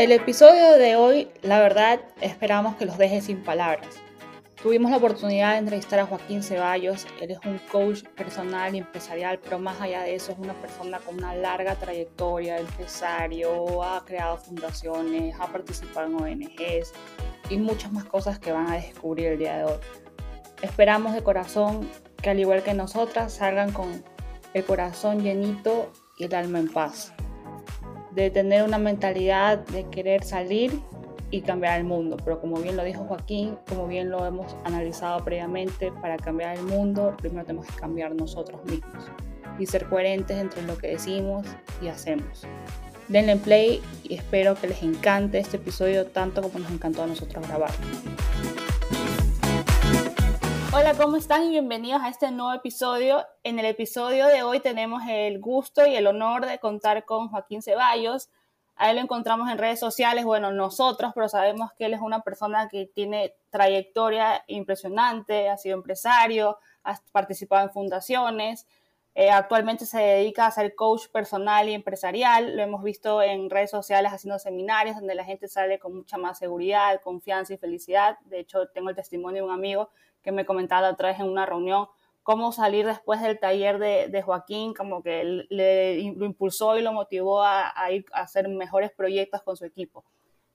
El 0.00 0.12
episodio 0.12 0.78
de 0.78 0.96
hoy, 0.96 1.28
la 1.42 1.60
verdad, 1.60 2.00
esperamos 2.22 2.76
que 2.76 2.86
los 2.86 2.96
deje 2.96 3.20
sin 3.20 3.44
palabras. 3.44 3.86
Tuvimos 4.62 4.90
la 4.90 4.96
oportunidad 4.96 5.52
de 5.52 5.58
entrevistar 5.58 5.98
a 5.98 6.06
Joaquín 6.06 6.42
Ceballos. 6.42 7.06
Él 7.20 7.32
es 7.32 7.38
un 7.44 7.60
coach 7.70 8.04
personal 8.16 8.74
y 8.74 8.78
empresarial, 8.78 9.38
pero 9.40 9.58
más 9.58 9.78
allá 9.78 10.00
de 10.00 10.14
eso 10.14 10.32
es 10.32 10.38
una 10.38 10.54
persona 10.54 11.00
con 11.00 11.16
una 11.16 11.34
larga 11.34 11.74
trayectoria, 11.74 12.56
empresario, 12.56 13.82
ha 13.82 14.02
creado 14.06 14.38
fundaciones, 14.38 15.36
ha 15.38 15.48
participado 15.48 16.06
en 16.06 16.14
ONGs 16.14 16.94
y 17.50 17.58
muchas 17.58 17.92
más 17.92 18.06
cosas 18.06 18.38
que 18.38 18.52
van 18.52 18.68
a 18.68 18.76
descubrir 18.76 19.26
el 19.26 19.38
día 19.38 19.58
de 19.58 19.64
hoy. 19.64 19.80
Esperamos 20.62 21.12
de 21.12 21.22
corazón 21.22 21.86
que 22.22 22.30
al 22.30 22.40
igual 22.40 22.62
que 22.62 22.72
nosotras 22.72 23.34
salgan 23.34 23.70
con 23.70 24.02
el 24.54 24.64
corazón 24.64 25.22
llenito 25.22 25.92
y 26.16 26.24
el 26.24 26.34
alma 26.34 26.58
en 26.58 26.72
paz. 26.72 27.12
De 28.14 28.30
tener 28.30 28.62
una 28.62 28.78
mentalidad 28.78 29.58
de 29.58 29.84
querer 29.84 30.24
salir 30.24 30.72
y 31.30 31.42
cambiar 31.42 31.78
el 31.78 31.84
mundo. 31.84 32.16
Pero 32.24 32.40
como 32.40 32.56
bien 32.56 32.76
lo 32.76 32.84
dijo 32.84 33.04
Joaquín, 33.04 33.56
como 33.68 33.86
bien 33.86 34.10
lo 34.10 34.26
hemos 34.26 34.56
analizado 34.64 35.24
previamente, 35.24 35.92
para 36.00 36.16
cambiar 36.16 36.56
el 36.56 36.64
mundo 36.64 37.14
primero 37.18 37.44
tenemos 37.44 37.66
que 37.66 37.74
cambiar 37.74 38.14
nosotros 38.14 38.60
mismos 38.64 39.04
y 39.58 39.66
ser 39.66 39.86
coherentes 39.88 40.38
entre 40.38 40.62
lo 40.62 40.76
que 40.76 40.88
decimos 40.88 41.46
y 41.82 41.88
hacemos. 41.88 42.46
Denle 43.08 43.36
play 43.36 43.82
y 44.04 44.14
espero 44.14 44.54
que 44.54 44.68
les 44.68 44.82
encante 44.82 45.38
este 45.38 45.56
episodio 45.56 46.06
tanto 46.06 46.42
como 46.42 46.60
nos 46.60 46.70
encantó 46.70 47.02
a 47.02 47.06
nosotros 47.06 47.46
grabar. 47.46 47.70
Hola, 50.72 50.94
¿cómo 50.94 51.16
están? 51.16 51.42
Y 51.42 51.50
bienvenidos 51.50 52.00
a 52.00 52.08
este 52.08 52.30
nuevo 52.30 52.52
episodio. 52.52 53.26
En 53.42 53.58
el 53.58 53.66
episodio 53.66 54.28
de 54.28 54.44
hoy 54.44 54.60
tenemos 54.60 55.02
el 55.08 55.40
gusto 55.40 55.84
y 55.84 55.96
el 55.96 56.06
honor 56.06 56.46
de 56.46 56.60
contar 56.60 57.04
con 57.04 57.28
Joaquín 57.28 57.60
Ceballos, 57.60 58.28
a 58.76 58.88
él 58.88 58.96
lo 58.96 59.02
encontramos 59.02 59.50
en 59.50 59.58
redes 59.58 59.80
sociales, 59.80 60.24
bueno, 60.24 60.52
nosotros, 60.52 61.10
pero 61.12 61.28
sabemos 61.28 61.70
que 61.72 61.86
él 61.86 61.92
es 61.92 62.00
una 62.00 62.20
persona 62.20 62.68
que 62.68 62.86
tiene 62.86 63.34
trayectoria 63.50 64.44
impresionante, 64.46 65.50
ha 65.50 65.58
sido 65.58 65.76
empresario, 65.76 66.56
ha 66.84 66.98
participado 67.10 67.66
en 67.66 67.72
fundaciones, 67.72 68.66
eh, 69.14 69.30
actualmente 69.30 69.86
se 69.86 69.98
dedica 69.98 70.46
a 70.46 70.50
ser 70.50 70.74
coach 70.74 71.08
personal 71.08 71.68
y 71.68 71.74
empresarial, 71.74 72.56
lo 72.56 72.62
hemos 72.62 72.82
visto 72.82 73.22
en 73.22 73.50
redes 73.50 73.70
sociales 73.70 74.12
haciendo 74.12 74.38
seminarios 74.38 74.96
donde 74.96 75.14
la 75.14 75.24
gente 75.24 75.48
sale 75.48 75.78
con 75.78 75.96
mucha 75.96 76.16
más 76.16 76.38
seguridad, 76.38 77.00
confianza 77.02 77.54
y 77.54 77.58
felicidad. 77.58 78.18
De 78.26 78.38
hecho, 78.38 78.68
tengo 78.68 78.88
el 78.88 78.96
testimonio 78.96 79.42
de 79.42 79.48
un 79.48 79.54
amigo 79.54 79.90
que 80.22 80.32
me 80.32 80.46
comentaba 80.46 80.90
otra 80.90 81.08
vez 81.08 81.18
en 81.18 81.28
una 81.28 81.44
reunión 81.44 81.88
cómo 82.22 82.52
salir 82.52 82.86
después 82.86 83.20
del 83.20 83.40
taller 83.40 83.78
de, 83.78 84.22
Joaquín, 84.22 84.74
como 84.74 85.02
que 85.02 85.46
le, 85.48 86.12
lo 86.12 86.26
impulsó 86.26 86.78
y 86.78 86.82
lo 86.82 86.92
motivó 86.92 87.42
a, 87.42 87.72
ir 87.90 88.04
a 88.12 88.20
hacer 88.20 88.48
mejores 88.48 88.92
proyectos 88.92 89.42
con 89.42 89.56
su 89.56 89.64
equipo. 89.64 90.04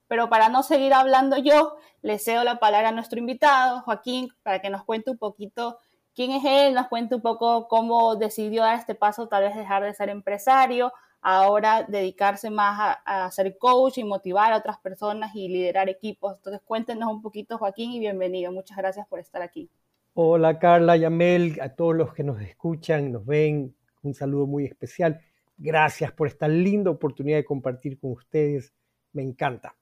Pero 0.08 0.28
para 0.28 0.48
no 0.48 0.62
seguir 0.62 0.94
hablando 0.94 1.36
yo, 1.36 1.76
le 2.00 2.18
cedo 2.18 2.44
la 2.44 2.60
palabra 2.60 2.90
a 2.90 2.92
nuestro 2.92 3.18
invitado, 3.18 3.80
Joaquín, 3.82 4.30
para 4.42 4.60
que 4.60 4.70
nos 4.70 4.84
cuente 4.84 5.10
un 5.10 5.18
poquito 5.18 5.78
quién 6.16 6.30
es 6.32 6.42
él, 6.44 6.74
nos 6.74 6.88
cuente 6.88 7.14
un 7.14 7.20
poco 7.20 7.68
cómo 7.68 8.16
decidió 8.16 8.62
dar 8.62 8.78
este 8.78 8.94
paso, 8.94 9.28
tal 9.28 9.44
vez 9.44 9.54
dejar 9.54 9.84
de 9.84 9.92
ser 9.92 10.08
empresario, 10.08 10.92
ahora 11.20 11.84
dedicarse 11.86 12.48
más 12.48 12.98
a, 13.04 13.26
a 13.26 13.30
ser 13.30 13.58
coach 13.58 13.98
y 13.98 14.04
motivar 14.04 14.52
a 14.52 14.56
otras 14.56 14.78
personas 14.78 15.32
y 15.34 15.48
liderar 15.48 15.90
equipos. 15.90 16.34
Entonces 16.36 16.62
cuéntenos 16.64 17.12
un 17.12 17.20
poquito, 17.20 17.58
Joaquín, 17.58 17.92
y 17.92 18.00
bienvenido. 18.00 18.50
Muchas 18.50 18.78
gracias 18.78 19.06
por 19.06 19.20
estar 19.20 19.42
aquí. 19.42 19.70
Hola 20.14 20.58
Carla, 20.58 20.96
Yamel, 20.96 21.58
a 21.60 21.68
todos 21.68 21.94
los 21.94 22.14
que 22.14 22.24
nos 22.24 22.40
escuchan, 22.40 23.12
nos 23.12 23.26
ven, 23.26 23.76
un 24.02 24.14
saludo 24.14 24.46
muy 24.46 24.64
especial. 24.64 25.20
Gracias 25.58 26.12
por 26.12 26.28
esta 26.28 26.48
linda 26.48 26.90
oportunidad 26.90 27.36
de 27.36 27.44
compartir 27.44 27.98
con 27.98 28.12
ustedes. 28.12 28.72
Me 29.12 29.22
encanta. 29.22 29.76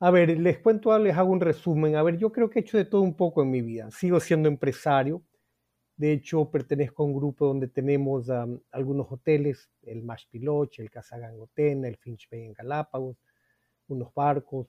A 0.00 0.10
ver, 0.10 0.40
les 0.40 0.58
cuento, 0.58 0.98
les 0.98 1.16
hago 1.16 1.30
un 1.30 1.40
resumen. 1.40 1.94
A 1.94 2.02
ver, 2.02 2.18
yo 2.18 2.32
creo 2.32 2.50
que 2.50 2.58
he 2.58 2.62
hecho 2.62 2.76
de 2.76 2.84
todo 2.84 3.02
un 3.02 3.14
poco 3.14 3.42
en 3.42 3.50
mi 3.52 3.62
vida. 3.62 3.88
Sigo 3.92 4.18
siendo 4.18 4.48
empresario. 4.48 5.22
De 6.02 6.12
hecho, 6.12 6.50
pertenezco 6.50 7.04
a 7.04 7.06
un 7.06 7.14
grupo 7.14 7.46
donde 7.46 7.68
tenemos 7.68 8.28
algunos 8.72 9.06
hoteles, 9.12 9.70
el 9.82 10.02
Mash 10.02 10.24
Piloche, 10.28 10.82
el 10.82 10.90
Casa 10.90 11.16
Gangotena, 11.16 11.86
el 11.86 11.96
Finch 11.96 12.28
Bay 12.28 12.42
en 12.42 12.54
Galápagos, 12.54 13.16
unos 13.86 14.12
barcos. 14.12 14.66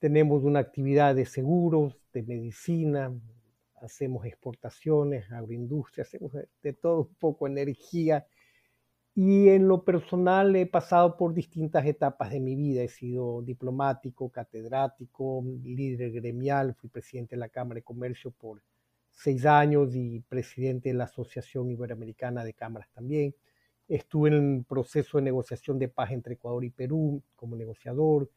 Tenemos 0.00 0.42
una 0.42 0.58
actividad 0.58 1.14
de 1.14 1.26
seguros, 1.26 1.94
de 2.12 2.24
medicina, 2.24 3.16
hacemos 3.80 4.26
exportaciones, 4.26 5.30
agroindustria, 5.30 6.02
hacemos 6.02 6.32
de 6.32 6.72
todo 6.72 7.02
un 7.02 7.14
poco, 7.20 7.46
energía. 7.46 8.26
Y 9.14 9.50
en 9.50 9.68
lo 9.68 9.84
personal 9.84 10.56
he 10.56 10.66
pasado 10.66 11.16
por 11.16 11.34
distintas 11.34 11.86
etapas 11.86 12.32
de 12.32 12.40
mi 12.40 12.56
vida. 12.56 12.82
He 12.82 12.88
sido 12.88 13.42
diplomático, 13.42 14.28
catedrático, 14.28 15.44
líder 15.62 16.10
gremial, 16.10 16.74
fui 16.74 16.90
presidente 16.90 17.36
de 17.36 17.40
la 17.42 17.48
Cámara 17.48 17.76
de 17.76 17.84
Comercio 17.84 18.32
por 18.32 18.60
seis 19.18 19.44
años 19.46 19.96
y 19.96 20.20
presidente 20.20 20.90
de 20.90 20.94
la 20.94 21.04
Asociación 21.04 21.68
Iberoamericana 21.70 22.44
de 22.44 22.54
Cámaras 22.54 22.88
también. 22.92 23.34
Estuve 23.88 24.28
en 24.28 24.58
el 24.58 24.64
proceso 24.64 25.18
de 25.18 25.24
negociación 25.24 25.76
de 25.76 25.88
paz 25.88 26.12
entre 26.12 26.34
Ecuador 26.34 26.64
y 26.64 26.70
Perú 26.70 27.20
como 27.34 27.56
negociador. 27.56 28.30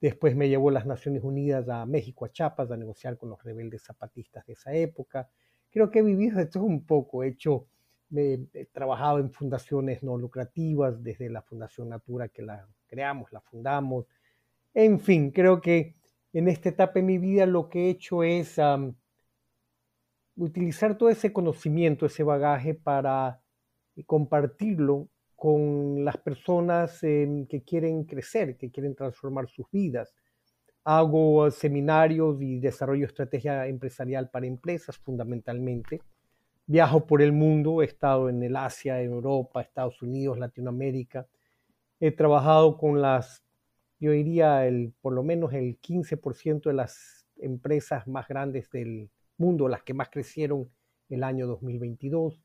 Después 0.00 0.34
me 0.34 0.48
llevó 0.48 0.70
las 0.70 0.86
Naciones 0.86 1.22
Unidas 1.24 1.68
a 1.68 1.84
México, 1.84 2.24
a 2.24 2.32
Chiapas, 2.32 2.70
a 2.70 2.76
negociar 2.78 3.18
con 3.18 3.28
los 3.28 3.42
rebeldes 3.42 3.82
zapatistas 3.82 4.46
de 4.46 4.54
esa 4.54 4.72
época. 4.72 5.28
Creo 5.70 5.90
que 5.90 5.98
he 5.98 6.02
vivido 6.02 6.48
todo 6.48 6.64
un 6.64 6.86
poco. 6.86 7.22
He 7.22 7.28
hecho, 7.28 7.66
he 8.14 8.66
trabajado 8.72 9.18
en 9.18 9.30
fundaciones 9.30 10.02
no 10.02 10.16
lucrativas, 10.16 11.02
desde 11.02 11.28
la 11.28 11.42
Fundación 11.42 11.90
Natura 11.90 12.28
que 12.28 12.40
la 12.40 12.66
creamos, 12.86 13.30
la 13.30 13.42
fundamos. 13.42 14.06
En 14.72 15.00
fin, 15.00 15.32
creo 15.32 15.60
que 15.60 15.96
en 16.32 16.48
esta 16.48 16.70
etapa 16.70 16.94
de 16.94 17.02
mi 17.02 17.18
vida 17.18 17.44
lo 17.44 17.68
que 17.68 17.86
he 17.86 17.90
hecho 17.90 18.22
es 18.22 18.58
utilizar 20.36 20.96
todo 20.96 21.08
ese 21.08 21.32
conocimiento, 21.32 22.06
ese 22.06 22.22
bagaje 22.22 22.74
para 22.74 23.40
compartirlo 24.06 25.08
con 25.36 26.04
las 26.04 26.16
personas 26.16 27.02
em, 27.02 27.46
que 27.46 27.62
quieren 27.62 28.04
crecer, 28.04 28.56
que 28.56 28.70
quieren 28.70 28.94
transformar 28.94 29.48
sus 29.48 29.70
vidas. 29.70 30.14
Hago 30.84 31.50
seminarios 31.50 32.40
y 32.40 32.60
desarrollo 32.60 33.00
de 33.00 33.06
estrategia 33.06 33.66
empresarial 33.66 34.30
para 34.30 34.46
empresas 34.46 34.98
fundamentalmente. 34.98 36.00
Viajo 36.66 37.06
por 37.06 37.22
el 37.22 37.32
mundo, 37.32 37.82
he 37.82 37.84
estado 37.84 38.28
en 38.28 38.42
el 38.42 38.56
Asia, 38.56 39.00
en 39.00 39.12
Europa, 39.12 39.60
Estados 39.60 40.00
Unidos, 40.02 40.38
Latinoamérica. 40.38 41.26
He 42.00 42.10
trabajado 42.10 42.76
con 42.78 43.00
las, 43.00 43.44
yo 44.00 44.12
diría, 44.12 44.66
el, 44.66 44.94
por 45.00 45.12
lo 45.12 45.22
menos 45.22 45.52
el 45.52 45.78
15% 45.80 46.62
de 46.64 46.72
las 46.72 47.26
empresas 47.36 48.06
más 48.06 48.26
grandes 48.28 48.70
del 48.70 49.10
mundo, 49.36 49.68
las 49.68 49.82
que 49.82 49.94
más 49.94 50.08
crecieron 50.10 50.70
el 51.08 51.22
año 51.22 51.46
2022 51.46 52.40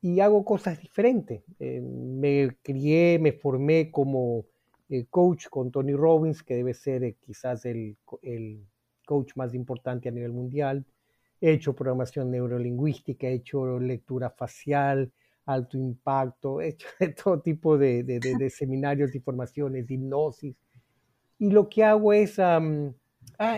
y 0.00 0.20
hago 0.20 0.44
cosas 0.44 0.80
diferentes. 0.80 1.42
Eh, 1.58 1.80
me 1.80 2.56
crié, 2.62 3.18
me 3.18 3.32
formé 3.32 3.90
como 3.90 4.46
eh, 4.88 5.06
coach 5.10 5.46
con 5.48 5.70
Tony 5.70 5.94
Robbins, 5.94 6.42
que 6.42 6.54
debe 6.54 6.74
ser 6.74 7.02
eh, 7.04 7.16
quizás 7.20 7.64
el, 7.64 7.96
el, 8.22 8.64
coach 9.04 9.36
más 9.36 9.54
importante 9.54 10.08
a 10.08 10.12
nivel 10.12 10.32
mundial. 10.32 10.84
He 11.40 11.52
hecho 11.52 11.74
programación 11.74 12.30
neurolingüística, 12.30 13.28
he 13.28 13.34
hecho 13.34 13.78
lectura 13.78 14.30
facial, 14.30 15.12
alto 15.44 15.78
impacto, 15.78 16.60
he 16.60 16.68
hecho 16.68 16.88
todo 17.24 17.40
tipo 17.40 17.78
de, 17.78 18.02
de, 18.02 18.18
de, 18.18 18.50
seminarios 18.50 19.14
y 19.14 19.20
formaciones, 19.20 19.90
hipnosis. 19.90 20.56
Y 21.38 21.50
lo 21.50 21.68
que 21.68 21.84
hago 21.84 22.12
es, 22.12 22.38
ah, 22.38 22.60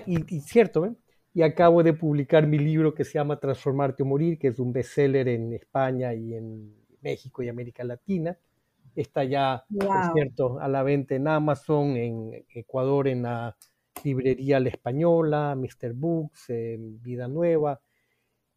y, 0.07 0.37
y 0.37 0.41
cierto, 0.41 0.85
¿eh? 0.85 0.95
Y 1.39 1.43
acabo 1.43 1.85
de 1.85 1.93
publicar 1.93 2.49
mi 2.49 2.59
libro 2.59 2.93
que 2.93 3.05
se 3.05 3.13
llama 3.13 3.39
Transformarte 3.39 4.03
o 4.03 4.07
Morir, 4.07 4.41
que 4.41 4.49
es 4.49 4.59
un 4.59 4.73
bestseller 4.73 5.29
en 5.29 5.53
España 5.53 6.13
y 6.13 6.35
en 6.35 6.75
México 7.01 7.45
y 7.45 7.49
América 7.49 7.85
Latina. 7.85 8.37
Está 8.97 9.23
ya, 9.23 9.65
por 9.71 10.13
cierto, 10.15 10.59
a 10.59 10.67
la 10.67 10.83
venta 10.83 11.15
en 11.15 11.29
Amazon, 11.29 11.97
en 11.97 12.45
Ecuador, 12.53 13.07
en 13.07 13.23
la 13.23 13.57
librería 14.03 14.59
La 14.59 14.71
Española, 14.71 15.55
Mr. 15.57 15.93
Books, 15.95 16.47
Vida 17.05 17.29
Nueva. 17.29 17.81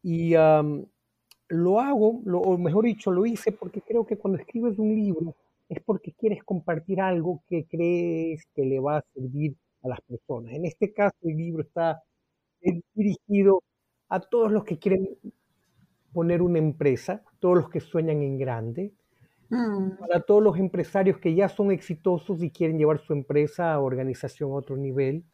Y 0.02 0.32
lo 0.32 1.80
hago, 1.80 2.20
lo, 2.24 2.40
o 2.40 2.58
mejor 2.58 2.86
dicho, 2.86 3.12
lo 3.12 3.24
hice 3.26 3.52
porque 3.52 3.82
creo 3.82 4.04
que 4.04 4.18
cuando 4.18 4.40
escribes 4.40 4.76
un 4.80 4.92
libro 4.92 5.36
es 5.68 5.80
porque 5.84 6.14
quieres 6.14 6.42
compartir 6.42 7.00
algo 7.00 7.44
que 7.46 7.64
crees 7.68 8.44
que 8.52 8.64
le 8.64 8.80
va 8.80 8.96
a 8.96 9.04
servir 9.14 9.54
a 9.84 9.88
las 9.88 10.00
personas. 10.00 10.52
En 10.54 10.64
este 10.64 10.92
caso, 10.92 11.14
el 11.22 11.36
libro 11.36 11.62
está 11.62 12.02
dirigido 12.94 13.62
a 14.08 14.20
todos 14.20 14.52
los 14.52 14.64
que 14.64 14.78
quieren 14.78 15.08
poner 16.12 16.42
una 16.42 16.58
empresa, 16.58 17.22
todos 17.38 17.56
los 17.56 17.70
que 17.70 17.80
sueñan 17.80 18.22
en 18.22 18.38
grande, 18.38 18.92
mm. 19.48 19.98
para 19.98 20.20
todos 20.20 20.42
los 20.42 20.58
empresarios 20.58 21.18
que 21.18 21.34
ya 21.34 21.48
son 21.48 21.72
exitosos 21.72 22.42
y 22.42 22.50
quieren 22.50 22.78
llevar 22.78 22.98
su 22.98 23.12
empresa 23.12 23.72
a 23.72 23.80
organización 23.80 24.50
a 24.50 24.54
otro 24.54 24.76
nivel, 24.76 25.24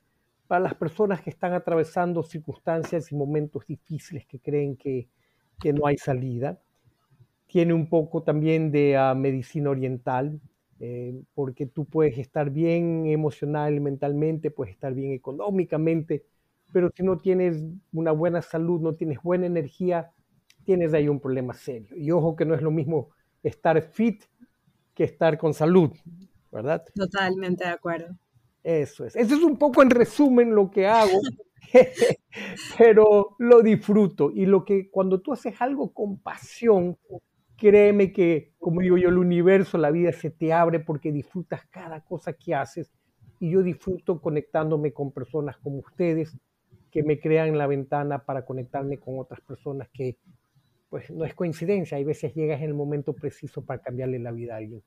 para 0.46 0.60
las 0.60 0.74
personas 0.74 1.20
que 1.20 1.30
están 1.30 1.52
atravesando 1.52 2.22
circunstancias 2.22 3.12
y 3.12 3.16
momentos 3.16 3.66
difíciles 3.66 4.26
que 4.26 4.40
creen 4.40 4.76
que, 4.76 5.08
que 5.60 5.72
no 5.72 5.86
hay 5.86 5.98
salida. 5.98 6.58
Tiene 7.46 7.74
un 7.74 7.88
poco 7.88 8.22
también 8.22 8.70
de 8.70 8.96
ah, 8.96 9.14
medicina 9.14 9.70
oriental, 9.70 10.40
eh, 10.80 11.20
porque 11.34 11.66
tú 11.66 11.84
puedes 11.84 12.16
estar 12.18 12.50
bien 12.50 13.06
emocional 13.06 13.80
mentalmente, 13.80 14.50
puedes 14.50 14.74
estar 14.74 14.94
bien 14.94 15.12
económicamente, 15.12 16.24
pero 16.72 16.90
si 16.94 17.02
no 17.02 17.18
tienes 17.18 17.64
una 17.92 18.12
buena 18.12 18.42
salud, 18.42 18.80
no 18.80 18.94
tienes 18.94 19.22
buena 19.22 19.46
energía, 19.46 20.12
tienes 20.64 20.92
ahí 20.94 21.08
un 21.08 21.20
problema 21.20 21.54
serio. 21.54 21.96
Y 21.96 22.10
ojo 22.10 22.36
que 22.36 22.44
no 22.44 22.54
es 22.54 22.62
lo 22.62 22.70
mismo 22.70 23.10
estar 23.42 23.80
fit 23.82 24.24
que 24.94 25.04
estar 25.04 25.38
con 25.38 25.54
salud, 25.54 25.92
¿verdad? 26.50 26.84
Totalmente 26.94 27.64
de 27.64 27.70
acuerdo. 27.70 28.16
Eso 28.62 29.04
es. 29.06 29.16
Eso 29.16 29.34
es 29.36 29.42
un 29.42 29.56
poco 29.56 29.82
en 29.82 29.90
resumen 29.90 30.54
lo 30.54 30.70
que 30.70 30.86
hago, 30.86 31.18
pero 32.78 33.36
lo 33.38 33.62
disfruto. 33.62 34.30
Y 34.30 34.46
lo 34.46 34.64
que 34.64 34.90
cuando 34.90 35.20
tú 35.20 35.32
haces 35.32 35.54
algo 35.60 35.92
con 35.92 36.18
pasión, 36.18 36.98
créeme 37.56 38.12
que, 38.12 38.52
como 38.58 38.80
digo 38.80 38.96
yo, 38.98 39.08
el 39.08 39.18
universo, 39.18 39.78
la 39.78 39.90
vida 39.90 40.12
se 40.12 40.30
te 40.30 40.52
abre 40.52 40.80
porque 40.80 41.12
disfrutas 41.12 41.64
cada 41.70 42.04
cosa 42.04 42.32
que 42.32 42.54
haces. 42.54 42.92
Y 43.40 43.50
yo 43.52 43.62
disfruto 43.62 44.20
conectándome 44.20 44.92
con 44.92 45.12
personas 45.12 45.56
como 45.58 45.78
ustedes, 45.78 46.36
que 46.90 47.02
me 47.02 47.20
crean 47.20 47.56
la 47.56 47.66
ventana 47.66 48.24
para 48.24 48.44
conectarme 48.44 48.98
con 48.98 49.18
otras 49.18 49.40
personas 49.40 49.88
que 49.92 50.16
pues 50.88 51.10
no 51.10 51.24
es 51.24 51.34
coincidencia, 51.34 51.98
hay 51.98 52.04
veces 52.04 52.34
llegas 52.34 52.60
en 52.60 52.68
el 52.68 52.74
momento 52.74 53.12
preciso 53.12 53.62
para 53.62 53.82
cambiarle 53.82 54.18
la 54.18 54.32
vida 54.32 54.54
a 54.54 54.56
alguien. 54.58 54.82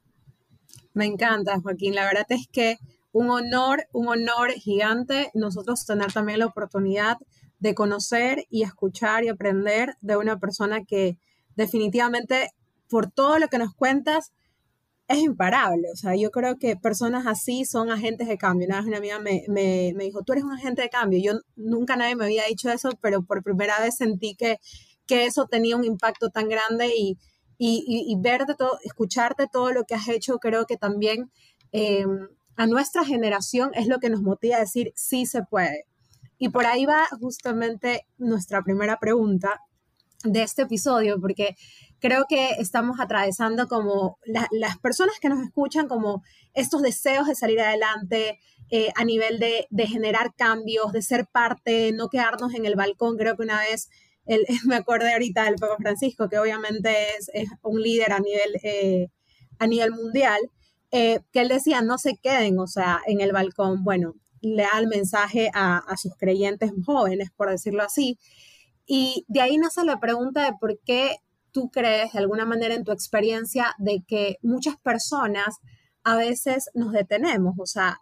Me 0.94 1.06
encanta, 1.06 1.60
Joaquín. 1.60 1.96
La 1.96 2.06
verdad 2.06 2.26
es 2.30 2.48
que 2.52 2.78
un 3.12 3.30
honor, 3.30 3.88
un 3.94 4.08
honor 4.08 4.52
gigante 4.52 5.30
nosotros 5.34 5.86
tener 5.86 6.12
también 6.12 6.40
la 6.40 6.48
oportunidad 6.48 7.18
de 7.60 7.76
conocer 7.76 8.46
y 8.50 8.64
escuchar 8.64 9.24
y 9.24 9.30
aprender 9.30 9.96
de 10.02 10.18
una 10.18 10.40
persona 10.40 10.84
que 10.84 11.18
definitivamente 11.56 12.50
por 12.90 13.12
todo 13.12 13.38
lo 13.38 13.48
que 13.48 13.60
nos 13.60 13.74
cuentas 13.76 14.34
es 15.08 15.20
imparable. 15.20 15.88
O 15.94 15.96
sea, 15.96 16.16
yo 16.16 16.32
creo 16.32 16.58
que 16.58 16.76
personas 16.76 17.28
así 17.28 17.66
son 17.66 17.92
agentes 17.92 18.28
de 18.28 18.38
cambio. 18.38 18.68
Una 18.68 18.78
vez 18.78 18.88
una 18.88 18.98
amiga 18.98 19.20
me, 19.20 19.44
me, 19.48 19.94
me 19.96 20.06
dijo, 20.06 20.24
tú 20.24 20.34
eres 20.34 20.44
un 20.44 20.54
agente 20.54 20.82
de 20.82 20.90
cambio. 20.90 21.20
Yo 21.22 21.40
nunca 21.56 21.96
nadie 21.96 22.16
me 22.16 22.26
había 22.26 22.46
dicho 22.46 22.70
eso, 22.72 22.92
pero 23.02 23.24
por 23.24 23.44
primera 23.44 23.80
vez 23.80 23.96
sentí 23.98 24.36
que 24.36 24.58
que 25.12 25.26
eso 25.26 25.46
tenía 25.46 25.76
un 25.76 25.84
impacto 25.84 26.30
tan 26.30 26.48
grande 26.48 26.94
y, 26.96 27.18
y, 27.58 28.16
verte 28.18 28.56
todo, 28.56 28.80
escucharte 28.86 29.46
todo 29.52 29.74
lo 29.74 29.84
que 29.84 29.94
has 29.94 30.08
hecho, 30.08 30.40
creo 30.40 30.66
que 30.66 30.78
también 30.78 31.30
eh, 31.74 32.06
a 32.56 32.66
nuestra 32.66 33.04
generación 33.04 33.72
es 33.74 33.88
lo 33.88 34.00
que 34.00 34.10
nos 34.10 34.22
motiva 34.22 34.56
a 34.56 34.62
decir 34.62 34.94
sí 34.96 35.26
se 35.26 35.44
puede. 35.44 35.84
Y 36.38 36.48
por 36.48 36.66
ahí 36.66 36.86
va 36.86 37.08
justamente 37.20 38.08
nuestra 38.18 38.64
primera 38.64 39.00
pregunta 39.00 39.60
de 40.24 40.44
este 40.44 40.62
episodio, 40.62 41.20
porque 41.20 41.56
creo 42.02 42.26
que 42.28 42.50
estamos 42.58 43.00
atravesando 43.00 43.68
como 43.68 44.18
las 44.26 44.78
personas 44.80 45.20
que 45.22 45.30
nos 45.30 45.40
escuchan 45.46 45.88
como 45.88 46.24
estos 46.54 46.82
deseos 46.82 47.28
de 47.28 47.36
salir 47.36 47.62
adelante 47.62 48.40
eh, 48.72 48.90
a 48.96 49.06
nivel 49.06 49.40
de, 49.40 49.68
generar 49.88 50.34
cambios, 50.36 50.92
de 50.92 51.04
ser 51.04 51.28
parte, 51.32 51.92
no 51.94 52.10
quedarnos 52.10 52.56
en 52.56 52.66
el 52.66 52.76
balcón. 52.76 53.18
Creo 53.18 53.38
que 53.38 53.44
una 53.44 53.60
vez 53.60 53.90
me 54.66 54.76
acordé 54.76 55.14
ahorita 55.14 55.44
del 55.44 55.56
Papa 55.56 55.78
Francisco, 55.78 56.28
que 56.28 56.40
obviamente 56.40 56.92
es, 57.18 57.50
un 57.62 57.82
líder 57.82 58.14
a 58.14 58.20
nivel, 58.20 58.56
eh, 58.64 59.08
a 59.60 59.68
nivel 59.68 59.92
mundial, 59.92 60.40
eh, 60.90 61.20
que 61.32 61.42
él 61.42 61.50
decía, 61.50 61.82
no 61.82 62.00
se 62.00 62.18
queden, 62.18 62.60
o 62.60 62.68
sea, 62.68 63.00
en 63.06 63.22
el 63.22 63.32
balcón, 63.32 63.84
bueno, 63.84 64.16
le 64.42 64.64
da 64.64 64.80
el 64.80 64.88
mensaje 64.88 65.52
a, 65.54 65.78
a, 65.78 65.98
sus 65.98 66.16
creyentes 66.18 66.72
jóvenes, 66.84 67.30
por 67.38 67.52
decirlo 67.52 67.84
así. 67.84 68.18
Y 68.88 69.24
de 69.28 69.42
ahí 69.42 69.58
nace 69.58 69.86
la 69.86 70.00
pregunta 70.00 70.44
de 70.44 70.54
por 70.60 70.80
qué 70.84 71.18
tú 71.52 71.70
crees, 71.70 72.14
de 72.14 72.20
alguna 72.20 72.46
manera 72.46 72.74
en 72.74 72.84
tu 72.84 72.92
experiencia, 72.92 73.74
de 73.78 74.04
que 74.08 74.38
muchas 74.42 74.78
personas 74.78 75.58
a 76.04 76.16
veces 76.16 76.70
nos 76.74 76.92
detenemos, 76.92 77.56
o 77.60 77.66
sea, 77.66 78.00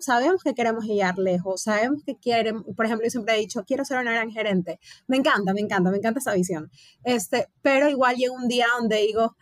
sabemos 0.00 0.42
que 0.42 0.54
queremos 0.54 0.84
llegar 0.84 1.18
lejos, 1.18 1.62
sabemos 1.62 2.02
que 2.04 2.16
quieren, 2.16 2.62
por 2.62 2.84
ejemplo, 2.84 3.06
yo 3.06 3.10
siempre 3.10 3.34
he 3.34 3.38
dicho, 3.38 3.64
quiero 3.66 3.84
ser 3.84 3.98
una 3.98 4.12
gran 4.12 4.30
gerente. 4.30 4.78
Me 5.06 5.16
encanta, 5.16 5.54
me 5.54 5.60
encanta, 5.60 5.90
me 5.90 5.96
encanta 5.96 6.20
esa 6.20 6.34
visión. 6.34 6.70
Este, 7.04 7.46
pero 7.62 7.88
igual 7.88 8.16
llega 8.16 8.34
un 8.34 8.48
día 8.48 8.66
donde 8.78 8.96
digo, 8.98 9.36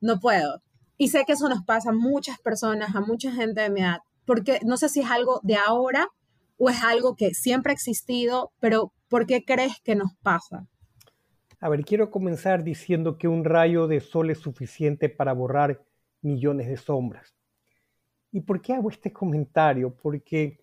no 0.00 0.18
puedo. 0.18 0.62
Y 0.98 1.08
sé 1.08 1.24
que 1.26 1.34
eso 1.34 1.48
nos 1.48 1.64
pasa 1.64 1.90
a 1.90 1.92
muchas 1.92 2.38
personas, 2.40 2.94
a 2.94 3.00
mucha 3.00 3.30
gente 3.30 3.60
de 3.60 3.70
mi 3.70 3.80
edad, 3.80 3.98
porque 4.24 4.60
no 4.64 4.76
sé 4.76 4.88
si 4.88 5.00
es 5.00 5.10
algo 5.10 5.40
de 5.44 5.56
ahora 5.56 6.08
o 6.58 6.70
es 6.70 6.82
algo 6.82 7.14
que 7.16 7.34
siempre 7.34 7.70
ha 7.70 7.74
existido, 7.74 8.52
pero 8.60 8.92
¿por 9.08 9.26
qué 9.26 9.44
crees 9.44 9.74
que 9.84 9.94
nos 9.94 10.12
pasa? 10.22 10.66
A 11.60 11.68
ver, 11.68 11.84
quiero 11.84 12.10
comenzar 12.10 12.64
diciendo 12.64 13.16
que 13.18 13.28
un 13.28 13.44
rayo 13.44 13.86
de 13.86 14.00
sol 14.00 14.30
es 14.30 14.38
suficiente 14.38 15.08
para 15.08 15.32
borrar 15.32 15.82
millones 16.20 16.68
de 16.68 16.76
sombras. 16.76 17.34
¿Y 18.30 18.40
por 18.40 18.60
qué 18.60 18.74
hago 18.74 18.90
este 18.90 19.12
comentario? 19.12 19.94
Porque 19.94 20.60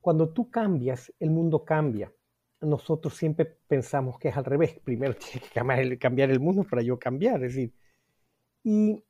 cuando 0.00 0.28
tú 0.28 0.50
cambias, 0.50 1.12
el 1.18 1.30
mundo 1.30 1.64
cambia. 1.64 2.12
Nosotros 2.60 3.16
siempre 3.16 3.44
pensamos 3.44 4.18
que 4.18 4.28
es 4.28 4.36
al 4.36 4.44
revés. 4.44 4.78
Primero 4.84 5.14
tiene 5.16 5.46
que 5.88 5.98
cambiar 5.98 6.30
el 6.30 6.40
mundo 6.40 6.64
para 6.64 6.82
yo 6.82 6.98
cambiar. 6.98 7.42
Es 7.44 7.54
decir, 7.54 7.72
y 8.62 9.02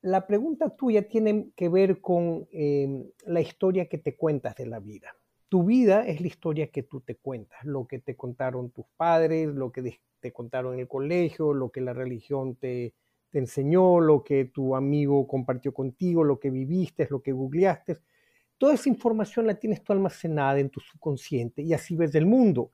la 0.00 0.26
pregunta 0.26 0.68
tuya 0.70 1.08
tiene 1.08 1.50
que 1.56 1.68
ver 1.68 2.00
con 2.00 2.46
em, 2.52 3.10
la 3.26 3.40
historia 3.40 3.88
que 3.88 3.98
te 3.98 4.16
cuentas 4.16 4.54
de 4.56 4.66
la 4.66 4.78
vida. 4.78 5.16
Tu 5.54 5.62
vida 5.62 6.04
es 6.04 6.20
la 6.20 6.26
historia 6.26 6.66
que 6.66 6.82
tú 6.82 7.00
te 7.00 7.14
cuentas, 7.14 7.64
lo 7.64 7.86
que 7.86 8.00
te 8.00 8.16
contaron 8.16 8.70
tus 8.70 8.86
padres, 8.96 9.46
lo 9.46 9.70
que 9.70 10.00
te 10.18 10.32
contaron 10.32 10.74
en 10.74 10.80
el 10.80 10.88
colegio, 10.88 11.54
lo 11.54 11.70
que 11.70 11.80
la 11.80 11.92
religión 11.92 12.56
te, 12.56 12.92
enseñó, 13.30 14.00
lo 14.00 14.24
que 14.24 14.46
tu 14.46 14.74
amigo 14.74 15.28
compartió 15.28 15.72
contigo, 15.72 16.24
lo 16.24 16.40
que 16.40 16.50
viviste, 16.50 17.06
lo 17.08 17.22
que 17.22 17.30
googleaste. 17.30 17.98
Toda 18.58 18.74
esa 18.74 18.88
información 18.88 19.46
la 19.46 19.54
tienes 19.54 19.84
tú 19.84 19.92
almacenada 19.92 20.58
en 20.58 20.70
tu 20.70 20.80
subconsciente 20.80 21.62
y 21.62 21.72
así 21.72 21.94
ves 21.94 22.16
el 22.16 22.26
mundo. 22.26 22.72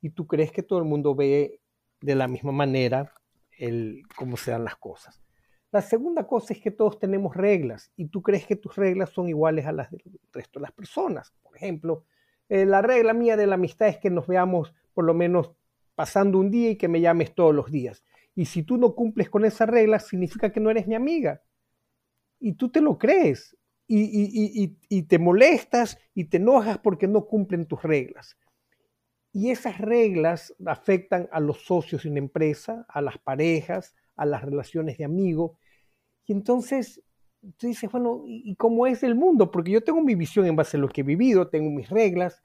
Y 0.00 0.10
tú 0.10 0.26
crees 0.26 0.50
que 0.50 0.64
todo 0.64 0.80
el 0.80 0.84
mundo 0.84 1.14
ve 1.14 1.60
de 2.00 2.14
la 2.16 2.26
misma 2.26 2.50
manera 2.50 3.14
el, 3.56 4.02
cómo 4.16 4.36
se 4.36 4.50
dan 4.50 4.64
las 4.64 4.74
cosas. 4.74 5.22
La 5.70 5.80
segunda 5.80 6.26
cosa 6.26 6.54
es 6.54 6.60
que 6.60 6.72
todos 6.72 6.98
tenemos 6.98 7.36
reglas 7.36 7.92
y 7.94 8.06
tú 8.06 8.20
crees 8.20 8.48
que 8.48 8.56
tus 8.56 8.74
reglas 8.74 9.10
son 9.10 9.28
iguales 9.28 9.64
a 9.64 9.70
las 9.70 9.92
del 9.92 10.02
resto 10.32 10.58
de 10.58 10.64
las 10.64 10.72
personas. 10.72 11.32
Por 11.40 11.56
ejemplo, 11.56 12.04
eh, 12.48 12.66
la 12.66 12.82
regla 12.82 13.12
mía 13.12 13.36
de 13.36 13.46
la 13.46 13.54
amistad 13.54 13.88
es 13.88 13.98
que 13.98 14.10
nos 14.10 14.26
veamos 14.26 14.74
por 14.94 15.04
lo 15.04 15.14
menos 15.14 15.52
pasando 15.94 16.38
un 16.38 16.50
día 16.50 16.70
y 16.70 16.76
que 16.76 16.88
me 16.88 17.00
llames 17.00 17.34
todos 17.34 17.54
los 17.54 17.70
días. 17.70 18.04
Y 18.34 18.44
si 18.44 18.62
tú 18.62 18.76
no 18.76 18.94
cumples 18.94 19.30
con 19.30 19.44
esas 19.44 19.68
reglas, 19.68 20.06
significa 20.06 20.52
que 20.52 20.60
no 20.60 20.70
eres 20.70 20.86
mi 20.86 20.94
amiga. 20.94 21.42
Y 22.38 22.52
tú 22.52 22.70
te 22.70 22.80
lo 22.80 22.98
crees. 22.98 23.56
Y, 23.88 25.02
te 25.08 25.18
molestas 25.18 25.98
y 26.12 26.24
te 26.24 26.38
enojas 26.38 26.78
porque 26.78 27.06
no 27.06 27.26
cumplen 27.26 27.66
tus 27.66 27.82
reglas. 27.82 28.36
Y 29.32 29.50
esas 29.50 29.78
reglas 29.78 30.54
afectan 30.66 31.28
a 31.30 31.40
los 31.40 31.64
socios 31.64 32.04
una 32.04 32.18
empresa, 32.18 32.84
a 32.88 33.00
las 33.00 33.18
parejas, 33.18 33.94
a 34.16 34.26
las 34.26 34.42
relaciones 34.42 34.98
de 34.98 35.04
amigos. 35.04 35.56
Y 36.26 36.32
entonces 36.32 37.02
tú 37.56 37.66
dices, 37.66 37.90
bueno, 37.90 38.22
¿y 38.26 38.54
cómo 38.56 38.86
es 38.86 39.02
el 39.02 39.14
mundo? 39.14 39.50
Porque 39.50 39.70
yo 39.70 39.82
tengo 39.82 40.00
mi 40.02 40.14
visión 40.14 40.46
en 40.46 40.56
base 40.56 40.76
a 40.76 40.80
lo 40.80 40.88
que 40.88 41.02
he 41.02 41.04
vivido, 41.04 41.48
tengo 41.48 41.70
mis 41.70 41.88
reglas, 41.88 42.42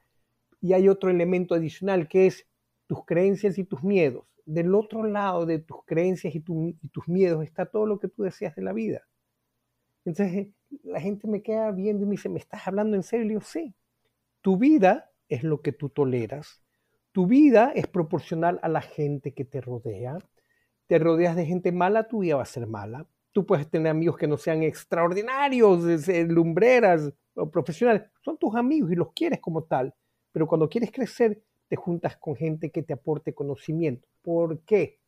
y 0.61 0.73
hay 0.73 0.89
otro 0.89 1.09
elemento 1.09 1.55
adicional 1.55 2.07
que 2.07 2.27
es 2.27 2.47
tus 2.87 3.05
creencias 3.05 3.57
y 3.57 3.63
tus 3.63 3.83
miedos 3.83 4.25
del 4.45 4.75
otro 4.75 5.03
lado 5.03 5.45
de 5.45 5.59
tus 5.59 5.83
creencias 5.85 6.35
y, 6.35 6.39
tus 6.39 7.07
miedos 7.07 7.43
está 7.43 7.65
todo 7.65 7.85
lo 7.85 7.99
que 7.99 8.07
tú 8.07 8.23
deseas 8.23 8.55
de 8.55 8.61
la 8.61 8.73
vida. 8.73 9.07
Entonces 10.05 10.47
la 10.83 10.99
gente 10.99 11.27
me 11.27 11.41
queda 11.41 11.71
viendo 11.71 12.03
y 12.03 12.07
me 12.07 12.11
dice, 12.11 12.29
¿me 12.29 12.39
estás 12.39 12.67
hablando 12.67 12.95
en 12.95 13.03
serio? 13.03 13.25
Y 13.25 13.33
yo, 13.33 13.41
sí. 13.41 13.75
Tu 14.41 14.57
vida 14.57 15.11
es 15.29 15.43
lo 15.43 15.61
que 15.61 15.71
tú 15.71 15.89
toleras. 15.89 16.63
Tu 17.11 17.27
vida 17.27 17.71
es 17.75 17.87
proporcional 17.87 18.59
a 18.63 18.69
la 18.69 18.81
gente 18.81 19.33
que 19.33 19.45
te 19.45 19.61
rodea. 19.61 20.17
Te 20.87 20.97
rodeas 20.97 21.35
de 21.35 21.45
gente 21.45 21.71
mala, 21.71 22.07
tu 22.07 22.19
vida 22.19 22.35
va 22.37 22.43
a 22.43 22.45
ser 22.45 22.67
mala. 22.67 23.07
Tú 23.31 23.45
puedes 23.45 23.69
tener 23.69 23.91
amigos 23.91 24.17
que 24.17 24.27
no 24.27 24.37
sean 24.37 24.63
extraordinarios, 24.63 26.07
lumbreras 26.27 27.13
o 27.35 27.49
profesionales. 27.49 28.03
Son 28.21 28.37
tus 28.37 28.55
amigos 28.55 28.91
y 28.91 28.95
los 28.95 29.13
quieres 29.13 29.39
como 29.39 29.63
tal. 29.63 29.93
Pero 30.31 30.47
cuando 30.47 30.69
quieres 30.69 30.91
crecer, 30.91 31.41
te 31.67 31.75
juntas 31.75 32.17
con 32.17 32.35
gente 32.35 32.71
que 32.71 32.83
te 32.83 32.93
aporte 32.93 33.33
conocimiento. 33.33 34.07
¿Por 34.21 34.59
qué? 34.63 34.99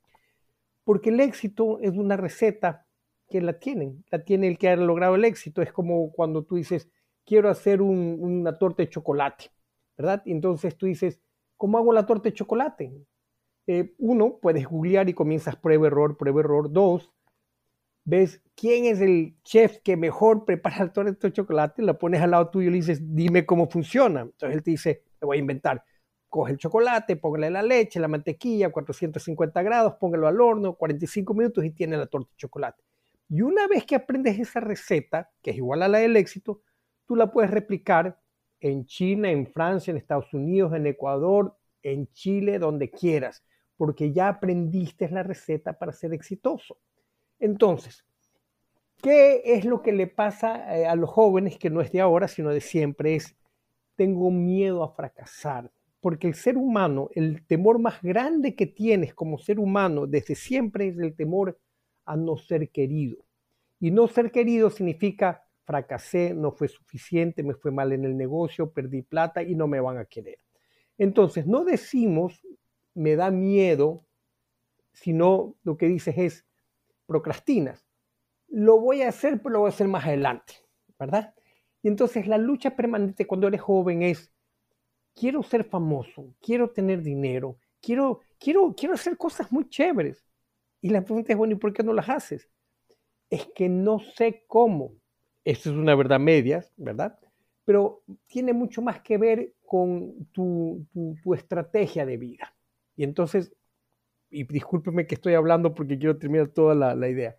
Porque 0.84 1.10
el 1.10 1.20
éxito 1.20 1.80
es 1.80 1.92
una 1.92 2.18
receta 2.18 2.88
que 3.30 3.42
la 3.42 3.60
tienen, 3.60 4.04
la 4.12 4.24
tiene 4.24 4.48
el 4.48 4.58
que 4.58 4.70
ha 4.70 4.76
logrado 4.76 5.16
el 5.16 5.26
éxito. 5.26 5.62
Es 5.62 5.74
como 5.74 6.12
cuando 6.12 6.44
tú 6.44 6.56
dices, 6.56 6.90
quiero 7.26 7.50
hacer 7.50 7.82
una 7.82 8.58
torta 8.58 8.84
de 8.84 8.90
chocolate, 8.90 9.52
¿verdad? 9.98 10.22
Y 10.26 10.32
entonces 10.32 10.78
tú 10.78 10.86
dices, 10.86 11.20
¿cómo 11.58 11.78
hago 11.78 11.94
la 11.94 12.06
torta 12.06 12.30
de 12.30 12.34
chocolate? 12.34 12.94
Eh, 13.68 13.94
uno, 13.98 14.40
puedes 14.42 14.68
googlear 14.68 15.08
y 15.10 15.14
comienzas 15.14 15.56
prueba, 15.56 15.88
error, 15.88 16.18
prueba, 16.18 16.42
error. 16.42 16.72
Dos, 16.72 17.12
ves 18.06 18.42
quién 18.56 18.86
es 18.86 19.02
el 19.02 19.36
chef 19.44 19.80
que 19.84 19.98
mejor 19.98 20.46
prepara 20.46 20.86
la 20.86 20.94
torta 20.94 21.28
de 21.28 21.34
chocolate, 21.34 21.82
la 21.82 21.98
pones 21.98 22.22
al 22.22 22.32
lado 22.32 22.50
tuyo 22.50 22.70
y 22.70 22.72
le 22.72 22.78
dices, 22.78 23.00
dime 23.16 23.46
cómo 23.46 23.70
funciona. 23.70 24.22
Entonces 24.22 24.58
él 24.58 24.64
te 24.64 24.72
dice, 24.72 25.04
te 25.20 25.26
voy 25.26 25.38
a 25.38 25.40
inventar, 25.40 25.84
coge 26.30 26.54
el 26.54 26.58
chocolate, 26.58 27.16
póngale 27.16 27.52
la 27.52 27.62
leche, 27.62 28.00
la 28.00 28.08
mantequilla, 28.08 28.72
450 28.72 29.62
grados, 29.62 29.94
póngalo 30.00 30.28
al 30.28 30.42
horno, 30.42 30.76
45 30.76 31.34
minutos 31.34 31.64
y 31.64 31.72
tiene 31.72 31.98
la 31.98 32.08
torta 32.08 32.30
de 32.32 32.38
chocolate. 32.38 32.84
Y 33.30 33.42
una 33.42 33.68
vez 33.68 33.86
que 33.86 33.96
aprendes 33.96 34.40
esa 34.40 34.60
receta, 34.60 35.32
que 35.42 35.52
es 35.52 35.58
igual 35.58 35.84
a 35.84 35.88
la 35.88 36.00
del 36.00 36.16
éxito, 36.16 36.62
tú 37.06 37.16
la 37.16 37.32
puedes 37.32 37.52
replicar 37.52 38.20
en 38.60 38.86
China, 38.86 39.30
en 39.30 39.48
Francia, 39.48 39.92
en 39.92 39.98
Estados 39.98 40.34
Unidos, 40.34 40.74
en 40.74 40.88
Ecuador, 40.88 41.56
en 41.82 42.08
Chile, 42.14 42.60
donde 42.60 42.90
quieras, 42.90 43.44
porque 43.78 44.12
ya 44.12 44.30
aprendiste 44.30 45.10
la 45.10 45.24
receta 45.24 45.78
para 45.78 45.92
ser 45.92 46.14
exitoso. 46.14 46.78
Entonces, 47.44 48.06
¿qué 49.02 49.42
es 49.44 49.66
lo 49.66 49.82
que 49.82 49.92
le 49.92 50.08
pasa 50.08 50.78
eh, 50.78 50.86
a 50.86 50.96
los 50.96 51.10
jóvenes 51.10 51.58
que 51.58 51.70
no 51.70 51.82
es 51.82 51.92
de 51.92 52.00
ahora, 52.00 52.30
sino 52.30 52.52
de 52.52 52.62
siempre? 52.62 53.16
Es, 53.16 53.36
tengo 53.98 54.32
miedo 54.32 54.82
a 54.82 54.94
fracasar, 54.94 55.70
porque 56.00 56.26
el 56.26 56.36
ser 56.36 56.56
humano, 56.56 57.10
el 57.14 57.46
temor 57.46 57.80
más 57.80 58.02
grande 58.02 58.56
que 58.56 58.66
tienes 58.66 59.14
como 59.14 59.38
ser 59.38 59.60
humano 59.60 60.08
desde 60.08 60.36
siempre 60.36 60.88
es 60.88 60.98
el 60.98 61.18
temor 61.18 61.60
a 62.06 62.16
no 62.16 62.38
ser 62.38 62.70
querido. 62.70 63.26
Y 63.78 63.92
no 63.92 64.08
ser 64.08 64.32
querido 64.32 64.70
significa 64.70 65.44
fracasé, 65.66 66.34
no 66.34 66.54
fue 66.54 66.70
suficiente, 66.70 67.44
me 67.44 67.56
fue 67.56 67.72
mal 67.72 67.92
en 67.92 68.06
el 68.06 68.16
negocio, 68.16 68.72
perdí 68.72 69.02
plata 69.02 69.44
y 69.44 69.54
no 69.54 69.68
me 69.68 69.82
van 69.82 69.98
a 69.98 70.06
querer. 70.06 70.38
Entonces, 70.98 71.46
no 71.46 71.66
decimos 71.66 72.42
me 72.94 73.18
da 73.18 73.32
miedo, 73.32 74.06
sino 74.94 75.56
lo 75.64 75.76
que 75.76 75.88
dices 75.88 76.18
es 76.18 76.46
procrastinas. 77.06 77.86
Lo 78.48 78.80
voy 78.80 79.02
a 79.02 79.10
hacer, 79.10 79.42
pero 79.42 79.54
lo 79.54 79.60
voy 79.60 79.68
a 79.68 79.74
hacer 79.74 79.88
más 79.88 80.06
adelante, 80.06 80.54
¿verdad? 81.00 81.34
Y 81.82 81.88
entonces 81.88 82.28
la 82.28 82.38
lucha 82.38 82.76
permanente 82.76 83.28
cuando 83.28 83.48
eres 83.48 83.62
joven 83.62 84.04
es, 84.04 84.32
quiero 85.14 85.44
ser 85.44 85.64
famoso, 85.64 86.34
quiero 86.42 86.70
tener 86.70 87.02
dinero, 87.02 87.58
quiero, 87.82 88.22
quiero, 88.40 88.74
quiero 88.76 88.94
hacer 88.96 89.18
cosas 89.18 89.52
muy 89.52 89.68
chéveres. 89.70 90.26
Y 90.82 90.90
la 90.90 91.04
pregunta 91.04 91.32
es, 91.32 91.38
bueno, 91.38 91.54
¿y 91.54 91.58
por 91.58 91.74
qué 91.74 91.84
no 91.84 91.94
las 91.94 92.10
haces? 92.10 92.50
Es 93.30 93.48
que 93.56 93.70
no 93.70 94.00
sé 94.00 94.44
cómo. 94.48 94.94
Esto 95.44 95.70
es 95.70 95.76
una 95.76 95.96
verdad 95.96 96.20
media, 96.20 96.66
¿verdad? 96.78 97.20
Pero 97.66 98.04
tiene 98.28 98.54
mucho 98.54 98.82
más 98.82 99.02
que 99.02 99.18
ver 99.18 99.54
con 99.66 100.26
tu, 100.32 100.86
tu, 101.24 101.34
estrategia 101.34 102.06
de 102.06 102.18
vida. 102.18 102.54
Y 102.96 103.04
entonces, 103.04 103.56
y 104.34 104.44
discúlpeme 104.46 105.06
que 105.06 105.16
estoy 105.16 105.36
hablando 105.36 105.74
porque 105.76 105.98
quiero 105.98 106.18
terminar 106.18 106.48
toda 106.48 106.74
la, 106.96 107.08
idea. 107.08 107.38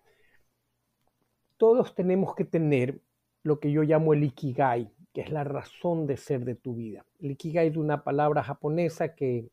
Todos 1.57 1.95
tenemos 1.95 2.35
que 2.35 2.45
tener 2.45 3.01
lo 3.43 3.59
que 3.59 3.73
yo 3.73 3.83
llamo 3.83 4.15
el 4.15 4.25
ikigai, 4.25 4.93
que 5.13 5.21
es 5.21 5.31
la 5.31 5.45
razón 5.45 6.07
de 6.07 6.17
ser 6.17 6.45
de 6.45 6.55
tu 6.55 6.75
vida. 6.75 7.05
El 7.19 7.33
ikigai 7.33 7.69
es 7.69 7.77
una 7.77 8.05
palabra 8.05 8.43
japonesa 8.43 9.15
que 9.15 9.51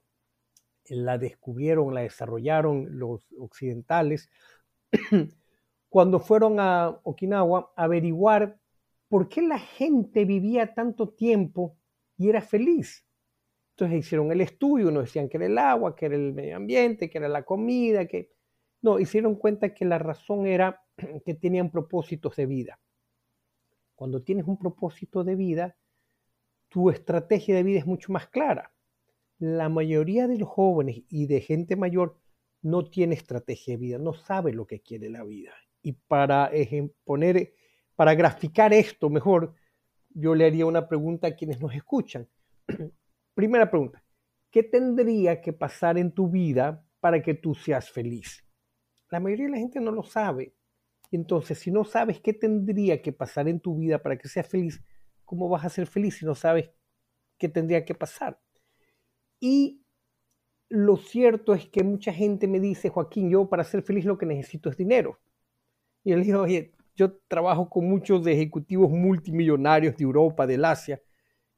la 0.88 1.18
descubrieron, 1.18 1.94
la 1.94 2.02
desarrollaron 2.02 3.00
los 3.00 3.26
occidentales 3.40 4.30
cuando 5.90 6.20
fueron 6.20 6.60
a 6.60 7.00
Okinawa 7.04 7.74
a 7.76 7.84
averiguar 7.84 8.60
por 9.08 9.30
qué 9.30 9.42
la 9.42 9.60
gente 9.60 10.26
vivía 10.26 10.74
tanto 10.74 11.10
tiempo 11.10 11.76
y 12.18 12.30
era 12.30 12.42
feliz. 12.42 13.06
Entonces 13.82 14.06
hicieron 14.06 14.32
el 14.32 14.42
estudio, 14.42 14.90
unos 14.90 15.06
decían 15.06 15.28
que 15.28 15.38
era 15.38 15.48
el 15.48 15.58
agua, 15.58 15.96
que 15.96 16.06
era 16.06 16.16
el 16.16 16.34
medio 16.34 16.56
ambiente, 16.56 17.10
que 17.10 17.18
era 17.18 17.28
la 17.28 17.44
comida, 17.44 18.06
que... 18.06 18.30
No, 18.84 19.00
hicieron 19.00 19.36
cuenta 19.36 19.74
que 19.74 19.86
la 19.86 19.98
razón 19.98 20.46
era 20.46 20.84
que 21.26 21.34
tenían 21.34 21.72
propósitos 21.72 22.36
de 22.36 22.46
vida. 22.46 22.80
Cuando 23.96 24.22
tienes 24.22 24.46
un 24.46 24.58
propósito 24.58 25.24
de 25.24 25.36
vida, 25.36 25.78
tu 26.70 26.92
estrategia 26.92 27.56
de 27.56 27.64
vida 27.64 27.80
es 27.80 27.88
mucho 27.88 28.12
más 28.12 28.28
clara 28.28 28.72
la 29.40 29.70
mayoría 29.70 30.28
de 30.28 30.38
los 30.38 30.48
jóvenes 30.48 31.02
y 31.10 31.26
de 31.26 31.42
gente 31.42 31.76
mayor 31.76 32.20
no 32.62 32.86
tiene 32.86 33.16
estrategia 33.16 33.74
de 33.74 33.78
vida, 33.78 33.98
no 33.98 34.14
sabe 34.14 34.54
lo 34.54 34.68
que 34.68 34.82
quiere 34.82 35.10
la 35.10 35.24
vida. 35.24 35.52
Y 35.82 35.94
para 35.94 36.52
poner, 37.04 37.56
para 37.96 38.14
graficar 38.14 38.72
esto 38.74 39.10
mejor, 39.10 39.56
yo 40.10 40.36
le 40.36 40.46
haría 40.46 40.68
una 40.68 40.88
pregunta 40.88 41.26
a 41.30 41.36
quienes 41.36 41.60
nos 41.60 41.74
escuchan. 41.74 42.30
Primera 43.42 43.72
pregunta, 43.72 44.04
¿qué 44.52 44.62
tendría 44.62 45.42
que 45.42 45.52
pasar 45.52 45.98
en 45.98 46.12
tu 46.12 46.30
vida 46.30 46.86
para 47.00 47.24
que 47.24 47.34
tú 47.34 47.56
seas 47.56 47.90
feliz? 47.90 48.46
La 49.10 49.20
mayoría 49.20 49.46
de 49.46 49.52
la 49.54 49.58
gente 49.58 49.80
no 49.80 49.90
lo 49.90 50.04
sabe. 50.04 50.54
Entonces, 51.10 51.58
si 51.58 51.72
no 51.72 51.84
sabes 51.84 52.20
qué 52.20 52.34
tendría 52.34 53.02
que 53.02 53.12
pasar 53.12 53.48
en 53.48 53.60
tu 53.60 53.76
vida 53.80 53.98
para 53.98 54.16
que 54.16 54.28
seas 54.28 54.48
feliz, 54.48 54.80
¿cómo 55.26 55.50
vas 55.50 55.66
a 55.66 55.70
ser 55.70 55.88
feliz 55.88 56.20
si 56.20 56.26
no 56.28 56.36
sabes 56.36 56.70
qué 57.40 57.50
tendría 57.50 57.84
que 57.84 57.96
pasar? 57.96 58.40
Y 59.40 59.82
lo 60.70 60.98
cierto 60.98 61.56
es 61.56 61.68
que 61.68 61.84
mucha 61.84 62.14
gente 62.14 62.48
me 62.48 62.60
dice, 62.60 62.90
Joaquín, 62.90 63.32
yo 63.32 63.50
para 63.50 63.64
ser 63.64 63.82
feliz 63.82 64.06
lo 64.06 64.20
que 64.20 64.28
necesito 64.28 64.70
es 64.70 64.78
dinero. 64.78 65.20
Y 66.04 66.12
yo 66.12 66.18
le 66.18 66.26
digo, 66.26 66.42
oye, 66.42 66.76
yo 66.96 67.18
trabajo 67.28 67.72
con 67.72 67.90
muchos 67.90 68.28
ejecutivos 68.28 68.92
multimillonarios 68.92 69.98
de 69.98 70.04
Europa, 70.04 70.46
del 70.46 70.64
Asia, 70.64 71.02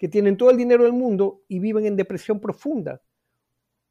que 0.03 0.09
tienen 0.09 0.35
todo 0.35 0.49
el 0.49 0.57
dinero 0.57 0.83
del 0.83 0.91
mundo 0.91 1.45
y 1.47 1.59
viven 1.59 1.85
en 1.85 1.95
depresión 1.95 2.41
profunda. 2.41 3.01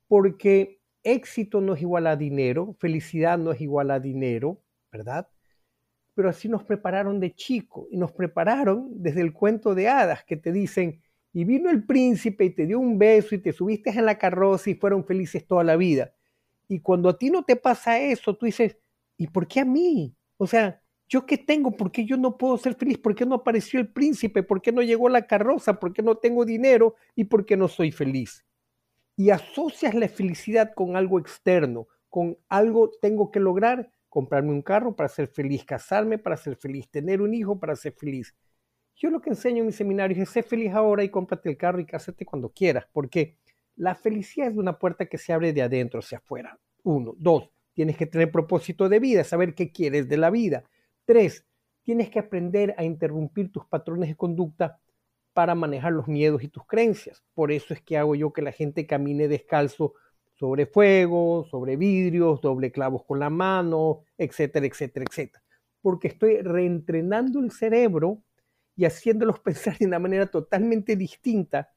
Porque 0.09 0.79
éxito 1.03 1.63
no 1.63 1.73
es 1.73 1.81
igual 1.81 2.07
a 2.07 2.17
dinero, 2.17 2.77
felicidad 2.79 3.39
no 3.39 3.51
es 3.51 3.63
igual 3.63 3.91
a 3.91 3.99
dinero, 3.99 4.61
¿verdad? 4.93 5.27
Pero 6.13 6.29
así 6.29 6.51
nos 6.51 6.65
prepararon 6.65 7.19
de 7.19 7.35
chico 7.35 7.89
y 7.91 7.97
nos 7.97 8.13
prepararon 8.13 8.91
desde 9.03 9.23
el 9.23 9.33
cuento 9.33 9.75
de 9.75 9.89
hadas 9.89 10.23
que 10.23 10.37
te 10.37 10.53
dicen, 10.53 11.01
y 11.33 11.45
vino 11.45 11.71
el 11.71 11.87
príncipe 11.87 12.45
y 12.45 12.51
te 12.51 12.67
dio 12.67 12.79
un 12.79 12.99
beso 12.99 13.35
y 13.35 13.39
te 13.39 13.55
subiste 13.55 13.89
en 13.89 14.05
la 14.05 14.19
carroza 14.19 14.69
y 14.69 14.75
fueron 14.75 15.07
felices 15.07 15.47
toda 15.47 15.65
la 15.65 15.77
vida. 15.77 16.13
Y 16.69 16.81
cuando 16.81 17.09
a 17.09 17.17
ti 17.17 17.31
no 17.31 17.43
te 17.43 17.57
pasa 17.57 17.99
eso, 17.99 18.37
tú 18.37 18.45
dices, 18.45 18.77
¿y 19.17 19.29
por 19.29 19.49
qué 19.49 19.61
a 19.61 19.65
mí? 19.65 20.15
O 20.37 20.47
sea, 20.47 20.82
¿yo 21.13 21.27
qué 21.27 21.37
tengo? 21.37 21.73
¿Por 21.73 21.93
qué 21.93 22.07
yo 22.07 22.17
no 22.17 22.39
puedo 22.39 22.57
ser 22.57 22.75
feliz? 22.75 22.97
¿Por 22.97 23.15
qué 23.15 23.27
no 23.27 23.35
apareció 23.35 23.79
el 23.79 23.93
príncipe? 23.93 24.43
¿Por 24.43 24.63
qué 24.63 24.73
no 24.73 24.81
llegó 24.81 25.11
la 25.11 25.27
carroza? 25.27 25.79
¿Por 25.79 25.93
qué 25.93 26.03
no 26.03 26.17
tengo 26.17 26.47
dinero? 26.47 26.95
¿Y 27.15 27.25
por 27.25 27.45
qué 27.45 27.55
no 27.55 27.69
soy 27.69 27.93
feliz? 27.93 28.47
Y 29.15 29.29
asocias 29.29 29.95
la 29.95 30.09
felicidad 30.09 30.73
con 30.75 30.97
algo 30.97 31.19
externo, 31.19 31.87
con 32.09 32.39
algo 32.49 32.91
tengo 33.03 33.31
que 33.31 33.41
lograr, 33.41 33.91
comprarme 34.09 34.53
un 34.53 34.63
carro 34.63 34.97
para 34.97 35.11
ser 35.11 35.29
feliz, 35.29 35.67
casarme 35.67 36.17
para 36.17 36.39
ser 36.39 36.57
feliz, 36.57 36.89
tener 36.89 37.21
un 37.21 37.35
hijo 37.35 37.61
para 37.61 37.77
ser 37.77 37.93
feliz. 37.93 38.35
Yo 38.97 39.11
lo 39.11 39.21
que 39.21 39.29
enseño 39.29 39.59
en 39.59 39.67
mis 39.67 39.77
seminarios 39.77 40.19
es 40.19 40.31
ser 40.31 40.45
feliz 40.45 40.73
ahora 40.73 41.05
y 41.05 41.11
cómprate 41.11 41.51
el 41.51 41.59
carro 41.59 41.79
y 41.79 41.85
cásate 41.85 42.25
cuando 42.25 42.49
quieras, 42.49 42.87
porque 42.91 43.37
la 43.77 43.95
felicidad 43.95 44.49
es 44.49 44.57
una 44.57 44.79
puerta 44.79 45.05
que 45.05 45.19
se 45.19 45.35
abre 45.35 45.53
de 45.53 45.61
adentro 45.61 46.01
hacia 46.01 46.19
afuera. 46.19 46.59
Uno. 46.85 47.15
Dos, 47.19 47.51
tienes 47.75 47.99
que 47.99 48.07
tener 48.07 48.31
propósito 48.31 48.89
de 48.89 48.99
vida, 48.99 49.25
saber 49.25 49.55
qué 49.55 49.71
quieres 49.73 50.09
de 50.09 50.17
la 50.17 50.31
vida. 50.31 50.65
Tres, 51.05 51.45
tienes 51.83 52.11
que 52.11 52.19
aprender 52.19 52.75
a 52.79 52.85
interrumpir 52.85 53.51
tus 53.51 53.67
patrones 53.67 54.09
de 54.09 54.17
conducta 54.17 54.81
para 55.33 55.55
manejar 55.55 55.93
los 55.93 56.09
miedos 56.09 56.43
y 56.43 56.49
tus 56.49 56.67
creencias. 56.67 57.23
Por 57.35 57.53
eso 57.53 57.75
es 57.75 57.83
que 57.83 57.97
hago 57.97 58.15
yo 58.15 58.33
que 58.33 58.43
la 58.43 58.53
gente 58.53 58.87
camine 58.87 59.29
descalzo 59.29 59.95
sobre 60.35 60.67
fuego, 60.67 61.47
sobre 61.51 61.77
vidrios, 61.77 62.41
doble 62.41 62.71
clavos 62.73 63.05
con 63.05 63.19
la 63.19 63.31
mano, 63.31 64.05
etcétera, 64.19 64.67
etcétera, 64.67 65.07
etcétera. 65.09 65.43
Porque 65.81 66.09
estoy 66.09 66.41
reentrenando 66.41 67.41
el 67.41 67.51
cerebro 67.51 68.23
y 68.77 68.85
haciéndolos 68.85 69.41
pensar 69.41 69.79
de 69.79 69.87
una 69.87 69.99
manera 69.99 70.27
totalmente 70.27 70.97
distinta 70.97 71.73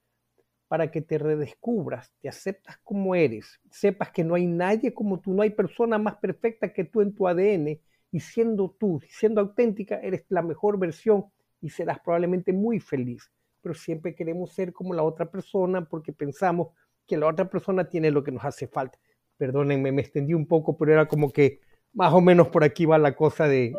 para 0.67 0.89
que 0.89 1.01
te 1.01 1.17
redescubras, 1.17 2.11
te 2.19 2.27
aceptas 2.27 2.77
como 2.83 3.13
eres, 3.13 3.59
sepas 3.69 4.11
que 4.11 4.23
no 4.23 4.33
hay 4.33 4.47
nadie 4.47 4.93
como 4.93 5.19
tú, 5.19 5.31
no 5.33 5.43
hay 5.43 5.51
persona 5.51 5.99
más 5.99 6.15
perfecta 6.15 6.73
que 6.73 6.83
tú 6.83 7.01
en 7.01 7.13
tu 7.13 7.27
ADN 7.27 7.79
y 8.15 8.21
siendo 8.21 8.73
tú, 8.79 9.01
siendo 9.09 9.41
auténtica, 9.41 9.99
eres 10.01 10.23
la 10.29 10.41
mejor 10.41 10.79
versión 10.79 11.25
y 11.59 11.69
serás 11.69 11.99
probablemente 11.99 12.53
muy 12.53 12.79
feliz. 12.79 13.29
Pero 13.59 13.75
siempre 13.75 14.15
queremos 14.15 14.53
ser 14.53 14.71
como 14.71 14.93
la 14.93 15.03
otra 15.03 15.29
persona 15.29 15.83
porque 15.83 16.13
pensamos 16.13 16.69
que 17.05 17.17
la 17.17 17.27
otra 17.27 17.49
persona 17.49 17.89
tiene 17.89 18.11
lo 18.11 18.23
que 18.23 18.31
nos 18.31 18.45
hace 18.45 18.67
falta. 18.67 18.97
Perdónenme, 19.35 19.91
me 19.91 20.01
extendí 20.01 20.33
un 20.33 20.47
poco, 20.47 20.77
pero 20.77 20.93
era 20.93 21.09
como 21.09 21.29
que 21.29 21.59
más 21.91 22.13
o 22.13 22.21
menos 22.21 22.47
por 22.47 22.63
aquí 22.63 22.85
va 22.85 22.97
la 22.97 23.17
cosa 23.17 23.49
de, 23.49 23.75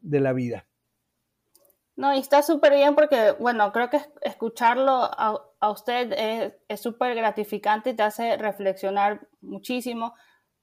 de 0.00 0.20
la 0.20 0.32
vida. 0.32 0.66
No, 1.96 2.14
y 2.14 2.20
está 2.20 2.40
súper 2.40 2.72
bien 2.72 2.94
porque, 2.94 3.32
bueno, 3.38 3.70
creo 3.70 3.90
que 3.90 4.00
escucharlo 4.22 4.92
a, 4.92 5.44
a 5.60 5.70
usted 5.70 6.54
es 6.68 6.80
súper 6.80 7.14
gratificante 7.14 7.90
y 7.90 7.96
te 7.96 8.02
hace 8.02 8.38
reflexionar 8.38 9.28
muchísimo, 9.42 10.14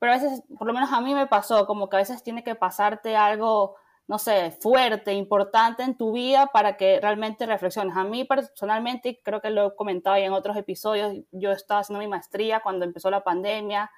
pero 0.02 0.14
a 0.14 0.16
veces, 0.16 0.42
por 0.58 0.66
lo 0.66 0.74
menos 0.74 0.92
a 0.92 1.00
mí 1.00 1.14
me 1.14 1.28
pasó, 1.28 1.68
como 1.68 1.88
que 1.88 1.96
a 1.96 2.00
veces 2.00 2.24
tiene 2.24 2.44
que 2.44 2.56
pasarte 2.56 3.16
algo, 3.16 3.76
no 4.08 4.18
sé, 4.18 4.50
fuerte, 4.50 5.14
importante 5.14 5.84
en 5.84 5.96
tu 5.96 6.12
vida 6.12 6.48
para 6.48 6.76
que 6.76 7.00
realmente 7.00 7.46
reflexiones. 7.46 7.96
A 7.96 8.04
mí 8.04 8.26
personalmente, 8.26 9.22
creo 9.24 9.42
que 9.42 9.52
lo 9.52 9.68
he 9.68 9.76
comentado 9.76 10.18
ya 10.18 10.26
en 10.26 10.34
otros 10.34 10.58
episodios, 10.58 11.14
yo 11.32 11.52
estaba 11.52 11.82
haciendo 11.82 12.00
mi 12.00 12.08
maestría 12.08 12.62
cuando 12.62 12.84
empezó 12.84 13.12
la 13.12 13.24
pandemia, 13.24 13.92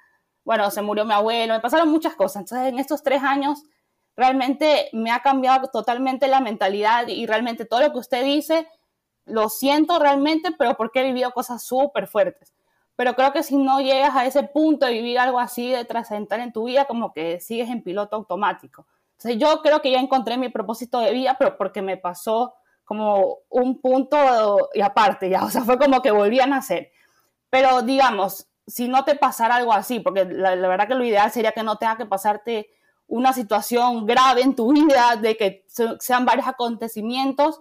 bueno, 0.44 0.70
se 0.70 0.82
murió 0.82 1.06
mi 1.06 1.14
abuelo, 1.14 1.54
me 1.54 1.60
pasaron 1.60 1.88
muchas 1.88 2.14
cosas, 2.16 2.42
entonces 2.42 2.68
en 2.68 2.78
estos 2.78 3.02
tres 3.02 3.22
años 3.22 3.62
realmente 4.14 4.90
me 4.92 5.10
ha 5.10 5.20
cambiado 5.20 5.68
totalmente 5.68 6.28
la 6.28 6.40
mentalidad 6.40 7.08
y 7.08 7.24
realmente 7.24 7.64
todo 7.64 7.80
lo 7.80 7.92
que 7.92 7.98
usted 8.00 8.24
dice, 8.24 8.68
lo 9.24 9.48
siento 9.48 9.98
realmente, 9.98 10.50
pero 10.58 10.74
porque 10.76 11.00
he 11.00 11.04
vivido 11.04 11.30
cosas 11.30 11.64
súper 11.64 12.08
fuertes. 12.08 12.53
Pero 12.96 13.14
creo 13.14 13.32
que 13.32 13.42
si 13.42 13.56
no 13.56 13.80
llegas 13.80 14.14
a 14.14 14.24
ese 14.26 14.44
punto 14.44 14.86
de 14.86 14.92
vivir 14.92 15.18
algo 15.18 15.40
así 15.40 15.70
de 15.70 15.84
trascendental 15.84 16.40
en 16.40 16.52
tu 16.52 16.64
vida, 16.64 16.84
como 16.84 17.12
que 17.12 17.40
sigues 17.40 17.68
en 17.68 17.82
piloto 17.82 18.16
automático. 18.16 18.86
Entonces 19.18 19.40
yo 19.40 19.62
creo 19.62 19.80
que 19.80 19.90
ya 19.90 20.00
encontré 20.00 20.36
mi 20.36 20.48
propósito 20.48 21.00
de 21.00 21.12
vida, 21.12 21.36
pero 21.38 21.56
porque 21.56 21.82
me 21.82 21.96
pasó 21.96 22.54
como 22.84 23.38
un 23.48 23.80
punto 23.80 24.68
y 24.74 24.80
aparte, 24.80 25.30
ya, 25.30 25.44
o 25.44 25.50
sea, 25.50 25.62
fue 25.62 25.78
como 25.78 26.02
que 26.02 26.10
volví 26.10 26.40
a 26.40 26.46
nacer. 26.46 26.92
Pero 27.50 27.82
digamos, 27.82 28.48
si 28.66 28.88
no 28.88 29.04
te 29.04 29.14
pasara 29.14 29.56
algo 29.56 29.72
así, 29.72 30.00
porque 30.00 30.24
la, 30.24 30.54
verdad 30.54 30.88
que 30.88 30.94
lo 30.94 31.04
ideal 31.04 31.30
sería 31.30 31.52
que 31.52 31.62
no 31.62 31.76
tenga 31.76 31.96
que 31.96 32.06
pasarte 32.06 32.70
una 33.06 33.32
situación 33.32 34.06
grave 34.06 34.42
en 34.42 34.54
tu 34.54 34.72
vida, 34.72 35.16
de 35.16 35.36
que 35.36 35.64
sean 36.00 36.24
varios 36.24 36.46
acontecimientos 36.46 37.60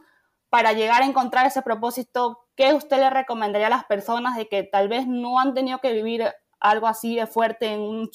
para 0.50 0.74
llegar 0.74 1.02
a 1.02 1.06
encontrar 1.06 1.46
ese 1.46 1.62
propósito, 1.62 2.43
¿qué 2.56 2.74
usted 2.74 2.98
le 2.98 3.10
recomendaría 3.10 3.68
a 3.68 3.72
las 3.72 3.86
personas 3.86 4.36
de 4.38 4.48
que 4.48 4.64
tal 4.64 4.88
vez 4.88 5.08
no 5.08 5.40
han 5.40 5.54
tenido 5.54 5.80
que 5.80 5.94
vivir 5.94 6.26
algo 6.60 6.88
así 6.88 7.16
de 7.16 7.28
fuerte 7.28 7.74
en 7.74 8.10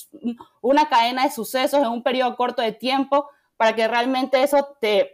una 0.63 0.89
cadena 0.89 1.25
de 1.25 1.31
sucesos 1.31 1.81
en 1.81 1.89
un 1.89 2.03
periodo 2.03 2.37
corto 2.37 2.63
de 2.63 2.73
tiempo 2.73 3.29
para 3.57 3.75
que 3.75 3.87
realmente 3.87 4.43
eso 4.43 4.77
te, 4.81 5.11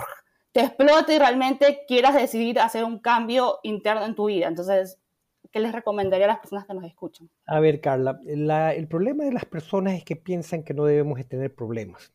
te 0.53 0.61
explote 0.61 1.17
y 1.17 1.19
realmente 1.19 1.85
quieras 1.89 2.15
decidir 2.15 2.61
hacer 2.61 2.85
un 2.85 3.01
cambio 3.01 3.59
interno 3.65 4.05
en 4.05 4.15
tu 4.15 4.27
vida? 4.27 4.47
Entonces, 4.47 5.01
¿qué 5.51 5.59
les 5.59 5.73
recomendaría 5.73 6.27
a 6.27 6.29
las 6.29 6.39
personas 6.39 6.67
que 6.67 6.75
nos 6.75 6.85
escuchan? 6.85 7.29
A 7.47 7.59
ver, 7.59 7.81
Carla, 7.81 8.21
el 8.25 8.89
problema 8.89 9.25
de 9.25 9.33
las 9.33 9.45
personas 9.45 9.95
es 9.95 10.05
que 10.05 10.15
piensan 10.15 10.63
que 10.63 10.75
no 10.75 10.85
debemos 10.85 11.19
de 11.19 11.25
tener 11.25 11.55
problemas, 11.55 12.13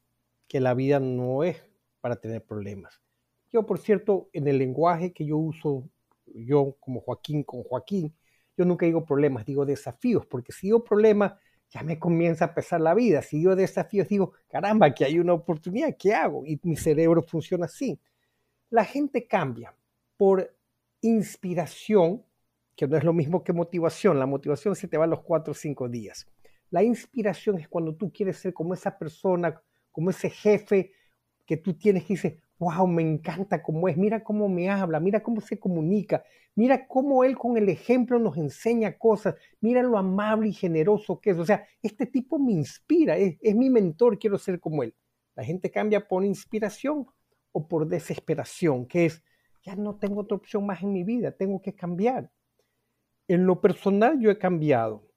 que 0.48 0.62
la 0.62 0.74
vida 0.74 1.02
no 1.02 1.44
es 1.44 1.66
para 2.00 2.16
tener 2.16 2.46
problemas. 2.46 3.02
Yo, 3.52 3.66
por 3.66 3.80
cierto, 3.80 4.30
en 4.32 4.48
el 4.48 4.58
lenguaje 4.58 5.12
que 5.12 5.26
yo 5.26 5.38
uso, 5.38 5.90
yo 6.36 6.76
como 6.80 7.02
Joaquín 7.02 7.44
con 7.44 7.64
Joaquín, 7.64 8.14
yo 8.58 8.66
nunca 8.66 8.86
digo 8.86 9.06
problemas, 9.06 9.46
digo 9.46 9.66
desafíos, 9.66 10.26
porque 10.26 10.52
si 10.52 10.68
digo 10.68 10.84
problemas, 10.84 11.34
ya 11.70 11.84
me 11.84 12.00
comienza 12.00 12.46
a 12.46 12.54
pesar 12.54 12.82
la 12.82 12.94
vida. 12.94 13.22
Si 13.22 13.38
digo 13.38 13.56
desafíos, 13.56 14.08
digo, 14.08 14.34
caramba, 14.48 14.94
que 14.94 15.06
hay 15.06 15.20
una 15.20 15.34
oportunidad, 15.34 15.96
¿qué 15.98 16.14
hago? 16.14 16.46
Y 16.46 16.60
mi 16.64 16.76
cerebro 16.76 17.24
funciona 17.24 17.66
así. 17.66 18.00
La 18.70 18.84
gente 18.84 19.28
cambia 19.28 19.76
por 20.18 20.56
inspiración 21.02 22.24
que 22.76 22.88
no 22.88 22.98
es 22.98 23.04
lo 23.04 23.14
mismo 23.14 23.44
que 23.44 23.54
motivación. 23.54 24.20
La 24.20 24.26
motivación 24.26 24.76
se 24.76 24.88
te 24.88 24.98
va 24.98 25.04
a 25.04 25.08
los 25.08 25.22
cuatro 25.22 25.52
o 25.52 25.56
cinco 25.56 25.90
días. 25.90 26.28
La 26.72 26.84
inspiración 26.84 27.60
es 27.60 27.68
cuando 27.68 27.96
tú 27.96 28.12
quieres 28.12 28.38
ser 28.38 28.54
como 28.54 28.74
esa 28.74 28.98
persona, 28.98 29.62
como 29.92 30.10
ese 30.10 30.30
jefe 30.30 30.94
que 31.46 31.58
tú 31.58 31.74
tienes 31.74 32.06
que 32.06 32.14
dice, 32.14 32.40
wow, 32.60 32.86
me 32.86 33.02
encanta 33.02 33.64
cómo 33.64 33.88
es, 33.88 33.98
mira 33.98 34.22
cómo 34.22 34.50
me 34.50 34.70
habla, 34.70 35.00
mira 35.00 35.24
cómo 35.24 35.40
se 35.40 35.58
comunica, 35.58 36.24
mira 36.56 36.88
cómo 36.88 37.24
él 37.24 37.38
con 37.38 37.58
el 37.58 37.70
ejemplo 37.70 38.20
nos 38.20 38.38
enseña 38.38 38.98
cosas, 38.98 39.36
mira 39.62 39.82
lo 39.82 39.98
amable 39.98 40.50
y 40.50 40.54
generoso 40.54 41.22
que 41.22 41.32
es. 41.32 41.38
O 41.38 41.46
sea, 41.46 41.66
este 41.82 42.06
tipo 42.06 42.38
me 42.38 42.52
inspira, 42.52 43.18
es, 43.18 43.56
mi 43.56 43.70
mentor, 43.70 44.20
quiero 44.20 44.38
ser 44.38 44.60
como 44.60 44.84
él. 44.84 44.94
La 45.36 45.44
gente 45.46 45.72
cambia 45.72 46.06
por 46.06 46.26
inspiración 46.26 47.08
o 47.54 47.66
por 47.66 47.88
desesperación, 47.88 48.86
que 48.86 49.06
es, 49.06 49.24
ya 49.64 49.76
no 49.78 49.98
tengo 49.98 50.22
otra 50.22 50.36
opción 50.36 50.66
más 50.66 50.84
en 50.84 50.92
mi 50.92 51.04
vida, 51.04 51.32
tengo 51.32 51.62
que 51.62 51.74
cambiar. 51.74 52.30
En 53.30 53.46
lo 53.46 53.62
personal 53.62 54.20
yo 54.20 54.30
he 54.32 54.38
cambiado 54.38 55.08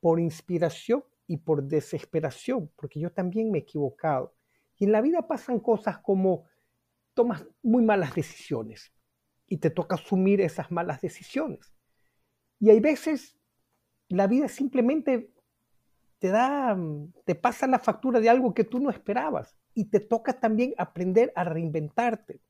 por 0.00 0.18
inspiración 0.18 1.04
y 1.26 1.36
por 1.36 1.62
desesperación, 1.62 2.70
porque 2.74 3.00
yo 3.00 3.12
también 3.12 3.50
me 3.50 3.58
he 3.58 3.62
equivocado. 3.62 4.34
Y 4.78 4.86
en 4.86 4.92
la 4.92 5.02
vida 5.02 5.28
pasan 5.28 5.60
cosas 5.60 5.98
como 5.98 6.46
tomas 7.20 7.46
muy 7.62 7.84
malas 7.84 8.14
decisiones 8.14 8.94
y 9.46 9.58
te 9.58 9.68
toca 9.68 9.96
asumir 9.96 10.40
esas 10.40 10.70
malas 10.70 11.02
decisiones. 11.02 11.70
Y 12.58 12.70
hay 12.70 12.80
veces 12.80 13.38
la 14.08 14.26
vida 14.26 14.48
simplemente 14.48 15.34
te 16.18 16.28
da, 16.28 16.78
te 17.26 17.34
pasa 17.34 17.66
la 17.66 17.78
factura 17.78 18.20
de 18.20 18.30
algo 18.30 18.54
que 18.54 18.64
tú 18.64 18.80
no 18.80 18.88
esperabas 18.88 19.54
y 19.74 19.90
te 19.90 20.00
toca 20.00 20.32
también 20.32 20.72
aprender 20.78 21.30
a 21.36 21.44
reinventarte 21.44 22.40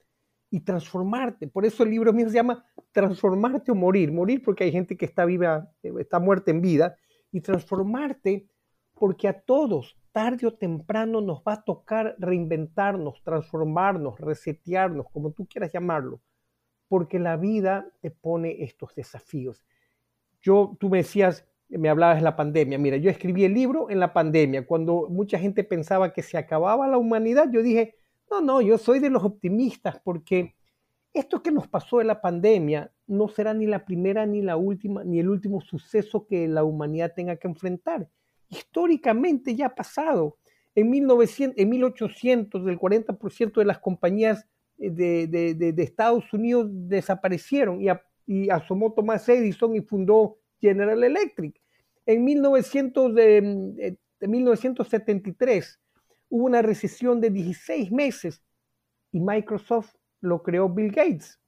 y 0.50 0.60
transformarte. 0.60 1.48
Por 1.48 1.66
eso 1.66 1.82
el 1.82 1.90
libro 1.90 2.12
mío 2.12 2.28
se 2.28 2.36
llama 2.36 2.64
Transformarte 2.92 3.72
o 3.72 3.74
Morir. 3.74 4.12
Morir 4.12 4.40
porque 4.40 4.62
hay 4.62 4.70
gente 4.70 4.96
que 4.96 5.06
está 5.06 5.24
viva, 5.24 5.68
eh, 5.82 5.92
está 5.98 6.20
muerta 6.20 6.52
en 6.52 6.60
vida. 6.60 6.96
Y 7.32 7.40
transformarte 7.40 8.48
porque 8.94 9.26
a 9.26 9.40
todos, 9.40 9.96
tarde 10.12 10.46
o 10.46 10.54
temprano, 10.54 11.20
nos 11.20 11.40
va 11.40 11.54
a 11.54 11.62
tocar 11.62 12.16
reinventarnos, 12.18 13.22
transformarnos, 13.22 14.18
resetearnos, 14.20 15.06
como 15.12 15.32
tú 15.32 15.46
quieras 15.46 15.72
llamarlo. 15.72 16.20
Porque 16.88 17.18
la 17.18 17.36
vida 17.36 17.86
te 18.00 18.10
pone 18.10 18.64
estos 18.64 18.94
desafíos. 18.94 19.64
Yo, 20.42 20.76
tú 20.80 20.88
me 20.88 20.98
decías, 20.98 21.46
me 21.68 21.88
hablabas 21.88 22.16
de 22.16 22.22
la 22.22 22.36
pandemia. 22.36 22.78
Mira, 22.78 22.96
yo 22.96 23.10
escribí 23.10 23.44
el 23.44 23.54
libro 23.54 23.90
en 23.90 24.00
la 24.00 24.12
pandemia. 24.12 24.66
Cuando 24.66 25.08
mucha 25.08 25.38
gente 25.38 25.62
pensaba 25.62 26.12
que 26.12 26.22
se 26.22 26.36
acababa 26.36 26.88
la 26.88 26.98
humanidad, 26.98 27.48
yo 27.52 27.62
dije, 27.62 27.94
no, 28.30 28.40
no, 28.40 28.60
yo 28.60 28.78
soy 28.78 28.98
de 28.98 29.10
los 29.10 29.24
optimistas 29.24 30.00
porque 30.02 30.54
esto 31.12 31.42
que 31.42 31.50
nos 31.50 31.66
pasó 31.66 31.98
de 31.98 32.04
la 32.04 32.20
pandemia 32.20 32.92
no 33.06 33.28
será 33.28 33.54
ni 33.54 33.66
la 33.66 33.84
primera 33.84 34.26
ni 34.26 34.42
la 34.42 34.56
última 34.56 35.02
ni 35.02 35.18
el 35.18 35.28
último 35.28 35.60
suceso 35.60 36.26
que 36.26 36.46
la 36.46 36.62
humanidad 36.62 37.12
tenga 37.14 37.36
que 37.36 37.48
enfrentar. 37.48 38.08
Históricamente 38.50 39.54
ya 39.54 39.66
ha 39.66 39.74
pasado. 39.74 40.36
En, 40.74 40.90
1900, 40.90 41.58
en 41.58 41.68
1800 41.68 42.68
el 42.68 42.78
40% 42.78 43.54
de 43.54 43.64
las 43.64 43.78
compañías 43.78 44.46
de, 44.76 45.26
de, 45.26 45.82
Estados 45.82 46.32
Unidos 46.32 46.68
desaparecieron 46.70 47.80
y, 47.82 47.88
y, 48.26 48.50
asomó 48.50 48.92
Thomas 48.92 49.28
Edison 49.28 49.74
y 49.76 49.80
fundó 49.80 50.38
General 50.60 51.02
Electric. 51.02 51.60
En 52.06 52.24
1900, 52.24 53.14
de, 53.14 53.96
1973 54.20 55.78
hubo 56.30 56.44
una 56.44 56.62
recesión 56.62 57.20
de 57.20 57.30
16 57.30 57.92
meses 57.92 58.42
y 59.12 59.20
Microsoft 59.20 59.94
lo 60.20 60.42
creó 60.42 60.68
Bill 60.68 60.92
Gates. 60.92 61.38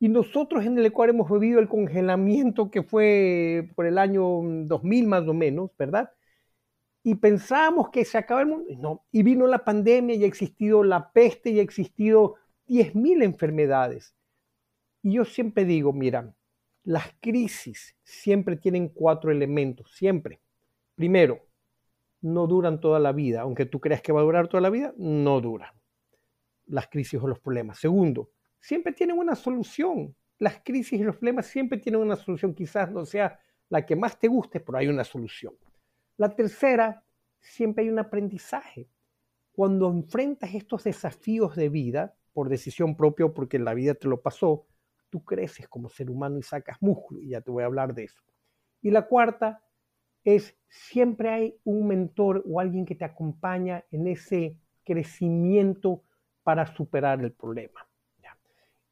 Y 0.00 0.08
nosotros 0.08 0.64
en 0.64 0.78
el 0.78 0.86
Ecuador 0.86 1.14
hemos 1.14 1.30
vivido 1.30 1.58
el 1.58 1.68
congelamiento 1.68 2.70
que 2.70 2.84
fue 2.84 3.68
por 3.74 3.86
el 3.86 3.98
año 3.98 4.22
2000 4.66 5.06
más 5.08 5.26
o 5.26 5.34
menos, 5.34 5.70
¿verdad? 5.76 6.10
Y 7.08 7.14
pensábamos 7.14 7.88
que 7.88 8.04
se 8.04 8.18
acaba 8.18 8.42
el 8.42 8.48
mundo. 8.48 8.66
No, 8.76 9.06
y 9.10 9.22
vino 9.22 9.46
la 9.46 9.64
pandemia 9.64 10.14
y 10.14 10.24
ha 10.24 10.26
existido 10.26 10.84
la 10.84 11.10
peste 11.10 11.48
y 11.48 11.58
ha 11.58 11.62
existido 11.62 12.34
10.000 12.66 13.24
enfermedades. 13.24 14.14
Y 15.00 15.14
yo 15.14 15.24
siempre 15.24 15.64
digo, 15.64 15.94
mira, 15.94 16.34
las 16.84 17.14
crisis 17.18 17.96
siempre 18.02 18.56
tienen 18.56 18.90
cuatro 18.90 19.30
elementos, 19.30 19.90
siempre. 19.94 20.42
Primero, 20.96 21.46
no 22.20 22.46
duran 22.46 22.78
toda 22.78 23.00
la 23.00 23.12
vida. 23.12 23.40
Aunque 23.40 23.64
tú 23.64 23.80
creas 23.80 24.02
que 24.02 24.12
va 24.12 24.20
a 24.20 24.24
durar 24.24 24.48
toda 24.48 24.60
la 24.60 24.68
vida, 24.68 24.92
no 24.98 25.40
dura 25.40 25.74
las 26.66 26.88
crisis 26.88 27.18
o 27.22 27.26
los 27.26 27.38
problemas. 27.38 27.78
Segundo, 27.78 28.32
siempre 28.60 28.92
tienen 28.92 29.16
una 29.16 29.34
solución. 29.34 30.14
Las 30.38 30.60
crisis 30.62 31.00
y 31.00 31.04
los 31.04 31.16
problemas 31.16 31.46
siempre 31.46 31.78
tienen 31.78 32.02
una 32.02 32.16
solución. 32.16 32.52
Quizás 32.52 32.92
no 32.92 33.06
sea 33.06 33.40
la 33.70 33.86
que 33.86 33.96
más 33.96 34.18
te 34.18 34.28
guste, 34.28 34.60
pero 34.60 34.76
hay 34.76 34.88
una 34.88 35.04
solución. 35.04 35.54
La 36.18 36.28
tercera, 36.28 37.02
siempre 37.40 37.84
hay 37.84 37.90
un 37.90 37.98
aprendizaje. 37.98 38.90
Cuando 39.52 39.90
enfrentas 39.90 40.54
estos 40.54 40.84
desafíos 40.84 41.56
de 41.56 41.70
vida, 41.70 42.14
por 42.34 42.50
decisión 42.50 42.94
propia 42.96 43.28
porque 43.28 43.58
la 43.58 43.72
vida 43.72 43.94
te 43.94 44.06
lo 44.06 44.20
pasó, 44.20 44.66
tú 45.10 45.24
creces 45.24 45.66
como 45.68 45.88
ser 45.88 46.10
humano 46.10 46.38
y 46.38 46.42
sacas 46.42 46.76
músculo, 46.80 47.22
y 47.22 47.30
ya 47.30 47.40
te 47.40 47.50
voy 47.50 47.62
a 47.62 47.66
hablar 47.66 47.94
de 47.94 48.04
eso. 48.04 48.22
Y 48.82 48.90
la 48.90 49.06
cuarta, 49.06 49.62
es 50.24 50.56
siempre 50.68 51.30
hay 51.30 51.56
un 51.64 51.86
mentor 51.86 52.44
o 52.46 52.60
alguien 52.60 52.84
que 52.84 52.94
te 52.94 53.04
acompaña 53.04 53.84
en 53.90 54.06
ese 54.08 54.58
crecimiento 54.84 56.02
para 56.42 56.66
superar 56.66 57.20
el 57.22 57.32
problema. 57.32 57.86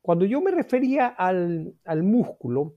Cuando 0.00 0.24
yo 0.24 0.40
me 0.40 0.52
refería 0.52 1.08
al, 1.08 1.74
al, 1.84 2.04
músculo, 2.04 2.76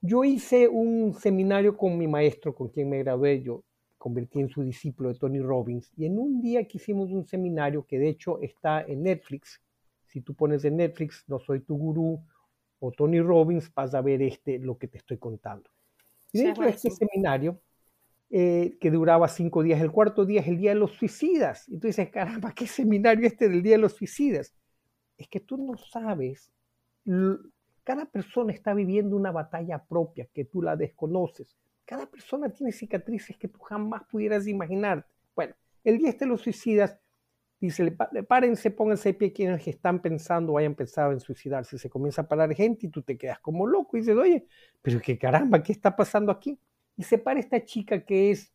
yo 0.00 0.24
hice 0.24 0.66
un 0.66 1.12
seminario 1.12 1.76
con 1.76 1.98
mi 1.98 2.08
maestro, 2.08 2.54
con 2.54 2.68
quien 2.68 2.88
me 2.88 2.98
gradué, 3.00 3.42
yo 3.42 3.62
convertí 4.06 4.38
en 4.38 4.48
su 4.48 4.62
discípulo 4.62 5.12
de 5.12 5.18
Tony 5.18 5.40
Robbins, 5.40 5.92
y 5.96 6.06
en 6.06 6.16
un 6.16 6.40
día 6.40 6.62
que 6.68 6.78
hicimos 6.78 7.10
un 7.10 7.24
seminario 7.26 7.84
que 7.84 7.98
de 7.98 8.08
hecho 8.08 8.40
está 8.40 8.82
en 8.82 9.02
Netflix, 9.02 9.60
si 10.04 10.20
tú 10.20 10.32
pones 10.32 10.64
en 10.64 10.76
Netflix, 10.76 11.24
no 11.26 11.40
soy 11.40 11.58
tu 11.58 11.76
gurú, 11.76 12.24
o 12.78 12.92
Tony 12.92 13.20
Robbins, 13.20 13.68
vas 13.74 13.96
a 13.96 14.02
ver 14.02 14.22
este, 14.22 14.60
lo 14.60 14.78
que 14.78 14.86
te 14.86 14.98
estoy 14.98 15.18
contando. 15.18 15.68
Y 16.30 16.38
dentro 16.38 16.62
de 16.62 16.70
este 16.70 16.88
seminario, 16.88 17.60
eh, 18.30 18.76
que 18.80 18.92
duraba 18.92 19.26
cinco 19.26 19.64
días. 19.64 19.80
El 19.80 19.90
cuarto 19.90 20.24
día 20.24 20.40
es 20.40 20.46
el 20.46 20.58
Día 20.58 20.70
de 20.70 20.76
los 20.76 20.92
Suicidas. 20.92 21.68
Y 21.68 21.76
tú 21.78 21.88
dices, 21.88 22.08
caramba, 22.10 22.52
¿qué 22.52 22.68
seminario 22.68 23.26
este 23.26 23.48
del 23.48 23.60
Día 23.60 23.72
de 23.72 23.82
los 23.82 23.94
Suicidas? 23.94 24.54
Es 25.18 25.26
que 25.26 25.40
tú 25.40 25.56
no 25.56 25.76
sabes, 25.76 26.52
cada 27.82 28.04
persona 28.06 28.52
está 28.52 28.72
viviendo 28.72 29.16
una 29.16 29.32
batalla 29.32 29.84
propia 29.84 30.28
que 30.32 30.44
tú 30.44 30.62
la 30.62 30.76
desconoces. 30.76 31.56
Cada 31.86 32.04
persona 32.04 32.50
tiene 32.50 32.72
cicatrices 32.72 33.38
que 33.38 33.48
tú 33.48 33.58
jamás 33.60 34.02
pudieras 34.04 34.46
imaginar. 34.46 35.06
Bueno, 35.34 35.54
el 35.82 35.96
Día 35.96 36.10
este 36.10 36.26
los 36.26 36.42
Suicidas 36.42 36.98
dice, 37.58 37.96
párense, 38.28 38.70
pónganse 38.70 39.10
de 39.10 39.14
pie 39.14 39.32
quienes 39.32 39.66
están 39.66 40.02
pensando 40.02 40.52
o 40.52 40.58
hayan 40.58 40.74
pensado 40.74 41.12
en 41.12 41.20
suicidarse. 41.20 41.78
Se 41.78 41.88
comienza 41.88 42.22
a 42.22 42.28
parar 42.28 42.52
gente 42.54 42.86
y 42.86 42.90
tú 42.90 43.00
te 43.00 43.16
quedas 43.16 43.38
como 43.38 43.66
loco 43.66 43.96
y 43.96 44.00
dices, 44.00 44.16
oye, 44.16 44.46
pero 44.82 45.00
qué 45.00 45.16
caramba, 45.16 45.62
¿qué 45.62 45.72
está 45.72 45.96
pasando 45.96 46.30
aquí? 46.30 46.60
y 46.96 47.02
se 47.02 47.18
para 47.18 47.40
esta 47.40 47.64
chica 47.64 48.04
que 48.04 48.30
es 48.30 48.52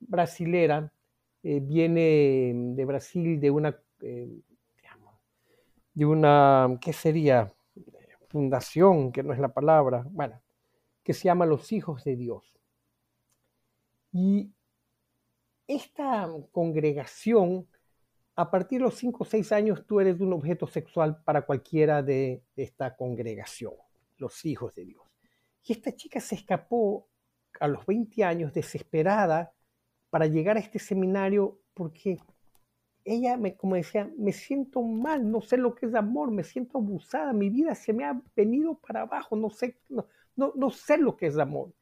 brasilera, 0.00 0.92
eh, 1.42 1.60
viene 1.60 2.52
de 2.74 2.84
Brasil 2.84 3.40
de 3.40 3.50
una, 3.50 3.80
eh, 4.00 4.28
de 5.94 6.06
una, 6.06 6.78
¿qué 6.80 6.92
sería? 6.92 7.52
Fundación, 8.28 9.10
que 9.10 9.22
no 9.22 9.32
es 9.32 9.38
la 9.38 9.48
palabra, 9.48 10.06
bueno, 10.10 10.40
que 11.02 11.14
se 11.14 11.24
llama 11.24 11.46
Los 11.46 11.72
Hijos 11.72 12.04
de 12.04 12.14
Dios. 12.14 12.57
Y 14.12 14.52
esta 15.66 16.28
congregación, 16.52 17.68
a 18.34 18.50
partir 18.50 18.78
de 18.78 18.84
los 18.84 18.94
5 18.94 19.22
o 19.22 19.26
6 19.26 19.52
años, 19.52 19.86
tú 19.86 20.00
eres 20.00 20.20
un 20.20 20.32
objeto 20.32 20.66
sexual 20.66 21.22
para 21.24 21.42
cualquiera 21.42 22.02
de 22.02 22.42
esta 22.56 22.96
congregación, 22.96 23.74
los 24.16 24.44
hijos 24.44 24.74
de 24.74 24.84
Dios. 24.86 25.02
Y 25.64 25.72
esta 25.72 25.94
chica 25.94 26.20
se 26.20 26.36
escapó 26.36 27.08
a 27.60 27.68
los 27.68 27.84
20 27.84 28.24
años 28.24 28.52
desesperada 28.52 29.52
para 30.10 30.26
llegar 30.26 30.56
a 30.56 30.60
este 30.60 30.78
seminario 30.78 31.60
porque 31.74 32.18
ella, 33.04 33.36
me, 33.36 33.56
como 33.56 33.76
decía, 33.76 34.10
me 34.16 34.32
siento 34.32 34.82
mal, 34.82 35.30
no 35.30 35.40
sé 35.40 35.56
lo 35.56 35.74
que 35.74 35.86
es 35.86 35.94
amor, 35.94 36.30
me 36.30 36.44
siento 36.44 36.78
abusada, 36.78 37.32
mi 37.32 37.48
vida 37.50 37.74
se 37.74 37.92
me 37.92 38.04
ha 38.04 38.20
venido 38.36 38.78
para 38.78 39.02
abajo, 39.02 39.36
no 39.36 39.50
sé, 39.50 39.78
no, 39.88 40.06
no, 40.36 40.52
no 40.54 40.70
sé 40.70 40.98
lo 40.98 41.16
que 41.16 41.26
es 41.26 41.38
amor. 41.38 41.72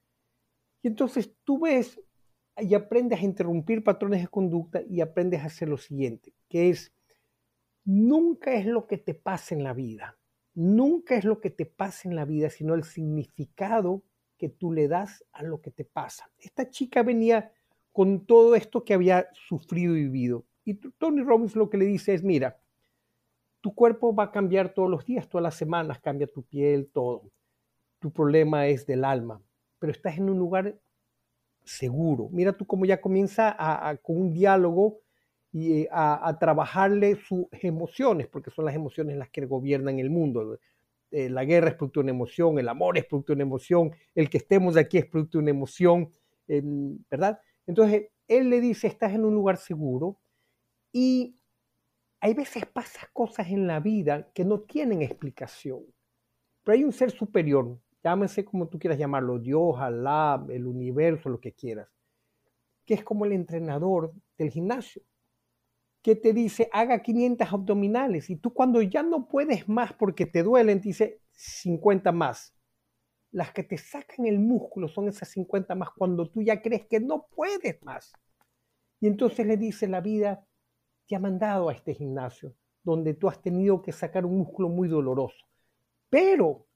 Y 0.82 0.88
entonces 0.88 1.32
tú 1.44 1.60
ves 1.60 2.00
y 2.59 2.75
aprendes 2.75 3.21
a 3.21 3.25
interrumpir 3.25 3.85
patrones 3.85 4.23
de 4.23 4.29
conducta 4.29 4.83
y 4.88 5.01
aprendes 5.01 5.42
a 5.42 5.47
hacer 5.47 5.69
lo 5.69 5.77
siguiente, 5.77 6.33
que 6.49 6.71
es, 6.71 6.92
nunca 7.85 8.55
es 8.55 8.66
lo 8.66 8.87
que 8.87 8.99
te 8.99 9.14
pasa 9.14 9.55
en 9.55 9.62
la 9.62 9.75
vida, 9.75 10.16
nunca 10.55 11.16
es 11.16 11.25
lo 11.25 11.40
que 11.40 11.51
te 11.51 11.66
pasa 11.66 12.09
en 12.09 12.16
la 12.16 12.25
vida, 12.25 12.51
sino 12.51 12.75
el 12.75 12.85
significado 12.85 14.03
que 14.38 14.49
tú 14.49 14.73
le 14.73 14.88
das 14.88 15.25
a 15.33 15.42
lo 15.42 15.61
que 15.61 15.71
te 15.71 15.85
pasa. 15.85 16.31
Esta 16.38 16.69
chica 16.71 17.03
venía 17.03 17.53
con 17.92 18.27
todo 18.27 18.55
esto 18.55 18.85
que 18.85 18.95
había 18.95 19.29
sufrido 19.33 19.97
y 19.97 20.03
vivido. 20.03 20.45
Y 20.64 20.75
Tony 20.75 21.23
Robbins 21.23 21.57
lo 21.57 21.71
que 21.71 21.79
le 21.79 21.87
dice 21.87 22.12
es, 22.12 22.23
mira, 22.23 22.59
tu 23.61 23.75
cuerpo 23.75 24.14
va 24.14 24.25
a 24.25 24.31
cambiar 24.31 24.75
todos 24.75 24.90
los 24.90 25.05
días, 25.05 25.29
todas 25.29 25.42
las 25.42 25.55
semanas, 25.55 26.01
cambia 26.01 26.27
tu 26.27 26.42
piel, 26.42 26.88
todo. 26.92 27.31
Tu 27.99 28.12
problema 28.12 28.66
es 28.66 28.87
del 28.87 29.05
alma, 29.05 29.40
pero 29.79 29.92
estás 29.92 30.19
en 30.19 30.29
un 30.29 30.38
lugar 30.38 30.79
seguro. 31.66 32.29
Mira 32.31 32.57
tú 32.57 32.64
cómo 32.66 32.87
ya 32.87 33.00
comienza 33.00 33.55
a, 33.59 33.96
con 33.96 34.16
un 34.18 34.33
diálogo 34.33 35.00
y 35.52 35.83
eh, 35.83 35.88
a, 35.90 36.37
trabajarle 36.38 37.16
sus 37.16 37.46
emociones, 37.50 38.29
porque 38.29 38.50
son 38.50 38.64
las 38.64 38.74
emociones 38.74 39.16
las 39.16 39.31
que 39.31 39.44
gobiernan 39.44 39.98
el 39.98 40.09
mundo. 40.09 40.59
Eh, 41.11 41.29
la 41.29 41.44
guerra 41.44 41.70
es 41.70 41.74
producto 41.74 42.00
de 42.00 42.05
una 42.05 42.12
emoción, 42.12 42.59
el 42.59 42.68
amor 42.68 42.96
es 42.98 43.05
producto 43.05 43.33
de 43.33 43.37
una 43.37 43.44
emoción, 43.44 43.92
el 44.14 44.31
que 44.31 44.38
estemos 44.38 44.76
aquí 44.76 44.98
es 44.98 45.07
producto 45.07 45.38
de 45.38 45.42
una 45.42 45.50
emoción, 45.50 46.11
em, 46.46 46.98
¿verdad? 47.11 47.40
Entonces, 47.66 48.09
él 48.29 48.48
le 48.48 48.61
dice, 48.61 48.87
estás 48.87 49.12
en 49.12 49.24
un 49.24 49.35
lugar 49.35 49.57
seguro 49.57 50.20
y 50.92 51.37
hay 52.20 52.35
veces 52.35 52.64
pasas 52.66 53.09
cosas 53.12 53.48
en 53.48 53.66
la 53.66 53.81
vida 53.81 54.31
que 54.33 54.44
no 54.44 54.61
tienen 54.61 55.02
explicación, 55.02 55.85
pero 56.64 56.76
hay 56.76 56.85
un 56.85 56.92
ser 56.92 57.11
superior, 57.11 57.79
llámese 58.07 58.45
como 58.45 58.69
tú 58.69 58.79
quieras 58.79 59.01
llamarlo, 59.01 59.40
Dios, 59.40 59.75
Alá, 59.81 60.47
el 60.51 60.64
universo, 60.64 61.29
lo 61.29 61.40
que 61.40 61.55
quieras, 61.55 61.88
que 62.85 62.95
es 62.95 63.03
como 63.03 63.25
el 63.25 63.33
entrenador 63.33 64.12
del 64.38 64.51
gimnasio, 64.51 65.03
que 66.03 66.14
te 66.14 66.33
dice, 66.33 66.69
haga 66.73 67.03
500 67.03 67.53
abdominales, 67.53 68.31
y 68.31 68.37
tú 68.37 68.55
cuando 68.55 68.81
ya 68.81 69.03
no 69.03 69.27
puedes 69.27 69.69
más 69.69 69.92
porque 69.92 70.25
te 70.25 70.45
duelen, 70.45 70.81
te 70.81 70.90
dice 70.90 71.21
50 71.33 72.12
más. 72.12 72.55
Las 73.33 73.51
que 73.51 73.64
te 73.64 73.77
sacan 73.77 74.25
el 74.25 74.38
músculo 74.38 74.87
son 74.87 75.09
esas 75.09 75.29
50 75.31 75.75
más 75.75 75.88
cuando 75.90 76.31
tú 76.31 76.42
ya 76.42 76.62
crees 76.62 76.87
que 76.87 77.01
no 77.01 77.27
puedes 77.35 77.83
más. 77.83 78.12
Y 79.01 79.09
entonces 79.09 79.45
le 79.49 79.57
dice, 79.57 79.88
la 79.88 80.01
vida 80.01 80.47
te 81.09 81.16
ha 81.16 81.19
mandado 81.19 81.69
a 81.69 81.73
este 81.73 81.92
gimnasio, 81.92 82.55
donde 82.85 83.14
tú 83.14 83.29
has 83.29 83.42
tenido 83.42 83.83
que 83.83 83.90
sacar 83.90 84.25
un 84.25 84.38
músculo 84.38 84.69
muy 84.69 84.87
doloroso. 84.87 85.45
Pero 86.09 86.66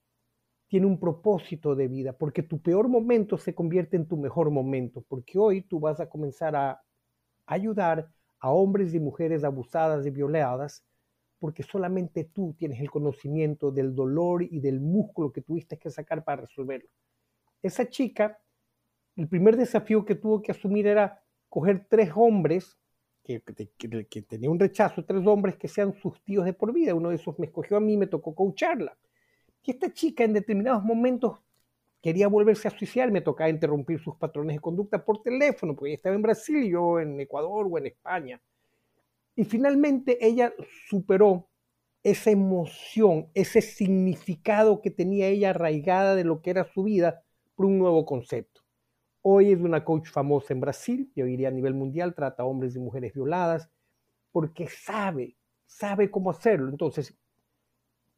tiene 0.70 0.86
un 0.86 1.00
propósito 1.00 1.74
de 1.74 1.88
vida, 1.88 2.12
porque 2.12 2.44
tu 2.44 2.60
peor 2.60 2.86
momento 2.86 3.36
se 3.36 3.56
convierte 3.56 3.96
en 3.96 4.06
tu 4.06 4.16
mejor 4.16 4.52
momento, 4.52 5.04
porque 5.08 5.36
hoy 5.36 5.62
tú 5.62 5.80
vas 5.80 5.98
a 5.98 6.08
comenzar 6.08 6.54
a 6.54 6.80
ayudar 7.44 8.08
a 8.38 8.52
hombres 8.52 8.94
y 8.94 9.00
mujeres 9.00 9.42
abusadas 9.42 10.06
y 10.06 10.10
violadas, 10.10 10.84
porque 11.40 11.64
solamente 11.64 12.22
tú 12.22 12.54
tienes 12.56 12.80
el 12.80 12.88
conocimiento 12.88 13.72
del 13.72 13.96
dolor 13.96 14.44
y 14.44 14.60
del 14.60 14.78
músculo 14.78 15.32
que 15.32 15.42
tuviste 15.42 15.76
que 15.76 15.90
sacar 15.90 16.22
para 16.22 16.42
resolverlo. 16.42 16.88
Esa 17.60 17.88
chica, 17.88 18.38
el 19.16 19.26
primer 19.26 19.56
desafío 19.56 20.04
que 20.04 20.14
tuvo 20.14 20.40
que 20.40 20.52
asumir 20.52 20.86
era 20.86 21.20
coger 21.48 21.88
tres 21.90 22.12
hombres, 22.14 22.78
que, 23.24 23.40
tenía 23.40 24.48
un 24.48 24.60
rechazo, 24.60 25.04
tres 25.04 25.26
hombres 25.26 25.56
que 25.56 25.66
sean 25.66 25.94
sus 25.94 26.22
tíos 26.22 26.44
de 26.44 26.52
por 26.52 26.72
vida. 26.72 26.94
Uno 26.94 27.08
de 27.08 27.16
esos 27.16 27.36
me 27.40 27.46
escogió 27.46 27.76
a 27.76 27.80
mí, 27.80 27.96
me 27.96 28.06
tocó 28.06 28.36
coacharla 28.36 28.96
que 29.62 29.72
esta 29.72 29.92
chica 29.92 30.24
en 30.24 30.32
determinados 30.32 30.82
momentos 30.82 31.40
quería 32.00 32.28
volverse 32.28 32.68
a 32.68 32.70
suicidar, 32.70 33.10
me 33.10 33.20
tocaba 33.20 33.50
interrumpir 33.50 34.00
sus 34.00 34.16
patrones 34.16 34.56
de 34.56 34.60
conducta 34.60 35.04
por 35.04 35.22
teléfono, 35.22 35.74
porque 35.74 35.90
ella 35.90 35.96
estaba 35.96 36.14
en 36.14 36.22
Brasil, 36.22 36.70
yo 36.70 36.98
en 36.98 37.20
Ecuador 37.20 37.68
o 37.70 37.78
en 37.78 37.86
España. 37.86 38.40
Y 39.36 39.44
finalmente 39.44 40.24
ella 40.24 40.52
superó 40.88 41.48
esa 42.02 42.30
emoción, 42.30 43.28
ese 43.34 43.60
significado 43.60 44.80
que 44.80 44.90
tenía 44.90 45.28
ella 45.28 45.50
arraigada 45.50 46.14
de 46.14 46.24
lo 46.24 46.40
que 46.40 46.50
era 46.50 46.64
su 46.64 46.84
vida 46.84 47.22
por 47.54 47.66
un 47.66 47.78
nuevo 47.78 48.06
concepto. 48.06 48.62
Hoy 49.22 49.52
es 49.52 49.60
una 49.60 49.84
coach 49.84 50.08
famosa 50.08 50.54
en 50.54 50.60
Brasil, 50.60 51.12
yo 51.14 51.26
diría 51.26 51.48
a 51.48 51.52
nivel 51.52 51.74
mundial, 51.74 52.14
trata 52.14 52.42
a 52.42 52.46
hombres 52.46 52.74
y 52.74 52.78
mujeres 52.78 53.12
violadas, 53.12 53.70
porque 54.32 54.66
sabe, 54.66 55.36
sabe 55.66 56.10
cómo 56.10 56.30
hacerlo. 56.30 56.70
Entonces, 56.70 57.14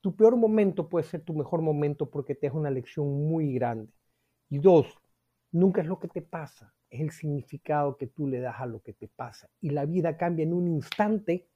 tu 0.03 0.15
peor 0.15 0.37
momento 0.37 0.89
puede 0.89 1.05
ser 1.07 1.23
tu 1.23 1.33
mejor 1.33 1.63
momento 1.63 2.11
porque 2.11 2.35
te 2.35 2.49
es 2.49 2.53
una 2.53 2.71
lección 2.71 3.07
muy 3.29 3.55
grande. 3.55 3.91
Y 4.51 4.59
dos, 4.59 4.87
nunca 5.53 5.81
es 5.81 5.87
lo 5.87 5.99
que 5.99 6.09
te 6.09 6.21
pasa, 6.21 6.75
es 6.91 7.01
el 7.01 7.11
significado 7.13 7.97
que 7.97 8.09
tú 8.09 8.27
le 8.27 8.41
das 8.41 8.57
a 8.61 8.67
lo 8.67 8.81
que 8.83 8.93
te 8.93 9.09
pasa. 9.09 9.49
Y 9.61 9.71
la 9.71 9.87
vida 9.87 10.17
cambia 10.17 10.43
en 10.43 10.53
un 10.53 10.69
instante 10.69 11.49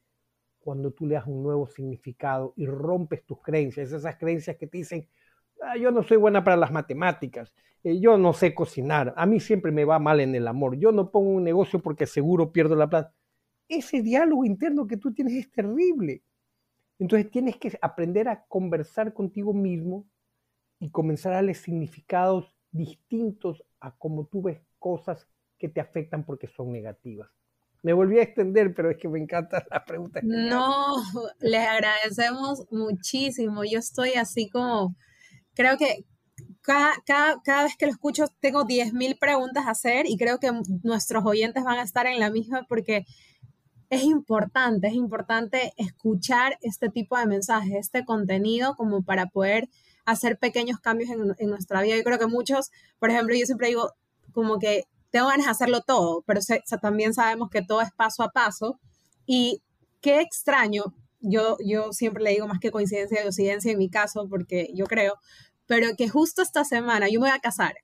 cuando 0.61 0.93
tú 0.93 1.07
le 1.07 1.17
das 1.17 1.27
un 1.27 1.43
nuevo 1.43 1.67
significado 1.67 2.55
y 2.57 2.67
rompes 2.67 3.25
tus 3.27 3.43
creencias, 3.43 3.93
esas 3.93 4.17
creencias 4.17 4.57
que 4.57 4.67
te 4.67 4.79
dicen, 4.79 5.09
ah, 5.63 5.77
yo 5.77 5.91
no 5.91 6.03
soy 6.03 6.17
buena 6.17 6.43
para 6.43 6.57
las 6.57 6.73
matemáticas, 6.73 7.53
eh, 7.83 8.01
yo 8.01 8.17
no 8.17 8.33
sé 8.33 8.55
cocinar, 8.55 9.13
a 9.17 9.27
mí 9.27 9.41
siempre 9.41 9.71
me 9.73 9.85
va 9.85 9.99
mal 9.99 10.21
en 10.21 10.35
el 10.35 10.49
amor, 10.49 10.77
yo 10.77 10.93
no 10.93 11.11
pongo 11.11 11.31
un 11.31 11.45
negocio 11.45 11.81
porque 11.81 12.07
seguro 12.07 12.53
pierdo 12.53 12.75
la 12.77 12.89
plata. 12.89 13.15
Ese 13.69 14.03
diálogo 14.03 14.45
interno 14.45 14.87
que 14.87 14.97
tú 14.97 15.13
tienes 15.13 15.35
es 15.35 15.51
terrible. 15.51 16.23
Entonces 16.99 17.31
tienes 17.31 17.57
que 17.57 17.79
aprender 17.83 18.29
a 18.29 18.45
conversar 18.47 19.13
contigo 19.13 19.53
mismo 19.53 20.07
y 20.79 20.91
comenzar 20.91 21.33
a 21.33 21.37
darle 21.37 21.55
significados 21.55 22.55
distintos 22.71 23.63
a 23.81 23.97
cómo 23.97 24.27
tú 24.27 24.43
ves 24.43 24.61
cosas 24.79 25.29
que 25.59 25.69
te 25.69 25.81
afectan 25.81 26.25
porque 26.25 26.49
son 26.49 26.73
negativas. 26.73 27.31
Me 27.83 27.93
volví 27.93 28.19
a 28.19 28.23
extender, 28.23 28.75
pero 28.75 28.91
es 28.91 28.97
que 28.97 29.09
me 29.09 29.19
encanta 29.19 29.65
la 29.71 29.85
pregunta. 29.85 30.21
No, 30.23 30.97
les 31.41 31.67
agradecemos 31.67 32.67
muchísimo. 32.71 33.63
Yo 33.65 33.79
estoy 33.79 34.15
así 34.15 34.49
como, 34.51 34.97
creo 35.55 35.77
que 35.77 36.05
cada, 36.63 36.95
cada, 37.07 37.41
cada 37.43 37.63
vez 37.65 37.77
que 37.77 37.87
lo 37.87 37.93
escucho 37.93 38.27
tengo 38.41 38.65
10.000 38.65 39.19
preguntas 39.19 39.67
a 39.67 39.71
hacer 39.71 40.07
y 40.07 40.17
creo 40.17 40.39
que 40.39 40.51
nuestros 40.83 41.25
oyentes 41.25 41.65
van 41.65 41.79
a 41.79 41.83
estar 41.83 42.07
en 42.07 42.19
la 42.19 42.31
misma 42.31 42.67
porque 42.69 43.05
es 43.91 44.03
importante, 44.03 44.89
es 44.89 44.95
importante 44.95 45.73
escuchar 45.77 46.59
este 46.63 46.89
tipo 46.89 47.17
de 47.17 47.27
mensajes, 47.27 47.75
este 47.75 48.05
contenido, 48.05 48.75
como 48.77 49.03
para 49.03 49.27
poder 49.27 49.69
hacer 50.05 50.39
pequeños 50.39 50.79
cambios 50.81 51.11
en, 51.11 51.51
nuestra 51.51 51.83
vida. 51.83 51.97
Yo 51.97 52.05
creo 52.05 52.19
que 52.19 52.27
muchos, 52.27 52.71
por 52.99 53.11
ejemplo, 53.11 53.35
yo 53.35 53.47
siempre 53.47 53.69
digo 53.69 53.93
como 54.33 54.59
que 54.59 54.85
tengo 55.11 55.29
ganas 55.29 55.47
de 55.47 55.53
hacerlo 55.53 55.81
todo, 55.83 56.23
pero 56.27 56.41
también 56.81 57.15
sabemos 57.15 57.51
que 57.51 57.63
todo 57.63 57.81
es 57.81 57.93
paso 57.93 58.23
a 58.23 58.31
paso. 58.31 58.79
Y 59.27 59.63
qué 60.01 60.21
extraño, 60.21 60.95
yo, 61.21 61.57
yo 61.65 61.93
siempre 61.93 62.23
le 62.23 62.31
digo 62.31 62.47
más 62.47 62.61
que 62.61 62.71
coincidencia 62.71 63.19
de 63.19 63.25
coincidencia 63.25 63.73
en 63.73 63.79
mi 63.79 63.91
caso, 63.91 64.29
porque 64.29 64.71
yo 64.75 64.87
creo, 64.87 65.15
pero 65.67 65.97
que 65.97 66.09
justo 66.09 66.43
esta 66.43 66.65
semana 66.65 67.09
yo 67.09 67.21
me 67.21 67.29
voy 67.29 67.37
a 67.37 67.41
casar 67.41 67.75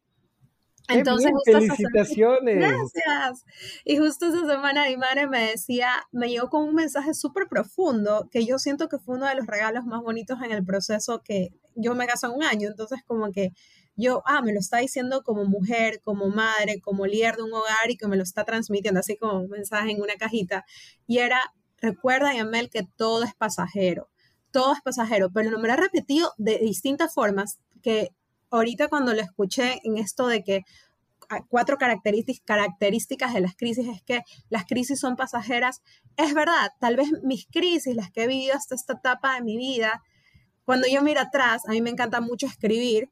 entonces, 0.98 1.33
felicitaciones. 1.44 2.57
gracias. 2.57 3.44
Y 3.85 3.96
justo 3.96 4.26
esa 4.26 4.46
semana 4.46 4.87
mi 4.88 4.96
madre 4.96 5.26
me 5.26 5.50
decía, 5.50 5.90
me 6.12 6.28
llegó 6.28 6.48
con 6.48 6.64
un 6.64 6.74
mensaje 6.74 7.14
súper 7.14 7.48
profundo 7.48 8.28
que 8.31 8.44
yo 8.44 8.59
siento 8.59 8.88
que 8.88 8.98
fue 8.98 9.16
uno 9.16 9.26
de 9.26 9.35
los 9.35 9.46
regalos 9.46 9.85
más 9.85 10.02
bonitos 10.02 10.40
en 10.42 10.52
el 10.52 10.64
proceso 10.64 11.22
que 11.22 11.50
yo 11.74 11.94
me 11.94 12.07
casé 12.07 12.28
un 12.28 12.42
año. 12.42 12.68
Entonces, 12.68 13.00
como 13.07 13.31
que 13.33 13.52
yo, 13.96 14.22
ah, 14.26 14.42
me 14.42 14.52
lo 14.52 14.61
está 14.61 14.78
diciendo 14.78 15.22
como 15.22 15.44
mujer, 15.44 16.00
como 16.02 16.28
madre, 16.28 16.81
como 16.81 17.07
líder 17.07 17.37
de 17.37 17.42
un 17.42 17.52
hogar 17.52 17.90
y 17.90 17.96
que 17.96 18.09
me 18.09 18.16
lo 18.16 18.22
está 18.22 18.44
transmitiendo 18.44 19.00
así 19.00 19.16
como 19.16 19.40
un 19.40 19.50
mensaje 19.50 19.90
en 19.90 20.00
una 20.00 20.14
cajita. 20.14 20.64
Y 21.07 21.18
era, 21.18 21.40
recuerda, 21.78 22.35
Yamel, 22.35 22.70
que 22.70 22.87
todo 22.96 23.24
es 23.24 23.35
pasajero. 23.35 24.09
Todo 24.50 24.72
es 24.72 24.81
pasajero, 24.83 25.31
pero 25.33 25.59
me 25.59 25.68
lo 25.68 25.74
ha 25.74 25.76
repetido 25.76 26.33
de 26.37 26.59
distintas 26.59 27.14
formas 27.14 27.59
que 27.83 28.11
ahorita 28.53 28.88
cuando 28.88 29.12
lo 29.15 29.21
escuché 29.21 29.81
en 29.83 29.99
esto 29.99 30.27
de 30.29 30.45
que 30.45 30.61
cuatro 31.49 31.79
características 31.79 33.35
de 33.35 33.41
las 33.41 33.57
crisis 33.57 33.88
es 33.88 34.03
que 34.03 34.23
las 34.51 34.67
crisis 34.67 35.01
son 35.01 35.17
pasajeras. 35.17 35.83
Es 36.17 36.35
verdad, 36.35 36.71
tal 36.79 36.97
vez 36.97 37.09
mis 37.23 37.47
crisis, 37.47 37.97
las 37.97 38.11
que 38.11 38.25
he 38.25 38.27
vivido 38.27 38.55
hasta 38.55 38.75
esta 38.75 38.95
etapa 38.95 39.35
de 39.37 39.43
mi 39.43 39.57
vida, 39.57 40.03
cuando 40.65 40.87
yo 40.88 41.03
miro 41.03 41.21
atrás, 41.21 41.62
a 41.67 41.73
mí 41.73 41.81
me 41.81 41.91
encanta 41.91 42.21
mucho 42.21 42.47
escribir, 42.47 43.11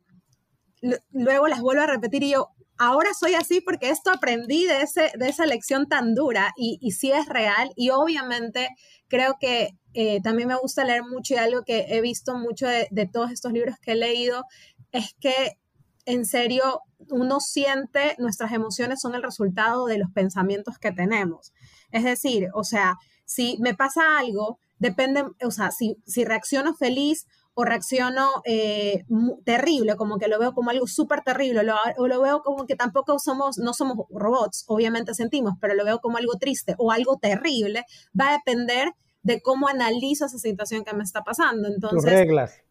luego 1.10 1.48
las 1.48 1.60
vuelvo 1.60 1.82
a 1.82 1.86
repetir 1.86 2.22
y 2.22 2.30
yo, 2.30 2.48
ahora 2.78 3.10
soy 3.18 3.34
así 3.34 3.60
porque 3.60 3.90
esto 3.90 4.10
aprendí 4.10 4.66
de, 4.66 4.82
ese, 4.82 5.10
de 5.18 5.28
esa 5.28 5.46
lección 5.46 5.88
tan 5.88 6.14
dura 6.14 6.52
y, 6.56 6.78
y 6.80 6.92
sí 6.92 7.12
es 7.12 7.26
real 7.26 7.72
y 7.76 7.90
obviamente 7.90 8.68
creo 9.08 9.36
que 9.38 9.76
eh, 9.92 10.20
también 10.22 10.48
me 10.48 10.56
gusta 10.56 10.84
leer 10.84 11.02
mucho 11.02 11.34
y 11.34 11.38
algo 11.38 11.62
que 11.64 11.86
he 11.88 12.00
visto 12.00 12.36
mucho 12.36 12.66
de 12.66 13.10
todos 13.12 13.32
estos 13.32 13.52
libros 13.52 13.76
que 13.82 13.92
he 13.92 13.96
leído 13.96 14.44
es 14.92 15.14
que 15.20 15.58
en 16.06 16.24
serio 16.24 16.82
uno 17.10 17.40
siente 17.40 18.14
nuestras 18.18 18.52
emociones 18.52 19.00
son 19.00 19.14
el 19.14 19.22
resultado 19.22 19.86
de 19.86 19.98
los 19.98 20.10
pensamientos 20.10 20.78
que 20.78 20.92
tenemos. 20.92 21.52
Es 21.90 22.04
decir, 22.04 22.48
o 22.54 22.64
sea, 22.64 22.96
si 23.24 23.58
me 23.60 23.74
pasa 23.74 24.18
algo, 24.18 24.58
depende, 24.78 25.24
o 25.44 25.50
sea, 25.50 25.70
si, 25.70 25.96
si 26.06 26.24
reacciono 26.24 26.74
feliz 26.74 27.26
o 27.54 27.64
reacciono 27.64 28.42
eh, 28.44 29.04
terrible, 29.44 29.96
como 29.96 30.18
que 30.18 30.28
lo 30.28 30.38
veo 30.38 30.52
como 30.52 30.70
algo 30.70 30.86
súper 30.86 31.22
terrible, 31.22 31.62
o 31.98 32.06
lo 32.06 32.20
veo 32.20 32.42
como 32.42 32.66
que 32.66 32.76
tampoco 32.76 33.18
somos, 33.18 33.58
no 33.58 33.74
somos 33.74 34.06
robots, 34.10 34.64
obviamente 34.68 35.14
sentimos, 35.14 35.54
pero 35.60 35.74
lo 35.74 35.84
veo 35.84 36.00
como 36.00 36.16
algo 36.16 36.34
triste 36.40 36.74
o 36.78 36.90
algo 36.90 37.18
terrible, 37.18 37.84
va 38.18 38.30
a 38.30 38.32
depender 38.32 38.92
de 39.22 39.42
cómo 39.42 39.68
analizo 39.68 40.26
esa 40.26 40.38
situación 40.38 40.84
que 40.84 40.94
me 40.94 41.04
está 41.04 41.22
pasando. 41.22 41.68
Entonces, 41.68 42.02
Tus 42.02 42.10
reglas. 42.10 42.62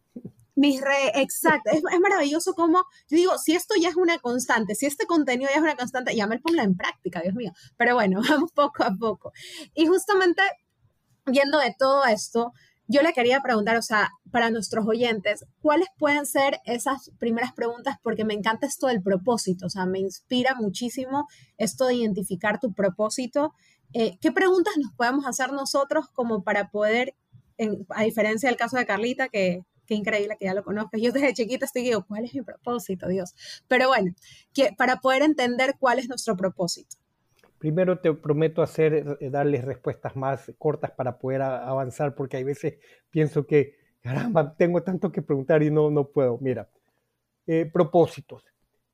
Mis 0.60 0.78
re, 0.78 1.08
exacto, 1.14 1.70
es, 1.70 1.78
es, 1.78 2.00
maravilloso 2.00 2.52
como, 2.52 2.84
yo 3.08 3.16
digo, 3.16 3.38
si 3.38 3.54
esto 3.54 3.76
ya 3.80 3.88
es 3.88 3.96
una 3.96 4.18
constante, 4.18 4.74
si 4.74 4.84
este 4.84 5.06
contenido 5.06 5.48
ya 5.48 5.56
es 5.56 5.62
una 5.62 5.74
constante, 5.74 6.14
ya 6.14 6.26
me 6.26 6.38
pongo 6.38 6.60
en 6.60 6.76
práctica, 6.76 7.22
Dios 7.22 7.34
mío, 7.34 7.50
pero 7.78 7.94
bueno, 7.94 8.20
vamos 8.28 8.52
poco 8.52 8.84
a 8.84 8.94
poco. 8.94 9.32
Y 9.74 9.86
justamente 9.86 10.42
viendo 11.24 11.58
de 11.58 11.74
todo 11.78 12.04
esto, 12.04 12.52
yo 12.88 13.00
le 13.00 13.14
quería 13.14 13.40
preguntar, 13.40 13.78
o 13.78 13.82
sea, 13.82 14.10
para 14.30 14.50
nuestros 14.50 14.86
oyentes, 14.86 15.46
¿cuáles 15.62 15.88
pueden 15.96 16.26
ser 16.26 16.60
esas 16.66 17.10
primeras 17.18 17.54
preguntas? 17.54 17.96
Porque 18.02 18.26
me 18.26 18.34
encanta 18.34 18.66
esto 18.66 18.88
del 18.88 19.00
propósito, 19.00 19.64
o 19.64 19.70
sea, 19.70 19.86
me 19.86 20.00
inspira 20.00 20.54
muchísimo 20.56 21.26
esto 21.56 21.86
de 21.86 21.94
identificar 21.94 22.60
tu 22.60 22.74
propósito. 22.74 23.54
Eh, 23.94 24.18
¿Qué 24.20 24.30
preguntas 24.30 24.74
nos 24.76 24.92
podemos 24.92 25.26
hacer 25.26 25.52
nosotros 25.52 26.04
como 26.12 26.42
para 26.44 26.68
poder, 26.68 27.14
a 27.88 28.02
diferencia 28.02 28.50
del 28.50 28.58
caso 28.58 28.76
de 28.76 28.84
Carlita, 28.84 29.30
que 29.30 29.62
qué 29.90 29.96
increíble 29.96 30.36
que 30.38 30.44
ya 30.44 30.54
lo 30.54 30.62
conozcas. 30.62 31.00
Yo 31.00 31.10
desde 31.10 31.34
chiquita 31.34 31.64
estoy 31.64 31.82
digo, 31.82 32.06
¿cuál 32.06 32.24
es 32.24 32.32
mi 32.32 32.42
propósito, 32.42 33.08
Dios? 33.08 33.34
Pero 33.66 33.88
bueno, 33.88 34.14
que, 34.54 34.70
para 34.78 34.98
poder 34.98 35.22
entender 35.22 35.74
cuál 35.80 35.98
es 35.98 36.08
nuestro 36.08 36.36
propósito. 36.36 36.96
Primero 37.58 37.98
te 37.98 38.14
prometo 38.14 38.62
hacer, 38.62 39.18
eh, 39.18 39.30
darles 39.30 39.64
respuestas 39.64 40.14
más 40.14 40.52
cortas 40.58 40.92
para 40.92 41.18
poder 41.18 41.42
avanzar, 41.42 42.14
porque 42.14 42.36
hay 42.36 42.44
veces 42.44 42.78
pienso 43.10 43.44
que, 43.44 43.78
caramba, 44.00 44.54
tengo 44.56 44.80
tanto 44.84 45.10
que 45.10 45.22
preguntar 45.22 45.60
y 45.64 45.72
no, 45.72 45.90
no 45.90 46.06
puedo. 46.06 46.38
Mira, 46.40 46.70
eh, 47.48 47.66
propósitos. 47.66 48.44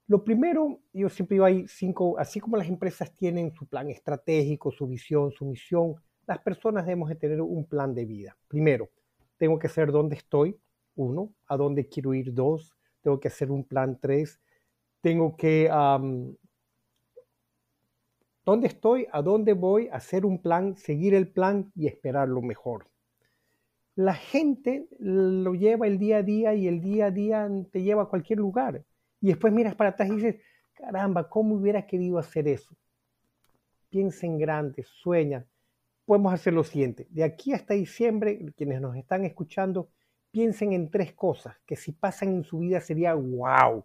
Lo 0.06 0.24
primero, 0.24 0.80
yo 0.94 1.10
siempre 1.10 1.34
digo, 1.34 1.44
hay 1.44 1.68
cinco, 1.68 2.18
así 2.18 2.40
como 2.40 2.56
las 2.56 2.68
empresas 2.68 3.12
tienen 3.14 3.52
su 3.52 3.66
plan 3.66 3.90
estratégico, 3.90 4.72
su 4.72 4.86
visión, 4.86 5.30
su 5.30 5.44
misión, 5.44 5.96
las 6.26 6.38
personas 6.38 6.86
debemos 6.86 7.10
de 7.10 7.16
tener 7.16 7.42
un 7.42 7.66
plan 7.66 7.94
de 7.94 8.06
vida. 8.06 8.34
Primero, 8.48 8.88
tengo 9.36 9.58
que 9.58 9.68
saber 9.68 9.92
dónde 9.92 10.16
estoy, 10.16 10.56
uno, 10.96 11.32
a 11.46 11.56
dónde 11.56 11.88
quiero 11.88 12.12
ir, 12.14 12.34
dos, 12.34 12.74
tengo 13.02 13.20
que 13.20 13.28
hacer 13.28 13.50
un 13.52 13.64
plan, 13.64 13.98
tres, 14.00 14.40
tengo 15.00 15.36
que 15.36 15.70
dónde 18.44 18.68
estoy, 18.68 19.06
a 19.12 19.22
dónde 19.22 19.52
voy, 19.52 19.88
hacer 19.92 20.24
un 20.24 20.40
plan, 20.40 20.76
seguir 20.76 21.14
el 21.14 21.28
plan 21.28 21.70
y 21.74 21.86
esperar 21.86 22.28
lo 22.28 22.42
mejor. 22.42 22.88
La 23.94 24.14
gente 24.14 24.88
lo 24.98 25.54
lleva 25.54 25.86
el 25.86 25.98
día 25.98 26.18
a 26.18 26.22
día 26.22 26.54
y 26.54 26.68
el 26.68 26.80
día 26.80 27.06
a 27.06 27.10
día 27.10 27.48
te 27.72 27.82
lleva 27.82 28.02
a 28.02 28.08
cualquier 28.08 28.38
lugar. 28.38 28.84
Y 29.20 29.28
después 29.28 29.52
miras 29.52 29.74
para 29.74 29.90
atrás 29.90 30.10
y 30.10 30.16
dices, 30.16 30.36
caramba, 30.74 31.28
¿cómo 31.28 31.56
hubiera 31.56 31.86
querido 31.86 32.18
hacer 32.18 32.46
eso? 32.46 32.76
Piensa 33.88 34.26
en 34.26 34.38
grande, 34.38 34.84
sueña. 34.84 35.46
Podemos 36.04 36.32
hacer 36.32 36.52
lo 36.52 36.62
siguiente. 36.62 37.06
De 37.10 37.24
aquí 37.24 37.52
hasta 37.52 37.74
diciembre, 37.74 38.52
quienes 38.56 38.80
nos 38.80 38.96
están 38.96 39.24
escuchando, 39.24 39.88
piensen 40.36 40.74
en 40.74 40.90
tres 40.90 41.14
cosas 41.14 41.56
que 41.64 41.76
si 41.76 41.92
pasan 41.92 42.28
en 42.28 42.44
su 42.44 42.58
vida 42.58 42.78
sería 42.82 43.14
wow. 43.14 43.82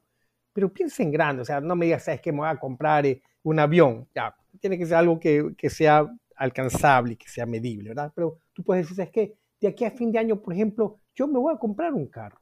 Pero 0.51 0.73
piensen 0.73 1.05
en 1.05 1.13
grande, 1.13 1.43
o 1.43 1.45
sea, 1.45 1.61
no 1.61 1.77
me 1.77 1.85
digas, 1.85 2.03
¿sabes 2.03 2.19
que 2.19 2.33
me 2.33 2.39
voy 2.39 2.49
a 2.49 2.59
comprar 2.59 3.05
eh, 3.05 3.21
un 3.43 3.57
avión? 3.57 4.05
Ya, 4.13 4.35
tiene 4.59 4.77
que 4.77 4.85
ser 4.85 4.95
algo 4.95 5.17
que, 5.17 5.53
que 5.57 5.69
sea 5.69 6.13
alcanzable, 6.35 7.15
que 7.15 7.29
sea 7.29 7.45
medible, 7.45 7.87
¿verdad? 7.87 8.11
Pero 8.13 8.39
tú 8.51 8.65
puedes 8.65 8.83
decir, 8.83 8.97
¿sabes 8.97 9.11
qué? 9.13 9.37
De 9.61 9.69
aquí 9.69 9.85
a 9.85 9.91
fin 9.91 10.11
de 10.11 10.19
año, 10.19 10.41
por 10.41 10.53
ejemplo, 10.53 10.99
yo 11.15 11.25
me 11.25 11.39
voy 11.39 11.53
a 11.55 11.57
comprar 11.57 11.93
un 11.93 12.07
carro. 12.07 12.41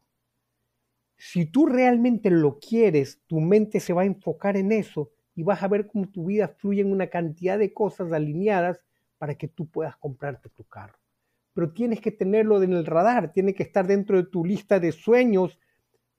Si 1.16 1.46
tú 1.46 1.68
realmente 1.68 2.32
lo 2.32 2.58
quieres, 2.58 3.22
tu 3.28 3.40
mente 3.40 3.80
se 3.80 3.94
va 3.94 4.02
a 4.02 4.06
enfocar 4.06 4.58
en 4.58 4.72
eso 4.72 5.12
y 5.36 5.44
vas 5.44 5.62
a 5.62 5.68
ver 5.68 5.86
cómo 5.86 6.10
tu 6.10 6.26
vida 6.26 6.48
fluye 6.48 6.82
en 6.82 6.92
una 6.92 7.12
cantidad 7.12 7.60
de 7.60 7.76
cosas 7.76 8.12
alineadas 8.12 8.84
para 9.20 9.36
que 9.36 9.48
tú 9.48 9.68
puedas 9.68 9.96
comprarte 9.98 10.50
tu 10.50 10.64
carro. 10.64 10.99
Pero 11.54 11.72
tienes 11.74 12.02
que 12.02 12.12
tenerlo 12.12 12.62
en 12.62 12.74
el 12.74 12.86
radar, 12.86 13.34
tiene 13.34 13.54
que 13.54 13.64
estar 13.64 13.88
dentro 13.88 14.18
de 14.18 14.24
tu 14.24 14.46
lista 14.46 14.80
de 14.80 14.92
sueños, 14.92 15.60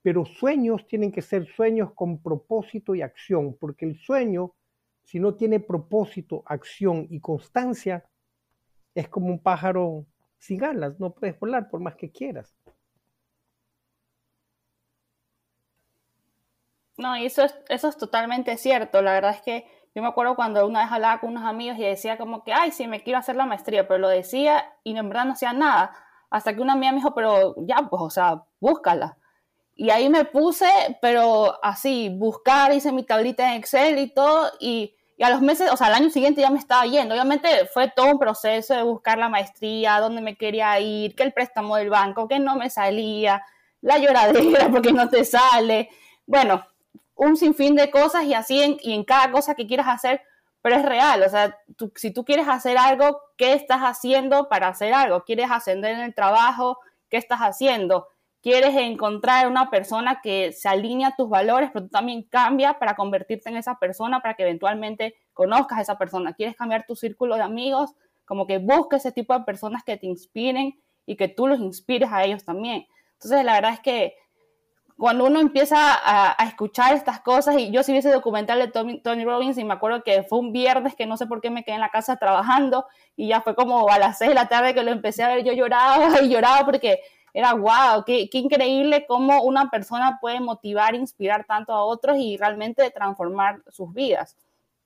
pero 0.03 0.25
sueños 0.25 0.87
tienen 0.87 1.12
que 1.12 1.23
ser 1.23 1.47
sueños 1.47 1.93
con 1.95 2.23
propósito 2.23 2.95
y 2.95 3.03
acción, 3.03 3.57
porque 3.59 3.87
el 3.87 3.97
sueño 3.97 4.55
si 5.11 5.19
no 5.19 5.35
tiene 5.35 5.59
propósito, 5.59 6.45
acción 6.47 7.09
y 7.11 7.19
constancia, 7.19 8.09
es 8.95 9.09
como 9.09 9.27
un 9.27 9.43
pájaro 9.43 10.07
sin 10.38 10.62
alas, 10.62 11.01
no 11.01 11.12
puedes 11.12 11.37
volar 11.40 11.69
por 11.69 11.81
más 11.81 11.97
que 11.97 12.12
quieras. 12.12 12.55
No, 16.97 17.16
eso 17.16 17.43
es, 17.43 17.59
eso 17.69 17.88
es 17.88 17.97
totalmente 17.97 18.57
cierto. 18.57 19.03
La 19.03 19.14
verdad 19.14 19.35
es 19.35 19.43
que 19.43 19.66
yo 19.94 20.03
me 20.03 20.09
acuerdo 20.09 20.37
cuando 20.37 20.66
una 20.66 20.83
vez 20.83 20.92
hablaba 20.92 21.20
con 21.20 21.31
unos 21.31 21.44
amigos 21.44 21.79
y 21.79 21.83
decía 21.83 22.18
como 22.18 22.44
que, 22.44 22.53
ay, 22.53 22.72
sí, 22.72 22.87
me 22.87 23.03
quiero 23.03 23.18
hacer 23.18 23.37
la 23.37 23.46
maestría, 23.46 23.88
pero 23.88 23.98
lo 23.98 24.09
decía 24.09 24.72
y 24.85 24.96
en 24.96 25.09
verdad 25.09 25.24
no 25.24 25.33
hacía 25.33 25.53
nada. 25.53 25.92
Hasta 26.31 26.55
que 26.55 26.62
una 26.62 26.74
amiga 26.74 26.92
me 26.92 26.98
dijo, 26.98 27.14
pero 27.14 27.55
ya, 27.59 27.88
pues, 27.90 28.03
o 28.03 28.11
sea, 28.11 28.44
búscala. 28.61 29.18
Y 29.74 29.90
ahí 29.90 30.09
me 30.09 30.24
puse, 30.24 30.68
pero 31.00 31.59
así, 31.64 32.09
buscar, 32.11 32.72
hice 32.72 32.92
mi 32.92 33.03
tablita 33.03 33.48
en 33.48 33.59
Excel 33.59 33.98
y 33.98 34.12
todo, 34.12 34.50
y 34.61 34.94
y 35.20 35.22
a 35.22 35.29
los 35.29 35.42
meses, 35.42 35.70
o 35.70 35.76
sea, 35.76 35.88
al 35.88 35.94
año 35.96 36.09
siguiente 36.09 36.40
ya 36.40 36.48
me 36.48 36.59
estaba 36.59 36.87
yendo. 36.87 37.14
Obviamente 37.14 37.66
fue 37.74 37.92
todo 37.94 38.07
un 38.07 38.18
proceso 38.18 38.74
de 38.74 38.83
buscar 38.83 39.18
la 39.18 39.29
maestría, 39.29 40.00
dónde 40.00 40.22
me 40.22 40.35
quería 40.35 40.81
ir, 40.81 41.14
que 41.14 41.22
el 41.24 41.35
préstamo 41.35 41.76
del 41.76 41.90
banco, 41.90 42.26
que 42.26 42.38
no 42.38 42.57
me 42.57 42.70
salía, 42.70 43.44
la 43.83 43.98
lloradera 43.98 44.70
porque 44.72 44.94
no 44.94 45.11
te 45.11 45.26
sale. 45.26 45.90
Bueno, 46.24 46.64
un 47.20 47.37
sinfín 47.37 47.74
de 47.76 47.90
cosas 47.90 48.24
y 48.24 48.35
así 48.35 48.62
en, 48.62 48.76
y 48.80 48.94
en 48.94 49.04
cada 49.04 49.30
cosa 49.30 49.54
que 49.54 49.66
quieras 49.66 49.88
hacer, 49.88 50.22
pero 50.62 50.76
es 50.76 50.85
real. 50.85 51.22
O 51.22 51.28
sea, 51.28 51.56
tú, 51.76 51.92
si 51.96 52.12
tú 52.12 52.24
quieres 52.24 52.48
hacer 52.48 52.78
algo, 52.78 53.20
¿qué 53.37 53.52
estás 53.52 53.80
haciendo 53.80 54.48
para 54.48 54.68
hacer 54.68 54.92
algo? 54.92 55.24
¿Quieres 55.24 55.50
ascender 55.50 55.94
en 55.94 56.00
el 56.00 56.14
trabajo? 56.14 56.78
¿Qué 57.09 57.16
estás 57.16 57.40
haciendo? 57.40 58.09
quieres 58.42 58.74
encontrar 58.76 59.46
una 59.48 59.70
persona 59.70 60.20
que 60.22 60.52
se 60.52 60.68
alinea 60.68 61.09
a 61.09 61.16
tus 61.16 61.28
valores, 61.28 61.70
pero 61.72 61.85
tú 61.87 61.90
también 61.90 62.22
cambia 62.22 62.78
para 62.78 62.96
convertirte 62.96 63.50
en 63.50 63.56
esa 63.56 63.78
persona, 63.78 64.20
para 64.20 64.35
que 64.35 64.42
eventualmente 64.42 65.14
conozcas 65.33 65.78
a 65.78 65.83
esa 65.83 65.98
persona. 65.98 66.33
Quieres 66.35 66.56
cambiar 66.56 66.87
tu 66.87 66.96
círculo 66.96 67.37
de 67.37 67.42
amigos, 67.42 67.94
como 68.24 68.46
que 68.46 68.59
busques 68.59 69.00
ese 69.00 69.12
tipo 69.12 69.35
de 69.38 69.44
personas 69.44 69.85
que 69.85 69.96
te 69.96 70.06
inspiren 70.06 70.80
y 71.04 71.16
que 71.16 71.28
tú 71.28 71.46
los 71.46 71.61
inspires 71.61 72.11
a 72.12 72.24
ellos 72.24 72.44
también. 72.44 72.87
Entonces, 73.14 73.44
la 73.44 73.54
verdad 73.54 73.74
es 73.74 73.80
que 73.80 74.14
cuando 75.01 75.25
uno 75.25 75.41
empieza 75.41 75.79
a, 75.81 76.45
escuchar 76.45 76.95
estas 76.95 77.21
cosas, 77.21 77.57
y 77.59 77.71
yo 77.71 77.83
sí 77.83 77.93
vi 77.93 77.99
ese 77.99 78.11
documental 78.11 78.59
de 78.59 78.69
Tony, 78.69 79.01
Tony, 79.01 79.25
Robbins 79.25 79.57
y 79.57 79.65
me 79.65 79.73
acuerdo 79.73 80.05
que 80.05 80.25
fue 80.25 80.39
un 80.39 80.53
viernes 80.53 80.95
que 80.95 81.07
no 81.07 81.17
sé 81.17 81.27
por 81.27 81.41
qué 81.41 81.49
me 81.49 81.65
quedé 81.65 81.77
en 81.77 81.81
la 81.81 81.89
casa 81.89 82.17
trabajando 82.17 82.85
y 83.17 83.29
ya 83.29 83.41
fue 83.41 83.55
como 83.55 83.89
a 83.89 83.99
las 83.99 84.19
seis 84.19 84.29
de 84.29 84.35
la 84.35 84.49
tarde 84.49 84.75
que 84.75 84.83
lo 84.83 84.91
empecé 84.91 85.23
a 85.23 85.29
ver, 85.29 85.43
yo 85.43 85.55
lloraba 85.55 86.21
y 86.23 86.29
lloraba 86.29 86.67
porque 86.67 87.01
era 87.33 87.55
wow, 87.55 88.05
qué, 88.05 88.29
qué, 88.29 88.39
increíble 88.39 89.07
cómo 89.09 89.43
una 89.43 89.71
persona 89.71 90.19
puede 90.21 90.39
motivar, 90.39 90.95
inspirar 90.95 91.47
tanto 91.47 91.73
a 91.73 91.83
otros 91.83 92.19
y 92.19 92.37
realmente 92.37 92.91
transformar 92.91 93.63
sus 93.69 93.95
vidas. 93.95 94.37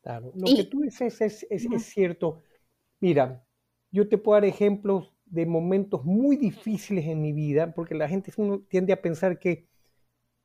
Claro, 0.03 0.31
lo 0.33 0.45
que 0.45 0.65
tú 0.65 0.83
dices 0.83 1.21
es, 1.21 1.45
es, 1.51 1.65
es, 1.65 1.87
cierto. 1.87 2.41
Mira, 3.01 3.43
yo 3.91 4.09
te 4.09 4.17
puedo 4.17 4.37
dar 4.37 4.45
ejemplos 4.45 5.13
de 5.25 5.45
momentos 5.45 6.05
muy 6.05 6.37
difíciles 6.37 7.05
en 7.07 7.21
mi 7.21 7.33
vida, 7.33 7.75
porque 7.75 7.97
la 7.97 8.09
gente 8.09 8.33
tiende 8.69 8.93
a 8.93 9.03
pensar 9.03 9.41
que, 9.41 9.67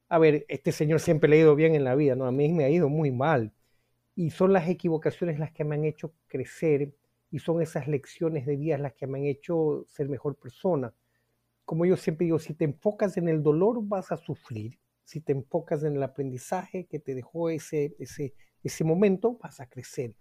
a 0.10 0.20
ver, 0.20 0.46
este 0.50 0.72
señor 0.72 1.00
siempre 1.00 1.30
le 1.30 1.38
ha 1.38 1.40
ido 1.42 1.56
bien 1.56 1.76
en 1.76 1.84
la 1.84 1.96
vida, 1.96 2.16
¿no? 2.16 2.26
A 2.26 2.32
mí 2.32 2.52
me 2.52 2.66
ha 2.66 2.70
ido 2.70 2.90
muy 2.90 3.12
mal. 3.12 3.54
Y 4.16 4.32
son 4.32 4.54
las 4.54 4.68
equivocaciones 4.68 5.40
las 5.40 5.52
que 5.52 5.64
me 5.64 5.76
han 5.76 5.86
hecho 5.86 6.14
crecer 6.28 6.94
y 7.32 7.40
son 7.40 7.62
esas 7.62 7.88
lecciones 7.88 8.46
de 8.46 8.58
vida 8.58 8.78
las 8.78 8.94
que 8.94 9.08
me 9.08 9.20
han 9.20 9.26
hecho 9.26 9.86
ser 9.88 10.10
mejor 10.10 10.36
persona 10.36 10.94
como 11.70 11.86
yo 11.86 11.96
siempre 11.98 12.26
digo, 12.26 12.40
si 12.40 12.56
te 12.56 12.66
enfocas 12.66 13.16
en 13.18 13.30
el 13.30 13.44
dolor 13.44 13.78
vas 13.84 14.12
a 14.12 14.18
sufrir. 14.18 14.80
Si 15.04 15.22
te 15.22 15.34
enfocas 15.34 15.84
en 15.84 15.98
el 15.98 16.02
aprendizaje 16.02 16.88
que 16.88 16.98
te 16.98 17.14
dejó 17.14 17.52
ese, 17.52 17.96
ese 18.00 18.34
ese 18.64 18.84
momento, 18.84 19.38
vas 19.40 19.60
a 19.60 19.68
crecer. 19.68 20.16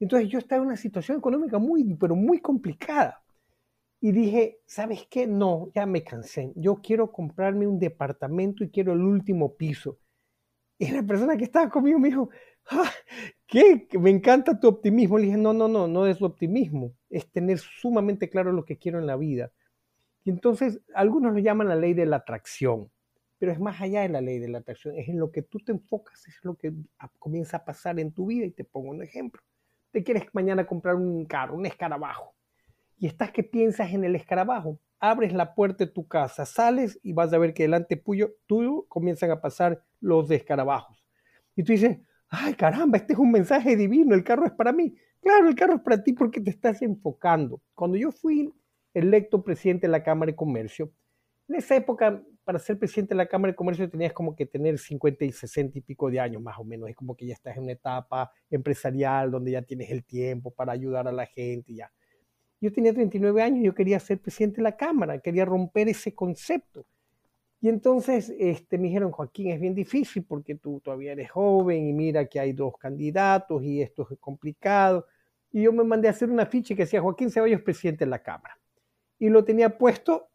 Entonces 0.00 0.30
yo 0.30 0.38
estaba 0.38 0.62
en 0.62 0.68
una 0.68 0.76
situación 0.78 1.18
económica 1.18 1.58
muy, 1.58 1.84
pero 1.96 2.16
muy 2.16 2.40
complicada. 2.40 3.22
Y 4.00 4.12
dije, 4.12 4.60
¿sabes 4.66 5.06
qué? 5.10 5.26
No, 5.26 5.70
ya 5.74 5.86
me 5.86 6.04
cansé. 6.04 6.52
Yo 6.54 6.76
quiero 6.76 7.10
comprarme 7.10 7.66
un 7.66 7.78
departamento 7.78 8.62
y 8.62 8.70
quiero 8.70 8.92
el 8.92 9.00
último 9.02 9.56
piso. 9.56 9.98
Y 10.78 10.90
la 10.90 11.02
persona 11.02 11.36
que 11.36 11.44
estaba 11.44 11.70
conmigo 11.70 11.98
me 11.98 12.08
dijo, 12.08 12.28
ah, 12.70 12.90
¿qué? 13.46 13.88
Me 13.98 14.10
encanta 14.10 14.60
tu 14.60 14.68
optimismo. 14.68 15.18
Le 15.18 15.26
dije, 15.26 15.38
no, 15.38 15.54
no, 15.54 15.68
no, 15.68 15.88
no 15.88 16.06
es 16.06 16.20
optimismo. 16.20 16.94
Es 17.08 17.30
tener 17.30 17.58
sumamente 17.58 18.28
claro 18.28 18.52
lo 18.52 18.64
que 18.64 18.76
quiero 18.76 18.98
en 18.98 19.06
la 19.06 19.16
vida. 19.16 19.50
Y 20.24 20.30
entonces, 20.30 20.80
algunos 20.94 21.32
lo 21.32 21.38
llaman 21.38 21.68
la 21.68 21.76
ley 21.76 21.94
de 21.94 22.04
la 22.04 22.16
atracción, 22.16 22.90
pero 23.38 23.52
es 23.52 23.60
más 23.60 23.80
allá 23.80 24.02
de 24.02 24.08
la 24.10 24.20
ley 24.20 24.38
de 24.38 24.48
la 24.48 24.58
atracción. 24.58 24.96
Es 24.98 25.08
en 25.08 25.18
lo 25.18 25.30
que 25.32 25.42
tú 25.42 25.60
te 25.60 25.72
enfocas, 25.72 26.26
es 26.26 26.38
lo 26.42 26.56
que 26.56 26.72
comienza 27.18 27.58
a 27.58 27.64
pasar 27.64 27.98
en 28.00 28.12
tu 28.12 28.26
vida. 28.26 28.44
Y 28.44 28.50
te 28.50 28.64
pongo 28.64 28.90
un 28.90 29.02
ejemplo. 29.02 29.42
Te 29.90 30.04
quieres 30.04 30.24
mañana 30.34 30.66
comprar 30.66 30.96
un 30.96 31.24
carro, 31.24 31.56
un 31.56 31.64
escarabajo 31.64 32.35
y 32.98 33.06
estás 33.06 33.30
que 33.30 33.42
piensas 33.42 33.92
en 33.92 34.04
el 34.04 34.16
escarabajo. 34.16 34.80
Abres 34.98 35.32
la 35.32 35.54
puerta 35.54 35.84
de 35.84 35.90
tu 35.90 36.06
casa, 36.06 36.46
sales 36.46 36.98
y 37.02 37.12
vas 37.12 37.32
a 37.32 37.38
ver 37.38 37.52
que 37.52 37.64
delante 37.64 37.96
tuyo, 37.96 38.34
tuyo 38.46 38.86
comienzan 38.88 39.30
a 39.30 39.40
pasar 39.40 39.82
los 40.00 40.30
escarabajos. 40.30 41.04
Y 41.54 41.62
tú 41.62 41.72
dices, 41.72 41.98
ay 42.28 42.54
caramba, 42.54 42.98
este 42.98 43.12
es 43.12 43.18
un 43.18 43.30
mensaje 43.30 43.76
divino, 43.76 44.14
el 44.14 44.24
carro 44.24 44.46
es 44.46 44.52
para 44.52 44.72
mí. 44.72 44.94
Claro, 45.20 45.48
el 45.48 45.54
carro 45.54 45.74
es 45.74 45.82
para 45.82 46.02
ti 46.02 46.12
porque 46.12 46.40
te 46.40 46.50
estás 46.50 46.82
enfocando. 46.82 47.60
Cuando 47.74 47.96
yo 47.96 48.12
fui 48.12 48.52
electo 48.94 49.42
presidente 49.42 49.86
de 49.86 49.90
la 49.90 50.02
Cámara 50.02 50.32
de 50.32 50.36
Comercio, 50.36 50.92
en 51.48 51.56
esa 51.56 51.76
época, 51.76 52.22
para 52.44 52.58
ser 52.58 52.78
presidente 52.78 53.14
de 53.14 53.18
la 53.18 53.26
Cámara 53.26 53.52
de 53.52 53.56
Comercio 53.56 53.88
tenías 53.88 54.12
como 54.12 54.34
que 54.34 54.46
tener 54.46 54.78
50 54.78 55.24
y 55.24 55.32
60 55.32 55.78
y 55.78 55.80
pico 55.80 56.10
de 56.10 56.20
años 56.20 56.42
más 56.42 56.58
o 56.58 56.64
menos. 56.64 56.88
Es 56.88 56.96
como 56.96 57.16
que 57.16 57.26
ya 57.26 57.34
estás 57.34 57.56
en 57.56 57.64
una 57.64 57.72
etapa 57.72 58.32
empresarial 58.50 59.30
donde 59.30 59.52
ya 59.52 59.62
tienes 59.62 59.90
el 59.90 60.04
tiempo 60.04 60.52
para 60.52 60.72
ayudar 60.72 61.06
a 61.06 61.12
la 61.12 61.26
gente 61.26 61.72
y 61.72 61.76
ya. 61.76 61.92
Yo 62.60 62.72
tenía 62.72 62.92
39 62.92 63.42
años 63.42 63.64
yo 63.64 63.74
quería 63.74 64.00
ser 64.00 64.18
presidente 64.18 64.56
de 64.56 64.62
la 64.62 64.76
Cámara, 64.76 65.18
quería 65.18 65.44
romper 65.44 65.88
ese 65.88 66.14
concepto. 66.14 66.86
Y 67.60 67.68
entonces 67.68 68.32
este, 68.38 68.78
me 68.78 68.88
dijeron, 68.88 69.10
Joaquín, 69.10 69.50
es 69.50 69.60
bien 69.60 69.74
difícil 69.74 70.24
porque 70.24 70.54
tú 70.54 70.80
todavía 70.80 71.12
eres 71.12 71.30
joven 71.30 71.88
y 71.88 71.92
mira 71.92 72.26
que 72.26 72.38
hay 72.38 72.52
dos 72.52 72.76
candidatos 72.78 73.62
y 73.62 73.82
esto 73.82 74.06
es 74.10 74.18
complicado. 74.18 75.06
Y 75.52 75.62
yo 75.62 75.72
me 75.72 75.84
mandé 75.84 76.08
a 76.08 76.10
hacer 76.12 76.30
una 76.30 76.46
ficha 76.46 76.74
que 76.74 76.82
decía 76.82 77.00
Joaquín 77.00 77.30
Ceballos, 77.30 77.62
presidente 77.62 78.04
de 78.04 78.10
la 78.10 78.22
Cámara. 78.22 78.58
Y 79.18 79.28
lo 79.30 79.44
tenía 79.44 79.78
puesto 79.78 80.28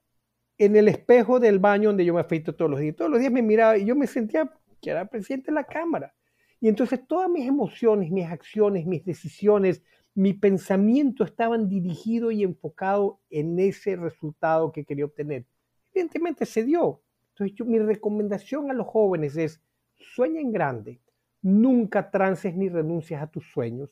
en 0.58 0.76
el 0.76 0.88
espejo 0.88 1.40
del 1.40 1.60
baño 1.60 1.90
donde 1.90 2.06
yo 2.06 2.14
me 2.14 2.22
afeito 2.22 2.56
todos 2.56 2.72
los 2.72 2.80
días. 2.80 2.96
Todos 2.96 3.12
los 3.12 3.20
días 3.20 3.32
me 3.32 3.42
miraba 3.42 3.78
y 3.78 3.86
yo 3.86 3.96
me 3.96 4.08
sentía 4.08 4.52
que 4.82 4.90
era 4.90 5.06
presidente 5.06 5.52
de 5.52 5.56
la 5.56 5.64
Cámara. 5.64 6.14
Y 6.60 6.68
entonces 6.68 7.00
todas 7.08 7.30
mis 7.30 7.48
emociones, 7.48 8.12
mis 8.12 8.28
acciones, 8.28 8.86
mis 8.86 9.04
decisiones, 9.04 9.84
mi 10.14 10.34
pensamiento 10.34 11.24
estaban 11.24 11.70
dirigido 11.70 12.32
y 12.32 12.44
enfocado 12.44 13.20
en 13.30 13.60
ese 13.60 13.96
resultado 13.96 14.72
que 14.72 14.86
quería 14.86 15.06
obtener. 15.06 15.46
Evidentemente 15.94 16.46
se 16.46 16.64
dio. 16.64 17.02
Entonces 17.30 17.66
mi 17.66 17.80
recomendación 17.80 18.70
a 18.70 18.74
los 18.74 18.88
jóvenes 18.88 19.38
es, 19.38 19.62
sueñen 19.96 20.52
grande, 20.52 21.02
nunca 21.42 22.12
trances 22.12 22.56
ni 22.56 22.70
renuncias 22.70 23.22
a 23.22 23.28
tus 23.28 23.46
sueños. 23.52 23.90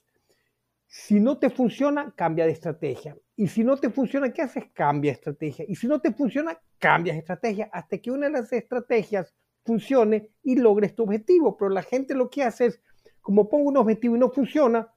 Si 0.87 1.19
no 1.19 1.37
te 1.37 1.49
funciona, 1.49 2.13
cambia 2.15 2.45
de 2.45 2.51
estrategia. 2.51 3.15
Y 3.35 3.47
si 3.47 3.63
no 3.63 3.77
te 3.77 3.89
funciona, 3.89 4.33
¿qué 4.33 4.41
haces? 4.41 4.65
Cambia 4.73 5.11
de 5.11 5.17
estrategia. 5.17 5.63
Y 5.67 5.75
si 5.75 5.87
no 5.87 6.01
te 6.01 6.11
funciona, 6.11 6.59
cambia 6.79 7.13
de 7.13 7.19
estrategia 7.19 7.69
hasta 7.71 7.99
que 7.99 8.11
una 8.11 8.25
de 8.25 8.33
las 8.33 8.51
estrategias 8.51 9.33
funcione 9.63 10.31
y 10.41 10.55
logres 10.55 10.95
tu 10.95 11.03
objetivo. 11.03 11.55
Pero 11.55 11.69
la 11.69 11.83
gente 11.83 12.15
lo 12.15 12.29
que 12.29 12.43
hace 12.43 12.65
es, 12.65 12.81
como 13.21 13.47
pongo 13.49 13.69
un 13.69 13.77
objetivo 13.77 14.15
y 14.15 14.19
no 14.19 14.31
funciona, 14.31 14.91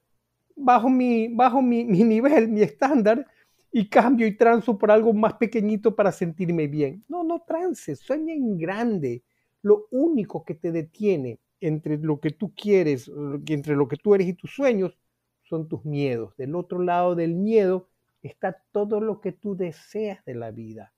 bajo 0.56 0.88
mi, 0.88 1.28
bajo 1.28 1.62
mi, 1.62 1.84
nivel, 1.84 2.48
mi 2.48 2.62
estándar, 2.62 3.26
y 3.70 3.88
cambio 3.88 4.26
y 4.26 4.36
transo 4.36 4.76
por 4.76 4.90
algo 4.90 5.14
más 5.14 5.34
pequeñito 5.34 5.96
para 5.96 6.12
sentirme 6.12 6.66
bien. 6.66 7.04
No, 7.08 7.24
no 7.24 7.42
trances, 7.46 8.00
sueña 8.00 8.34
en 8.34 8.58
grande. 8.58 9.22
Lo 9.62 9.86
único 9.90 10.44
que 10.44 10.54
te 10.54 10.72
detiene 10.72 11.38
entre 11.60 11.96
lo 11.96 12.20
que 12.20 12.30
tú 12.30 12.52
quieres, 12.54 13.10
entre 13.46 13.74
lo 13.74 13.88
que 13.88 13.96
tú 13.96 14.14
eres 14.14 14.28
y 14.28 14.34
tus 14.34 14.54
sueños, 14.54 14.98
son 15.44 15.68
tus 15.68 15.84
miedos. 15.84 16.36
Del 16.36 16.54
otro 16.54 16.82
lado 16.82 17.14
del 17.14 17.34
miedo 17.34 17.88
está 18.22 18.52
todo 18.72 19.00
lo 19.00 19.20
que 19.20 19.32
tú 19.32 19.56
deseas 19.56 20.22
de 20.24 20.34
la 20.34 20.50
vida. 20.50 20.92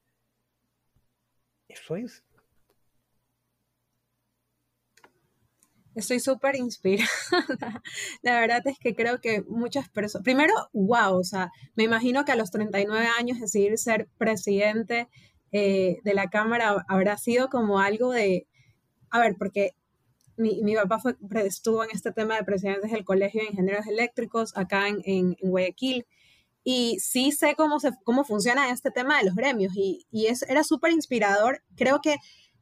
Eso 1.69 1.97
es. 1.97 2.25
Estoy 5.95 6.21
súper 6.21 6.57
inspirada. 6.57 7.09
La 8.23 8.41
verdad 8.41 8.63
es 8.67 8.79
que 8.79 8.95
creo 8.95 9.21
que 9.21 9.43
muchas 9.49 9.89
personas, 9.89 10.25
primero, 10.25 10.53
wow, 10.73 11.17
o 11.17 11.25
sea, 11.25 11.51
me 11.77 11.85
imagino 11.85 12.25
que 12.25 12.33
a 12.33 12.37
los 12.37 12.51
39 12.51 13.07
años 13.19 13.41
decidir 13.41 13.79
ser 13.79 14.09
presidente 14.19 15.09
eh, 15.53 15.99
de 16.03 16.15
la 16.15 16.31
Cámara 16.31 16.85
habrá 16.89 17.17
sido 17.17 17.49
como 17.49 17.79
algo 17.79 18.11
de, 18.11 18.49
a 19.11 19.21
ver, 19.21 19.37
porque 19.39 19.77
mi, 20.37 20.63
mi 20.63 20.75
papá 20.75 20.99
fue, 20.99 21.17
estuvo 21.45 21.85
en 21.85 21.91
este 21.93 22.11
tema 22.11 22.37
de 22.37 22.45
presidentes 22.45 22.91
del 22.91 23.05
Colegio 23.05 23.41
de 23.41 23.49
Ingenieros 23.49 23.87
Eléctricos 23.87 24.57
acá 24.57 24.89
en, 24.89 25.01
en, 25.05 25.37
Guayaquil 25.41 26.07
y 26.65 26.99
sí 26.99 27.31
sé 27.31 27.55
cómo, 27.57 27.79
se, 27.79 27.93
cómo 28.03 28.25
funciona 28.25 28.71
este 28.71 28.91
tema 28.91 29.19
de 29.19 29.27
los 29.27 29.37
gremios 29.37 29.75
y, 29.77 30.07
y 30.11 30.27
es, 30.27 30.43
era 30.43 30.65
súper 30.65 30.93
inspirador. 30.93 31.63
Creo 31.77 32.01
que 32.01 32.17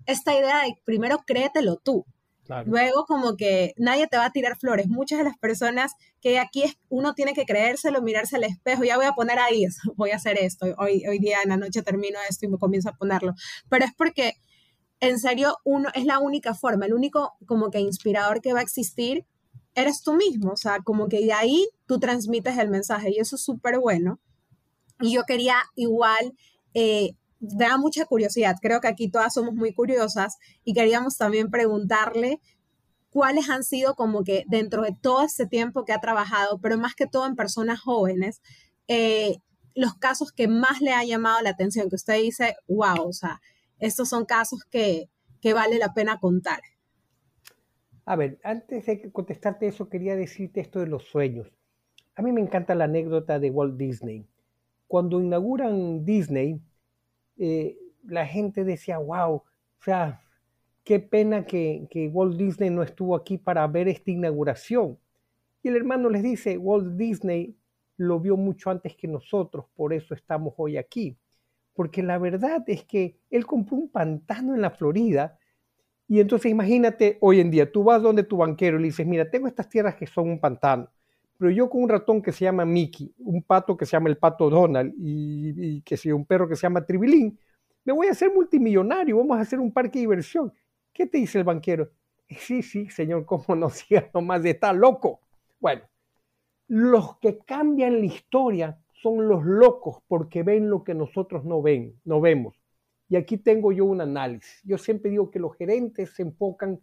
esta 0.07 0.37
idea 0.37 0.63
de 0.65 0.75
primero 0.85 1.23
créetelo 1.27 1.77
tú, 1.77 2.05
Luego 2.67 3.05
como 3.05 3.37
que 3.37 3.73
nadie 3.77 4.07
te 4.09 4.17
va 4.17 4.27
a 4.27 4.33
tirar 4.33 4.59
flores. 4.59 4.89
Muchas 4.89 5.19
de 5.19 5.25
las 5.25 5.39
personas 5.39 5.93
que 6.21 6.39
aquí 6.39 6.65
es, 6.65 6.77
uno 6.89 7.15
tiene 7.15 7.35
que 7.35 7.45
creérselo, 7.45 8.03
mirarse 8.03 8.37
al 8.37 8.45
espejo, 8.45 8.85
ya 8.85 8.97
voy 8.97 9.07
a 9.07 9.13
poner 9.13 9.39
ahí, 9.39 9.65
voy 9.97 10.11
a 10.11 10.17
hacer 10.17 10.39
esto, 10.39 10.67
hoy, 10.79 11.05
hoy 11.07 11.19
día 11.19 11.39
en 11.43 11.51
la 11.51 11.57
noche 11.57 11.83
termino 11.83 12.19
esto 12.29 12.47
y 12.47 12.49
me 12.49 12.59
comienzo 12.59 12.89
a 12.89 12.95
ponerlo. 12.95 13.35
Pero 13.69 13.85
es 13.85 13.93
porque 13.97 14.35
en 15.01 15.19
serio 15.19 15.57
uno 15.65 15.89
es 15.95 16.05
la 16.05 16.19
única 16.19 16.55
forma, 16.55 16.87
el 16.87 16.95
único 16.95 17.33
como 17.47 17.71
que 17.71 17.81
inspirador 17.81 18.41
que 18.41 18.53
va 18.53 18.61
a 18.61 18.63
existir 18.63 19.27
eres 19.75 20.03
tú 20.03 20.15
mismo, 20.15 20.53
o 20.53 20.57
sea, 20.57 20.81
como 20.81 21.09
que 21.09 21.21
de 21.21 21.33
ahí 21.33 21.69
tú 21.87 21.99
transmites 21.99 22.59
el 22.59 22.69
mensaje 22.69 23.11
y 23.11 23.19
eso 23.19 23.37
es 23.37 23.43
súper 23.43 23.79
bueno. 23.79 24.21
Y 25.01 25.13
yo 25.13 25.25
quería 25.25 25.57
igual 25.75 26.35
eh, 26.75 27.17
da 27.43 27.77
mucha 27.77 28.07
curiosidad. 28.07 28.57
Creo 28.63 28.81
que 28.81 28.89
aquí 28.89 29.11
todas 29.11 29.35
somos 29.35 29.53
muy 29.55 29.75
curiosas 29.75 30.39
y 30.65 30.75
queríamos 30.75 31.19
también 31.19 31.51
preguntarle 31.51 32.41
cuáles 33.11 33.51
han 33.51 33.65
sido 33.65 33.95
como 33.97 34.23
que 34.23 34.45
dentro 34.47 34.83
de 34.83 34.97
todo 34.99 35.25
ese 35.25 35.47
tiempo 35.47 35.85
que 35.85 35.93
ha 35.93 36.01
trabajado, 36.01 36.61
pero 36.61 36.79
más 36.79 36.95
que 36.95 37.07
todo 37.09 37.27
en 37.27 37.35
personas 37.35 37.81
jóvenes, 37.81 38.41
eh, 38.87 39.39
los 39.75 39.95
casos 39.97 40.31
que 40.33 40.47
más 40.47 40.81
le 40.81 40.93
ha 40.93 41.05
llamado 41.05 41.43
la 41.43 41.51
atención, 41.51 41.89
que 41.89 41.97
usted 41.97 42.21
dice, 42.21 42.55
wow, 42.69 43.09
o 43.09 43.13
sea, 43.13 43.41
estos 43.81 44.09
son 44.09 44.25
casos 44.25 44.61
que, 44.71 45.11
que 45.41 45.53
vale 45.53 45.79
la 45.79 45.93
pena 45.93 46.21
contar. 46.21 46.61
A 48.05 48.15
ver, 48.15 48.39
antes 48.45 48.87
de 48.87 49.11
contestarte 49.11 49.67
eso, 49.67 49.89
quería 49.89 50.15
decirte 50.15 50.61
esto 50.61 50.79
de 50.79 50.87
los 50.87 51.05
sueños. 51.05 51.53
A 52.15 52.23
mí 52.23 52.31
me 52.31 52.41
encanta 52.41 52.77
la 52.77 52.85
anécdota 52.85 53.41
de 53.41 53.51
Walt 53.51 53.77
Disney. 53.77 54.27
Cuando 54.87 55.21
inauguran 55.21 56.05
Disney, 56.05 56.61
eh, 57.37 57.79
la 58.05 58.27
gente 58.27 58.65
decía, 58.65 58.99
wow, 58.99 59.35
o 59.35 59.45
sea, 59.85 60.23
qué 60.85 61.01
pena 61.01 61.45
que, 61.45 61.87
que, 61.91 62.09
Walt 62.09 62.37
Disney 62.37 62.71
no 62.71 62.83
estuvo 62.83 63.15
aquí 63.15 63.39
para 63.39 63.67
ver 63.67 63.89
esta 63.89 64.11
inauguración. 64.11 64.99
Y 65.63 65.69
el 65.69 65.77
hermano 65.77 66.11
les 66.11 66.23
dice, 66.23 66.59
Walt 66.59 66.97
Disney 66.97 67.57
lo 67.97 68.19
vio 68.21 68.37
mucho 68.37 68.71
antes 68.71 68.97
que 68.97 69.07
nosotros, 69.07 69.67
por 69.75 69.93
eso 69.93 70.15
estamos 70.15 70.55
hoy 70.57 70.77
aquí. 70.77 71.17
Porque 71.75 72.03
la 72.03 72.19
verdad 72.19 72.65
es 72.67 72.85
que 72.85 73.17
él 73.31 73.47
compró 73.47 73.77
un 73.77 73.89
pantano 73.89 74.55
en 74.55 74.61
la 74.61 74.71
Florida 74.71 75.39
y 76.09 76.21
entonces 76.21 76.51
imagínate 76.51 77.17
hoy 77.21 77.41
en 77.41 77.51
día, 77.51 77.71
tú 77.71 77.85
vas 77.85 78.03
donde 78.03 78.25
tu 78.25 78.37
banquero 78.37 78.77
y 78.77 78.81
le 78.83 78.87
dices, 78.89 79.07
mira, 79.07 79.31
tengo 79.31 79.47
estas 79.47 79.69
tierras 79.69 79.95
que 79.95 80.07
son 80.07 80.29
un 80.29 80.39
pantano 80.39 80.91
pero 81.43 81.51
yo 81.51 81.69
con 81.69 81.83
un 81.83 81.89
ratón 81.89 82.23
que 82.23 82.31
se 82.31 82.45
llama 82.45 82.65
Mickey, 82.65 83.13
un 83.19 83.43
pato 83.43 83.77
que 83.77 83.85
se 83.85 83.97
llama 83.97 84.09
el 84.09 84.17
pato 84.17 84.49
Donald 84.49 84.95
y, 84.97 85.83
que 85.83 85.97
sea 85.97 86.15
un 86.15 86.25
perro 86.25 86.49
que 86.49 86.55
se 86.55 86.63
llama 86.63 86.87
Tribilín, 86.87 87.37
me 87.85 87.93
voy 87.93 88.07
a 88.07 88.13
hacer 88.13 88.33
multimillonario, 88.33 89.17
vamos 89.17 89.37
a 89.37 89.41
hacer 89.41 89.59
un 89.59 89.73
parque 89.73 89.99
de 89.99 90.03
diversión. 90.03 90.53
¿Qué 90.93 91.05
te 91.05 91.19
dice 91.19 91.39
el 91.39 91.45
banquero? 91.45 91.91
Sí, 92.29 92.63
sí, 92.63 92.89
señor, 92.91 93.27
¿cómo 93.27 93.57
no 93.57 93.71
siga 93.71 94.09
nomás 94.15 94.45
estar 94.45 94.73
loco? 94.73 95.23
Bueno, 95.59 95.83
los 96.69 97.19
que 97.19 97.39
cambian 97.39 97.99
la 97.99 98.07
historia 98.07 98.79
son 98.93 99.27
los 99.27 99.45
locos 99.45 99.97
porque 100.07 100.45
ven 100.45 100.71
lo 100.71 100.85
que 100.85 100.95
nosotros 100.95 101.45
no 101.45 101.61
ven, 101.61 102.01
no 102.05 102.21
vemos. 102.21 102.55
Y 103.09 103.17
aquí 103.17 103.37
tengo 103.37 103.73
yo 103.73 103.85
un 103.85 104.01
análisis. 104.01 104.61
Yo 104.63 104.79
siempre 104.79 105.11
digo 105.11 105.29
que 105.29 105.41
los 105.41 105.57
gerentes 105.57 106.15
se 106.15 106.23
enfocan 106.23 106.81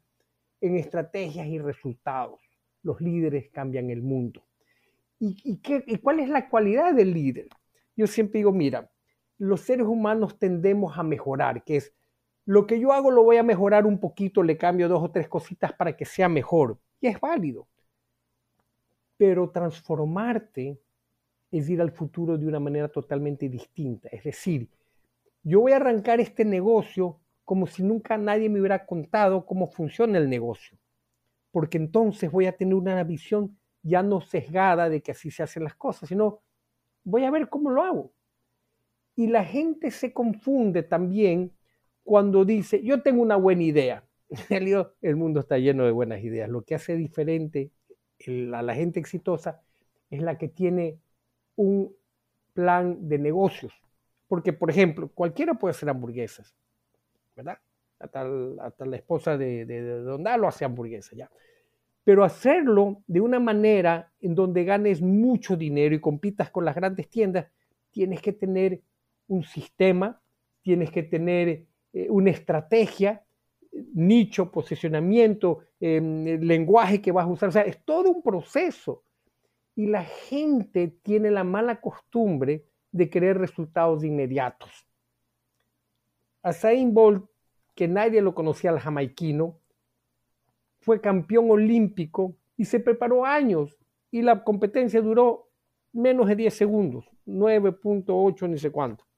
en 0.60 0.76
estrategias 0.76 1.47
y 1.47 1.60
resultados. 1.60 2.41
Los 2.84 2.99
líderes 2.99 3.49
cambian 3.51 3.89
el 3.89 4.01
mundo. 4.01 4.43
¿Y, 5.20 5.58
qué, 5.58 5.84
cuál 6.02 6.22
es 6.22 6.30
la 6.30 6.50
cualidad 6.50 6.94
del 6.94 7.14
líder? 7.14 7.50
Yo 7.96 8.08
siempre 8.08 8.40
digo, 8.40 8.54
mira, 8.54 8.90
los 9.38 9.62
seres 9.62 9.86
humanos 9.86 10.40
tendemos 10.40 10.98
a 10.98 11.04
mejorar, 11.04 11.64
que 11.64 11.76
es 11.78 11.94
lo 12.46 12.66
que 12.66 12.80
yo 12.80 12.94
hago 12.94 13.12
lo 13.12 13.24
voy 13.24 13.38
a 13.38 13.44
mejorar 13.44 13.86
un 13.86 14.00
poquito, 14.00 14.42
le 14.44 14.58
cambio 14.58 14.88
dos 14.88 15.04
o 15.04 15.12
tres 15.12 15.28
cositas 15.28 15.74
para 15.74 15.96
que 15.96 16.06
sea 16.06 16.30
mejor. 16.30 16.80
Y 17.02 17.08
es 17.08 17.20
válido. 17.20 17.68
pero 19.18 19.50
transformarte 19.52 20.80
es 21.52 21.70
ir 21.70 21.82
al 21.82 21.92
futuro 21.92 22.38
de 22.38 22.48
una 22.48 22.60
manera 22.60 22.88
totalmente 22.88 23.50
distinta. 23.50 24.08
Es 24.10 24.24
decir, 24.24 24.70
yo 25.44 25.60
voy 25.60 25.74
a 25.74 25.76
arrancar 25.76 26.22
este 26.22 26.46
negocio 26.46 27.20
como 27.44 27.68
si 27.68 27.84
nunca 27.84 28.18
nadie 28.18 28.50
me 28.50 28.60
hubiera 28.60 28.86
contado 28.86 29.46
cómo 29.46 29.68
funciona 29.68 30.18
el 30.18 30.30
negocio, 30.30 30.78
porque 31.52 31.78
entonces 31.78 32.32
voy 32.32 32.46
a 32.46 32.56
tener 32.56 32.76
una 32.76 33.04
visión 33.04 33.59
ya 33.82 34.04
no 34.04 34.22
sesgada 34.22 34.90
de 34.90 35.02
que 35.02 35.12
así 35.12 35.32
se 35.32 35.44
hacen 35.44 35.64
las 35.64 35.76
cosas, 35.76 36.10
sino 36.10 36.42
voy 37.04 37.24
a 37.26 37.32
ver 37.32 37.50
cómo 37.50 37.70
lo 37.70 37.84
hago. 37.84 38.14
Y 39.16 39.28
la 39.28 39.44
gente 39.44 39.92
se 39.92 40.14
confunde 40.14 40.84
también 40.84 41.52
cuando 42.04 42.46
dice, 42.46 42.82
yo 42.84 43.02
tengo 43.02 43.22
una 43.22 43.36
buena 43.36 43.64
idea. 43.64 44.04
El 45.02 45.16
mundo 45.16 45.42
está 45.42 45.58
lleno 45.58 45.86
de 45.86 45.92
buenas 45.92 46.24
ideas. 46.24 46.50
Lo 46.50 46.64
que 46.64 46.76
hace 46.76 46.96
diferente 46.96 47.72
a 48.54 48.62
la 48.62 48.76
gente 48.76 49.00
exitosa 49.00 49.62
es 50.10 50.22
la 50.22 50.38
que 50.38 50.48
tiene 50.48 51.00
un 51.56 51.96
plan 52.54 53.08
de 53.08 53.18
negocios. 53.18 53.74
Porque, 54.28 54.54
por 54.54 54.70
ejemplo, 54.70 55.10
cualquiera 55.10 55.54
puede 55.56 55.72
hacer 55.72 55.90
hamburguesas, 55.90 56.56
¿verdad? 57.36 57.58
Hasta, 58.00 58.24
la 58.24 58.96
esposa 58.96 59.38
de, 59.38 59.66
de, 59.66 59.82
de 59.82 60.02
Don 60.02 60.24
Dalo 60.24 60.48
hace 60.48 60.64
hamburguesas, 60.66 61.18
¿ya? 61.18 61.30
Pero 62.10 62.24
hacerlo 62.24 63.03
de 63.05 63.22
una 63.22 63.39
manera 63.39 64.12
en 64.20 64.34
donde 64.34 64.64
ganes 64.64 64.99
mucho 64.99 65.55
dinero 65.55 65.93
y 65.93 66.01
compitas 66.01 66.49
con 66.49 66.66
las 66.66 66.74
grandes 66.74 67.07
tiendas, 67.07 67.45
tienes 67.91 68.20
que 68.20 68.34
tener 68.34 68.82
un 69.28 69.43
sistema, 69.43 70.20
tienes 70.64 70.89
que 70.89 71.03
tener 71.03 71.68
eh, 71.93 72.07
una 72.10 72.32
estrategia, 72.32 73.24
nicho, 73.93 74.49
posicionamiento, 74.49 75.60
em, 75.80 76.26
lenguaje 76.41 76.99
que 76.99 77.12
vas 77.12 77.26
a 77.26 77.30
usar. 77.30 77.49
O 77.49 77.51
sea, 77.51 77.62
es 77.62 77.86
todo 77.86 78.10
un 78.10 78.24
proceso. 78.24 79.03
Y 79.76 79.86
la 79.86 80.03
gente 80.03 80.88
tiene 81.03 81.30
la 81.30 81.43
mala 81.43 81.80
costumbre 81.80 82.66
de 82.91 83.07
querer 83.07 83.38
resultados 83.38 84.03
inmediatos. 84.03 84.72
A 86.41 86.53
Zayn 86.53 86.91
Bolt, 86.91 87.30
que 87.76 87.88
nadie 87.88 88.24
lo 88.24 88.34
conocía 88.34 88.72
al 88.72 88.80
jamaiquino, 88.80 89.59
fue 90.80 91.02
campeón 91.02 91.52
olímpico 91.52 92.36
y 92.58 92.66
se 92.66 92.80
preparó 92.80 93.26
años 93.26 93.78
y 94.12 94.22
la 94.22 94.44
competencia 94.44 95.02
duró 95.02 95.50
menos 95.94 96.28
de 96.28 96.36
10 96.36 96.54
segundos, 96.54 97.06
9.8 97.26 98.50
ni 98.50 98.58
sé 98.58 98.72
cuánto 98.72 99.10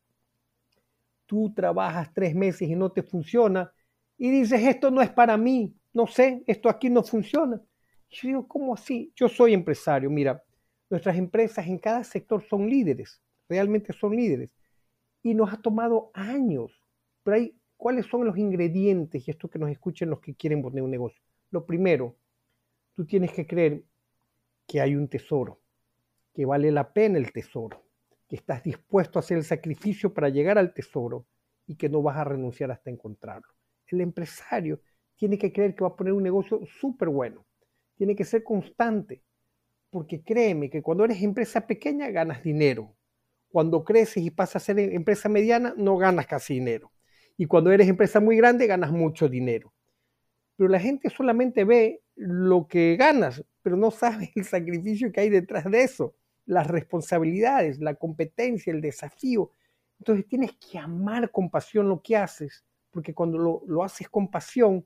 tú 1.32 1.54
trabajas 1.54 2.14
tres 2.14 2.36
meses 2.36 2.68
y 2.68 2.76
no 2.76 2.92
te 2.92 3.04
funciona 3.04 3.72
y 4.18 4.30
dices, 4.30 4.64
esto 4.64 4.92
no 4.92 5.02
es 5.02 5.10
para 5.10 5.38
mí, 5.38 5.74
no 5.94 6.06
sé, 6.06 6.44
esto 6.46 6.68
aquí 6.68 6.90
no 6.90 7.04
funciona. 7.04 7.62
Yo 8.10 8.28
digo, 8.28 8.48
¿cómo 8.50 8.74
así? 8.74 9.14
Yo 9.16 9.30
soy 9.30 9.54
empresario, 9.54 10.10
mira, 10.10 10.44
nuestras 10.90 11.16
empresas 11.16 11.66
en 11.68 11.80
cada 11.80 12.04
sector 12.04 12.44
son 12.50 12.70
líderes, 12.70 13.22
realmente 13.48 13.94
son 13.94 14.14
líderes. 14.14 14.54
Y 15.24 15.34
nos 15.34 15.54
ha 15.54 15.62
tomado 15.62 16.12
años. 16.14 16.74
Pero 17.24 17.38
hay, 17.38 17.56
¿cuáles 17.78 18.08
son 18.08 18.26
los 18.26 18.38
ingredientes? 18.38 19.26
Y 19.26 19.32
esto 19.32 19.50
que 19.50 19.58
nos 19.58 19.70
escuchen 19.70 20.10
los 20.10 20.20
que 20.20 20.36
quieren 20.36 20.62
poner 20.62 20.84
un 20.84 20.92
negocio. 20.92 21.24
Lo 21.52 21.66
primero, 21.66 22.18
tú 22.96 23.06
tienes 23.06 23.32
que 23.32 23.46
creer 23.46 23.84
que 24.68 24.82
hay 24.82 24.96
un 24.96 25.08
tesoro, 25.08 25.62
que 26.34 26.46
vale 26.46 26.72
la 26.72 26.92
pena 26.92 27.18
el 27.18 27.32
tesoro 27.32 27.84
que 28.32 28.38
estás 28.38 28.64
dispuesto 28.64 29.20
a 29.20 29.22
hacer 29.22 29.38
el 29.38 29.44
sacrificio 29.44 30.14
para 30.14 30.30
llegar 30.30 30.58
al 30.58 30.74
tesoro 30.74 31.28
y 31.68 31.76
que 31.76 31.90
no 31.90 32.02
vas 32.02 32.16
a 32.16 32.24
renunciar 32.24 32.72
hasta 32.72 32.90
encontrarlo. 32.90 33.54
El 33.88 34.00
empresario 34.00 34.80
tiene 35.18 35.38
que 35.38 35.52
creer 35.52 35.76
que 35.76 35.84
va 35.84 35.90
a 35.90 35.96
poner 35.98 36.14
un 36.14 36.24
negocio 36.24 36.62
súper 36.80 37.10
bueno, 37.10 37.46
tiene 37.98 38.16
que 38.16 38.24
ser 38.24 38.42
constante, 38.46 39.22
porque 39.90 40.24
créeme 40.24 40.70
que 40.70 40.82
cuando 40.82 41.04
eres 41.04 41.22
empresa 41.22 41.68
pequeña 41.68 42.10
ganas 42.10 42.42
dinero, 42.42 42.96
cuando 43.50 43.84
creces 43.84 44.24
y 44.24 44.32
pasas 44.32 44.64
a 44.64 44.66
ser 44.68 44.80
empresa 44.80 45.28
mediana 45.28 45.74
no 45.76 45.98
ganas 45.98 46.26
casi 46.26 46.54
dinero, 46.54 46.94
y 47.36 47.48
cuando 47.48 47.70
eres 47.70 47.90
empresa 47.90 48.22
muy 48.22 48.38
grande 48.38 48.66
ganas 48.66 48.94
mucho 48.94 49.28
dinero. 49.28 49.74
Pero 50.56 50.70
la 50.70 50.80
gente 50.80 51.10
solamente 51.10 51.64
ve 51.64 52.04
lo 52.16 52.68
que 52.68 52.96
ganas, 52.98 53.44
pero 53.62 53.78
no 53.78 53.92
sabe 53.92 54.32
el 54.36 54.46
sacrificio 54.46 55.12
que 55.12 55.22
hay 55.22 55.30
detrás 55.30 55.70
de 55.70 55.84
eso 55.84 56.16
las 56.46 56.68
responsabilidades, 56.68 57.80
la 57.80 57.96
competencia, 57.96 58.74
el 58.74 58.82
desafío. 58.82 59.52
Entonces 60.00 60.28
tienes 60.28 60.52
que 60.58 60.78
amar 60.78 61.32
con 61.32 61.50
pasión 61.50 61.88
lo 61.88 62.02
que 62.02 62.18
haces, 62.18 62.66
porque 62.90 63.14
cuando 63.14 63.38
lo, 63.66 63.84
haces 63.84 64.10
con 64.10 64.30
pasión, 64.30 64.86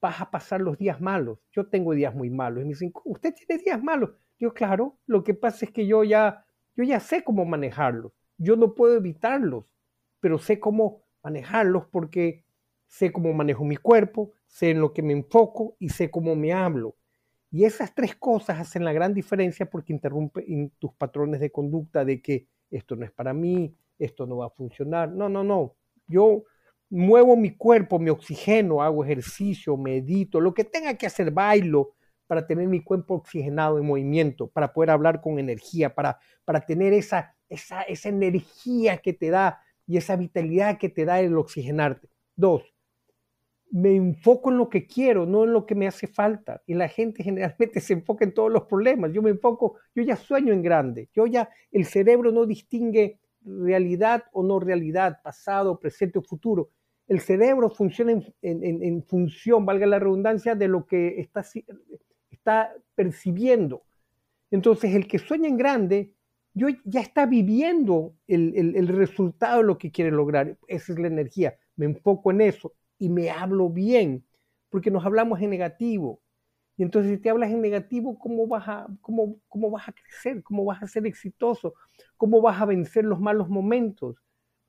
vas 0.00 0.20
a 0.20 0.30
pasar 0.30 0.60
los 0.60 0.76
días 0.76 1.00
malos. 1.00 1.38
Yo 1.50 1.68
tengo 1.68 1.94
días 1.94 2.14
muy 2.14 2.30
malos. 2.30 2.60
Y 2.62 2.64
me 2.64 2.70
dicen, 2.70 2.92
¿usted 3.04 3.34
tiene 3.34 3.62
días 3.62 3.82
malos? 3.82 4.10
Yo, 4.38 4.52
claro, 4.52 4.98
lo 5.06 5.24
que 5.24 5.34
pasa 5.34 5.64
es 5.64 5.70
que 5.70 5.86
yo 5.86 6.04
ya, 6.04 6.44
yo 6.74 6.84
ya 6.84 7.00
sé 7.00 7.24
cómo 7.24 7.44
manejarlos. 7.44 8.12
Yo 8.36 8.56
no 8.56 8.74
puedo 8.74 8.96
evitarlos, 8.96 9.64
pero 10.20 10.38
sé 10.38 10.60
cómo 10.60 11.04
manejarlos 11.22 11.86
porque 11.86 12.44
sé 12.86 13.12
cómo 13.12 13.32
manejo 13.32 13.64
mi 13.64 13.76
cuerpo, 13.76 14.32
sé 14.46 14.70
en 14.70 14.80
lo 14.80 14.92
que 14.92 15.02
me 15.02 15.12
enfoco 15.12 15.76
y 15.78 15.90
sé 15.90 16.10
cómo 16.10 16.34
me 16.34 16.52
hablo. 16.52 16.96
Y 17.50 17.64
esas 17.64 17.94
tres 17.94 18.16
cosas 18.16 18.60
hacen 18.60 18.84
la 18.84 18.92
gran 18.92 19.14
diferencia 19.14 19.66
porque 19.66 19.92
interrumpen 19.92 20.72
tus 20.78 20.92
patrones 20.94 21.40
de 21.40 21.50
conducta 21.50 22.04
de 22.04 22.20
que 22.20 22.48
esto 22.70 22.96
no 22.96 23.04
es 23.04 23.12
para 23.12 23.32
mí, 23.32 23.74
esto 23.98 24.26
no 24.26 24.38
va 24.38 24.46
a 24.46 24.50
funcionar. 24.50 25.10
No, 25.10 25.28
no, 25.28 25.44
no. 25.44 25.76
Yo 26.06 26.44
muevo 26.90 27.36
mi 27.36 27.56
cuerpo, 27.56 27.98
mi 27.98 28.10
oxigeno, 28.10 28.82
hago 28.82 29.04
ejercicio, 29.04 29.76
medito, 29.76 30.40
lo 30.40 30.54
que 30.54 30.64
tenga 30.64 30.94
que 30.94 31.06
hacer, 31.06 31.30
bailo 31.30 31.94
para 32.26 32.46
tener 32.46 32.68
mi 32.68 32.82
cuerpo 32.82 33.14
oxigenado 33.14 33.78
en 33.78 33.86
movimiento, 33.86 34.48
para 34.48 34.72
poder 34.72 34.90
hablar 34.90 35.20
con 35.20 35.38
energía, 35.38 35.94
para, 35.94 36.18
para 36.44 36.60
tener 36.60 36.92
esa, 36.92 37.36
esa, 37.48 37.82
esa 37.82 38.08
energía 38.08 38.98
que 38.98 39.12
te 39.12 39.30
da 39.30 39.60
y 39.86 39.96
esa 39.96 40.16
vitalidad 40.16 40.78
que 40.78 40.88
te 40.88 41.04
da 41.04 41.20
el 41.20 41.36
oxigenarte. 41.36 42.08
Dos, 42.34 42.64
me 43.70 43.94
enfoco 43.94 44.50
en 44.50 44.58
lo 44.58 44.68
que 44.68 44.86
quiero, 44.86 45.26
no 45.26 45.44
en 45.44 45.52
lo 45.52 45.66
que 45.66 45.74
me 45.74 45.86
hace 45.86 46.06
falta. 46.06 46.62
Y 46.66 46.74
la 46.74 46.88
gente 46.88 47.22
generalmente 47.24 47.80
se 47.80 47.94
enfoca 47.94 48.24
en 48.24 48.34
todos 48.34 48.52
los 48.52 48.64
problemas. 48.64 49.12
Yo 49.12 49.22
me 49.22 49.30
enfoco, 49.30 49.76
yo 49.94 50.02
ya 50.02 50.16
sueño 50.16 50.52
en 50.52 50.62
grande. 50.62 51.08
Yo 51.14 51.26
ya, 51.26 51.48
el 51.72 51.84
cerebro 51.84 52.32
no 52.32 52.46
distingue 52.46 53.18
realidad 53.44 54.24
o 54.32 54.42
no 54.42 54.58
realidad, 54.58 55.20
pasado, 55.22 55.78
presente 55.78 56.18
o 56.18 56.22
futuro. 56.22 56.70
El 57.06 57.20
cerebro 57.20 57.70
funciona 57.70 58.20
en, 58.42 59.04
función, 59.04 59.64
valga 59.64 59.86
la 59.86 60.00
redundancia, 60.00 60.56
de 60.56 60.66
lo 60.66 60.84
que 60.86 61.20
está, 61.20 62.72
percibiendo. 62.96 63.84
Entonces, 64.50 64.92
el 64.92 65.06
que 65.06 65.20
sueña 65.20 65.48
en 65.48 65.56
grande, 65.56 66.12
yo 66.54 66.66
ya 66.84 67.00
está 67.00 67.26
viviendo 67.26 68.16
el, 68.26 68.56
el 68.56 68.88
resultado 68.88 69.58
de 69.58 69.64
lo 69.64 69.78
que 69.78 69.92
quiere 69.92 70.10
lograr. 70.10 70.58
Esa 70.66 70.92
es 70.92 70.98
la 70.98 71.06
energía. 71.06 71.56
Me 71.76 71.86
enfoco 71.86 72.32
en 72.32 72.40
eso 72.40 72.72
y 72.98 73.08
me 73.08 73.30
hablo 73.30 73.68
bien, 73.68 74.24
porque 74.70 74.90
nos 74.90 75.04
hablamos 75.04 75.40
en 75.40 75.50
negativo. 75.50 76.20
Y 76.76 76.82
entonces 76.82 77.12
si 77.12 77.18
te 77.18 77.30
hablas 77.30 77.50
en 77.50 77.60
negativo, 77.60 78.18
¿cómo 78.18 78.46
vas 78.46 78.68
a, 78.68 78.86
cómo, 79.00 79.38
cómo 79.48 79.70
vas 79.70 79.88
a 79.88 79.92
crecer? 79.92 80.42
¿Cómo 80.42 80.64
vas 80.64 80.82
a 80.82 80.86
ser 80.86 81.06
exitoso? 81.06 81.74
¿Cómo 82.16 82.40
vas 82.42 82.60
a 82.60 82.66
vencer 82.66 83.04
los 83.04 83.20
malos 83.20 83.48
momentos? 83.48 84.16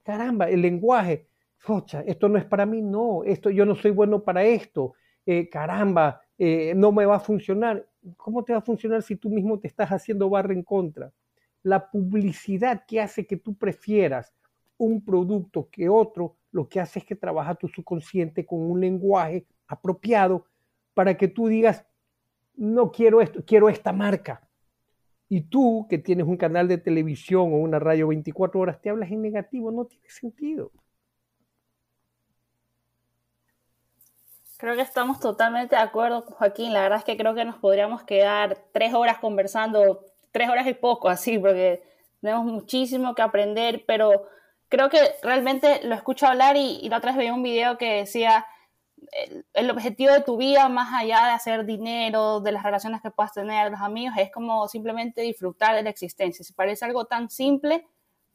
Caramba, 0.04 0.50
el 0.50 0.62
lenguaje, 0.62 1.28
Focha, 1.58 2.02
esto 2.02 2.30
no 2.30 2.38
es 2.38 2.46
para 2.46 2.66
mí, 2.66 2.82
no, 2.82 3.24
esto 3.26 3.50
yo 3.50 3.66
no 3.66 3.76
soy 3.76 3.92
bueno 3.92 4.24
para 4.24 4.44
esto, 4.44 4.94
eh, 5.26 5.50
caramba, 5.50 6.22
eh, 6.38 6.74
no 6.76 6.92
me 6.92 7.06
va 7.06 7.16
a 7.18 7.20
funcionar. 7.20 7.86
¿Cómo 8.16 8.44
te 8.44 8.54
va 8.54 8.60
a 8.60 8.62
funcionar 8.62 9.02
si 9.02 9.16
tú 9.18 9.30
mismo 9.30 9.60
te 9.60 9.68
estás 9.68 9.90
haciendo 9.90 10.30
barra 10.30 10.54
en 10.54 10.64
contra? 10.64 11.12
La 11.64 11.90
publicidad 11.90 12.86
que 12.88 13.02
hace 13.02 13.26
que 13.26 13.38
tú 13.38 13.58
prefieras 13.58 14.34
un 14.78 15.04
producto 15.04 15.70
que 15.72 15.90
otro 15.90 16.36
lo 16.52 16.68
que 16.68 16.80
hace 16.80 17.00
es 17.00 17.06
que 17.06 17.16
trabaja 17.16 17.56
tu 17.56 17.68
subconsciente 17.68 18.46
con 18.46 18.60
un 18.60 18.80
lenguaje 18.80 19.46
apropiado 19.68 20.46
para 20.94 21.16
que 21.16 21.28
tú 21.28 21.48
digas, 21.48 21.86
no 22.56 22.92
quiero 22.92 23.22
esto, 23.22 23.44
quiero 23.46 23.70
esta 23.70 23.94
marca. 23.94 24.42
Y 25.30 25.42
tú, 25.42 25.86
que 25.90 25.98
tienes 25.98 26.26
un 26.26 26.38
canal 26.38 26.68
de 26.68 26.78
televisión 26.78 27.54
o 27.54 27.58
una 27.58 27.80
radio 27.80 28.08
24 28.08 28.60
horas, 28.60 28.82
te 28.82 28.90
hablas 28.90 29.12
en 29.12 29.22
negativo, 29.22 29.72
no 29.72 29.86
tiene 29.86 30.10
sentido. 30.10 30.72
Creo 34.58 34.76
que 34.76 34.82
estamos 34.82 35.20
totalmente 35.20 35.76
de 35.76 35.82
acuerdo, 35.82 36.22
Joaquín. 36.22 36.74
La 36.74 36.82
verdad 36.82 37.00
es 37.00 37.04
que 37.04 37.18
creo 37.18 37.36
que 37.36 37.46
nos 37.46 37.58
podríamos 37.58 38.04
quedar 38.04 38.58
tres 38.72 38.94
horas 38.94 39.20
conversando, 39.20 40.04
tres 40.32 40.50
horas 40.50 40.66
y 40.66 40.74
poco 40.74 41.10
así, 41.10 41.38
porque 41.38 41.84
tenemos 42.22 42.46
muchísimo 42.46 43.14
que 43.14 43.22
aprender, 43.22 43.84
pero 43.86 44.26
creo 44.70 44.90
que 44.90 45.00
realmente 45.24 45.82
lo 45.84 45.96
escucho 45.96 46.28
hablar 46.28 46.56
y, 46.58 46.88
la 46.90 46.98
otra 46.98 47.12
vez 47.12 47.18
veía 47.18 47.34
un 47.34 47.44
video 47.44 47.78
que 47.78 47.94
decía 47.94 48.46
el, 49.54 49.70
objetivo 49.70 50.14
de 50.14 50.22
tu 50.22 50.38
vida, 50.38 50.70
más 50.70 50.94
allá 50.94 51.26
de 51.26 51.32
hacer 51.32 51.66
dinero, 51.66 52.40
de 52.42 52.52
las 52.52 52.64
relaciones 52.64 53.02
que 53.02 53.12
puedas 53.12 53.34
tener, 53.34 53.72
los 53.72 53.82
amigos, 53.82 54.16
es 54.18 54.32
como 54.32 54.68
simplemente 54.68 55.22
disfrutar 55.22 55.76
de 55.76 55.84
la 55.84 55.90
existencia. 55.90 56.44
Se 56.44 56.54
parece 56.54 56.86
algo 56.86 57.06
tan 57.06 57.30
simple, 57.30 57.86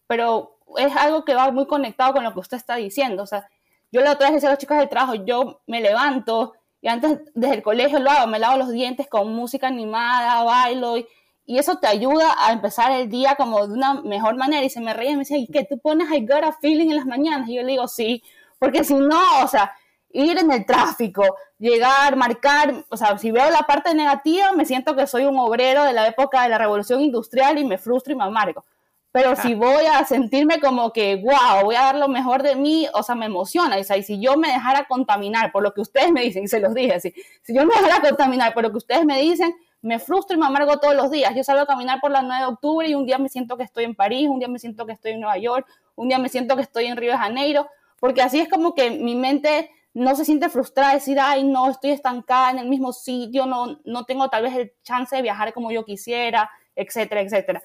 pero 0.06 0.58
es 0.76 0.94
algo 0.96 1.24
que 1.24 1.34
va 1.34 1.50
muy 1.50 1.66
conectado 1.66 2.12
con 2.12 2.24
lo 2.24 2.32
que 2.32 2.40
usted 2.40 2.56
está 2.56 2.76
diciendo. 2.76 3.22
O 3.22 3.26
sea, 3.26 3.48
yo 3.90 4.00
la 4.00 4.12
otra 4.12 4.28
vez 4.28 4.36
decía 4.36 4.48
a 4.48 4.52
los 4.52 4.58
chicos 4.58 4.78
del 4.78 4.88
trabajo, 4.88 5.14
yo 5.14 5.60
me 5.66 5.80
levanto 5.80 6.54
y 6.82 6.88
antes 6.88 7.20
desde 7.34 7.54
el 7.54 7.62
colegio 7.62 8.00
lo 8.00 8.10
hago, 8.10 8.26
me 8.26 8.40
lavo 8.40 8.58
los 8.58 8.70
dientes 8.70 9.06
con 9.08 9.32
música 9.32 9.68
animada, 9.68 10.42
bailo 10.42 10.98
y, 10.98 11.06
y 11.44 11.58
eso 11.58 11.78
te 11.78 11.88
ayuda 11.88 12.34
a 12.38 12.52
empezar 12.52 12.92
el 12.92 13.08
día 13.08 13.34
como 13.34 13.66
de 13.66 13.74
una 13.74 13.94
mejor 14.02 14.36
manera 14.36 14.64
y 14.64 14.70
se 14.70 14.80
me 14.80 14.94
reía 14.94 15.10
y 15.10 15.14
me 15.14 15.20
decía, 15.20 15.38
¿y 15.38 15.48
qué? 15.48 15.64
¿Tú 15.64 15.78
pones 15.78 16.10
I 16.10 16.24
got 16.24 16.44
a 16.44 16.52
feeling 16.52 16.90
en 16.90 16.96
las 16.96 17.06
mañanas? 17.06 17.48
Y 17.48 17.56
yo 17.56 17.62
le 17.62 17.72
digo, 17.72 17.88
sí, 17.88 18.22
porque 18.58 18.84
si 18.84 18.94
no, 18.94 19.20
o 19.42 19.48
sea, 19.48 19.72
ir 20.10 20.38
en 20.38 20.52
el 20.52 20.64
tráfico, 20.64 21.36
llegar, 21.58 22.16
marcar, 22.16 22.84
o 22.88 22.96
sea, 22.96 23.18
si 23.18 23.30
veo 23.32 23.50
la 23.50 23.62
parte 23.62 23.94
negativa, 23.94 24.52
me 24.52 24.64
siento 24.64 24.94
que 24.94 25.06
soy 25.06 25.24
un 25.24 25.38
obrero 25.38 25.84
de 25.84 25.92
la 25.92 26.06
época 26.06 26.42
de 26.42 26.48
la 26.48 26.58
revolución 26.58 27.00
industrial 27.00 27.58
y 27.58 27.64
me 27.64 27.78
frustro 27.78 28.12
y 28.12 28.16
me 28.16 28.24
amargo. 28.24 28.64
Pero 29.10 29.36
si 29.36 29.54
voy 29.54 29.84
a 29.84 30.02
sentirme 30.06 30.58
como 30.58 30.90
que, 30.90 31.16
wow, 31.16 31.64
voy 31.64 31.74
a 31.74 31.82
dar 31.82 31.96
lo 31.96 32.08
mejor 32.08 32.42
de 32.42 32.56
mí, 32.56 32.88
o 32.94 33.02
sea, 33.02 33.14
me 33.14 33.26
emociona. 33.26 33.76
O 33.76 33.84
sea, 33.84 33.98
y 33.98 34.02
si 34.02 34.18
yo 34.18 34.38
me 34.38 34.48
dejara 34.48 34.86
contaminar 34.88 35.52
por 35.52 35.62
lo 35.62 35.74
que 35.74 35.82
ustedes 35.82 36.10
me 36.12 36.22
dicen, 36.22 36.44
y 36.44 36.48
se 36.48 36.60
los 36.60 36.72
dije 36.72 36.94
así, 36.94 37.14
si 37.42 37.54
yo 37.54 37.66
me 37.66 37.74
dejara 37.74 38.00
contaminar 38.00 38.54
por 38.54 38.62
lo 38.62 38.70
que 38.70 38.78
ustedes 38.78 39.04
me 39.04 39.20
dicen, 39.20 39.54
me 39.82 39.98
frustro 39.98 40.36
y 40.36 40.40
me 40.40 40.46
amargo 40.46 40.78
todos 40.78 40.94
los 40.94 41.10
días. 41.10 41.34
Yo 41.34 41.44
salgo 41.44 41.62
a 41.62 41.66
caminar 41.66 42.00
por 42.00 42.10
la 42.10 42.22
9 42.22 42.40
de 42.40 42.48
octubre 42.48 42.88
y 42.88 42.94
un 42.94 43.04
día 43.04 43.18
me 43.18 43.28
siento 43.28 43.56
que 43.56 43.64
estoy 43.64 43.84
en 43.84 43.94
París, 43.94 44.28
un 44.28 44.38
día 44.38 44.48
me 44.48 44.58
siento 44.58 44.86
que 44.86 44.92
estoy 44.92 45.12
en 45.12 45.20
Nueva 45.20 45.38
York, 45.38 45.66
un 45.96 46.08
día 46.08 46.18
me 46.18 46.28
siento 46.28 46.56
que 46.56 46.62
estoy 46.62 46.86
en 46.86 46.96
Río 46.96 47.12
de 47.12 47.18
Janeiro, 47.18 47.68
porque 48.00 48.22
así 48.22 48.40
es 48.40 48.48
como 48.48 48.74
que 48.74 48.90
mi 48.90 49.14
mente 49.14 49.70
no 49.92 50.14
se 50.16 50.24
siente 50.24 50.48
frustrada, 50.48 50.94
decir, 50.94 51.18
ay, 51.20 51.44
no, 51.44 51.68
estoy 51.68 51.90
estancada 51.90 52.50
en 52.50 52.58
el 52.58 52.68
mismo 52.68 52.92
sitio, 52.92 53.44
no, 53.44 53.80
no 53.84 54.04
tengo 54.04 54.30
tal 54.30 54.44
vez 54.44 54.56
el 54.56 54.72
chance 54.82 55.14
de 55.14 55.20
viajar 55.20 55.52
como 55.52 55.70
yo 55.70 55.84
quisiera, 55.84 56.50
etcétera, 56.74 57.20
etcétera 57.20 57.62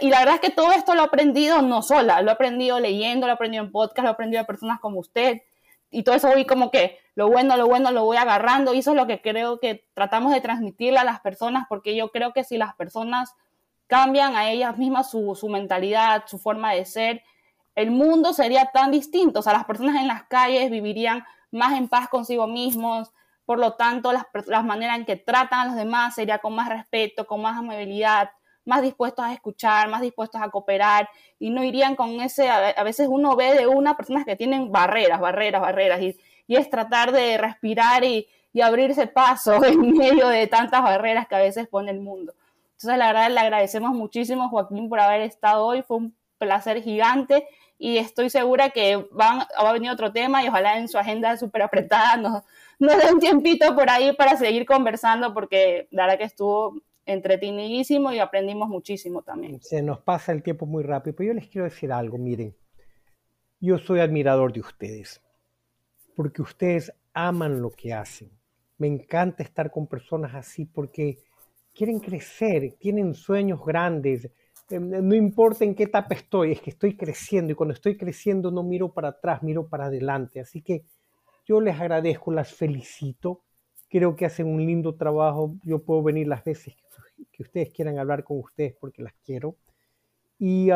y 0.00 0.10
la 0.10 0.18
verdad 0.20 0.34
es 0.36 0.40
que 0.40 0.50
todo 0.50 0.72
esto 0.72 0.94
lo 0.94 1.02
he 1.02 1.04
aprendido 1.04 1.62
no 1.62 1.82
sola, 1.82 2.20
lo 2.22 2.30
he 2.30 2.32
aprendido 2.32 2.78
leyendo, 2.80 3.26
lo 3.26 3.32
he 3.32 3.34
aprendido 3.34 3.64
en 3.64 3.72
podcast, 3.72 4.04
lo 4.04 4.08
he 4.08 4.12
aprendido 4.12 4.42
de 4.42 4.46
personas 4.46 4.80
como 4.80 4.98
usted. 4.98 5.42
Y 5.90 6.04
todo 6.04 6.14
eso 6.14 6.28
voy 6.28 6.46
como 6.46 6.70
que 6.70 6.98
lo 7.14 7.28
bueno, 7.28 7.56
lo 7.56 7.66
bueno 7.66 7.90
lo 7.90 8.04
voy 8.04 8.16
agarrando 8.16 8.72
y 8.74 8.78
eso 8.78 8.92
es 8.92 8.96
lo 8.96 9.06
que 9.06 9.20
creo 9.20 9.58
que 9.58 9.84
tratamos 9.94 10.32
de 10.32 10.40
transmitirle 10.40 10.98
a 10.98 11.04
las 11.04 11.20
personas 11.20 11.66
porque 11.68 11.96
yo 11.96 12.10
creo 12.10 12.32
que 12.32 12.44
si 12.44 12.56
las 12.56 12.74
personas 12.76 13.34
cambian 13.88 14.36
a 14.36 14.50
ellas 14.50 14.78
mismas 14.78 15.10
su, 15.10 15.34
su 15.34 15.48
mentalidad, 15.48 16.24
su 16.26 16.38
forma 16.38 16.72
de 16.72 16.84
ser, 16.84 17.22
el 17.74 17.90
mundo 17.90 18.32
sería 18.32 18.70
tan 18.72 18.92
distinto. 18.92 19.40
O 19.40 19.42
sea, 19.42 19.52
las 19.52 19.64
personas 19.64 19.96
en 19.96 20.06
las 20.06 20.22
calles 20.24 20.70
vivirían 20.70 21.24
más 21.50 21.76
en 21.76 21.88
paz 21.88 22.08
consigo 22.08 22.46
mismos, 22.46 23.12
por 23.44 23.58
lo 23.58 23.72
tanto, 23.72 24.12
las, 24.12 24.26
las 24.46 24.64
maneras 24.64 24.96
en 24.98 25.04
que 25.04 25.16
tratan 25.16 25.60
a 25.60 25.64
los 25.64 25.74
demás 25.74 26.14
sería 26.14 26.38
con 26.38 26.54
más 26.54 26.68
respeto, 26.68 27.26
con 27.26 27.42
más 27.42 27.58
amabilidad, 27.58 28.30
más 28.64 28.82
dispuestos 28.82 29.24
a 29.24 29.32
escuchar, 29.32 29.88
más 29.88 30.00
dispuestos 30.00 30.40
a 30.40 30.50
cooperar 30.50 31.08
y 31.38 31.50
no 31.50 31.64
irían 31.64 31.96
con 31.96 32.20
ese, 32.20 32.48
a 32.48 32.82
veces 32.82 33.08
uno 33.10 33.36
ve 33.36 33.54
de 33.54 33.66
una 33.66 33.96
personas 33.96 34.24
que 34.24 34.36
tienen 34.36 34.70
barreras, 34.70 35.20
barreras, 35.20 35.60
barreras 35.60 36.00
y, 36.00 36.16
y 36.46 36.56
es 36.56 36.68
tratar 36.68 37.12
de 37.12 37.38
respirar 37.38 38.04
y, 38.04 38.26
y, 38.52 38.60
abrirse 38.60 39.06
paso 39.06 39.64
en 39.64 39.96
medio 39.96 40.28
de 40.28 40.46
tantas 40.46 40.82
barreras 40.82 41.26
que 41.28 41.36
a 41.36 41.40
veces 41.40 41.68
pone 41.68 41.90
el 41.90 42.00
mundo. 42.00 42.34
Entonces, 42.72 42.98
la 42.98 43.08
verdad, 43.08 43.30
le 43.30 43.40
agradecemos 43.40 43.92
muchísimo, 43.92 44.48
Joaquín, 44.48 44.88
por 44.88 45.00
haber 45.00 45.20
estado 45.20 45.66
hoy. 45.66 45.82
Fue 45.82 45.98
un 45.98 46.16
placer 46.38 46.82
gigante 46.82 47.46
y 47.78 47.98
estoy 47.98 48.30
segura 48.30 48.70
que 48.70 49.06
van, 49.10 49.40
va 49.40 49.70
a 49.70 49.72
venir 49.72 49.90
otro 49.90 50.12
tema 50.12 50.42
y 50.42 50.48
ojalá 50.48 50.78
en 50.78 50.88
su 50.88 50.98
agenda 50.98 51.36
súper 51.36 51.62
apretada 51.62 52.16
nos, 52.16 52.42
nos 52.78 52.96
dé 52.96 53.12
un 53.12 53.20
tiempito 53.20 53.74
por 53.74 53.88
ahí 53.90 54.12
para 54.12 54.36
seguir 54.36 54.66
conversando 54.66 55.32
porque 55.32 55.88
la 55.90 56.04
verdad 56.04 56.18
que 56.18 56.24
estuvo 56.24 56.74
entretenidísimo 57.06 58.12
y 58.12 58.18
aprendimos 58.18 58.68
muchísimo 58.68 59.22
también. 59.22 59.60
Se 59.62 59.82
nos 59.82 60.00
pasa 60.00 60.32
el 60.32 60.42
tiempo 60.42 60.66
muy 60.66 60.82
rápido, 60.82 61.16
pero 61.16 61.28
yo 61.28 61.34
les 61.34 61.48
quiero 61.48 61.64
decir 61.64 61.92
algo, 61.92 62.18
miren, 62.18 62.54
yo 63.60 63.78
soy 63.78 64.00
admirador 64.00 64.52
de 64.52 64.60
ustedes, 64.60 65.20
porque 66.16 66.42
ustedes 66.42 66.92
aman 67.12 67.60
lo 67.60 67.70
que 67.70 67.92
hacen. 67.92 68.30
Me 68.78 68.86
encanta 68.86 69.42
estar 69.42 69.70
con 69.70 69.86
personas 69.86 70.34
así 70.34 70.64
porque 70.64 71.18
quieren 71.74 72.00
crecer, 72.00 72.74
tienen 72.78 73.14
sueños 73.14 73.64
grandes. 73.64 74.30
Em, 74.70 75.06
no 75.06 75.14
importa 75.14 75.64
en 75.64 75.74
qué 75.74 75.84
etapa 75.84 76.14
estoy, 76.14 76.52
es 76.52 76.60
que 76.62 76.70
estoy 76.70 76.96
creciendo 76.96 77.52
y 77.52 77.54
cuando 77.54 77.74
estoy 77.74 77.96
creciendo 77.96 78.50
no 78.50 78.62
miro 78.62 78.92
para 78.92 79.08
atrás, 79.08 79.42
miro 79.42 79.68
para 79.68 79.86
adelante. 79.86 80.40
Así 80.40 80.62
que 80.62 80.84
yo 81.46 81.60
les 81.60 81.78
agradezco, 81.78 82.32
las 82.32 82.52
felicito. 82.52 83.42
Creo 83.88 84.14
que 84.14 84.24
hacen 84.24 84.46
un 84.46 84.64
lindo 84.64 84.94
trabajo. 84.94 85.56
Yo 85.64 85.80
puedo 85.80 86.02
venir 86.02 86.28
las 86.28 86.44
veces 86.44 86.76
que 86.76 86.82
ustedes 87.38 87.70
quieran 87.72 87.98
hablar 87.98 88.24
con 88.24 88.38
ustedes 88.38 88.74
porque 88.80 89.02
las 89.02 89.14
quiero. 89.24 89.56
Y 90.38 90.70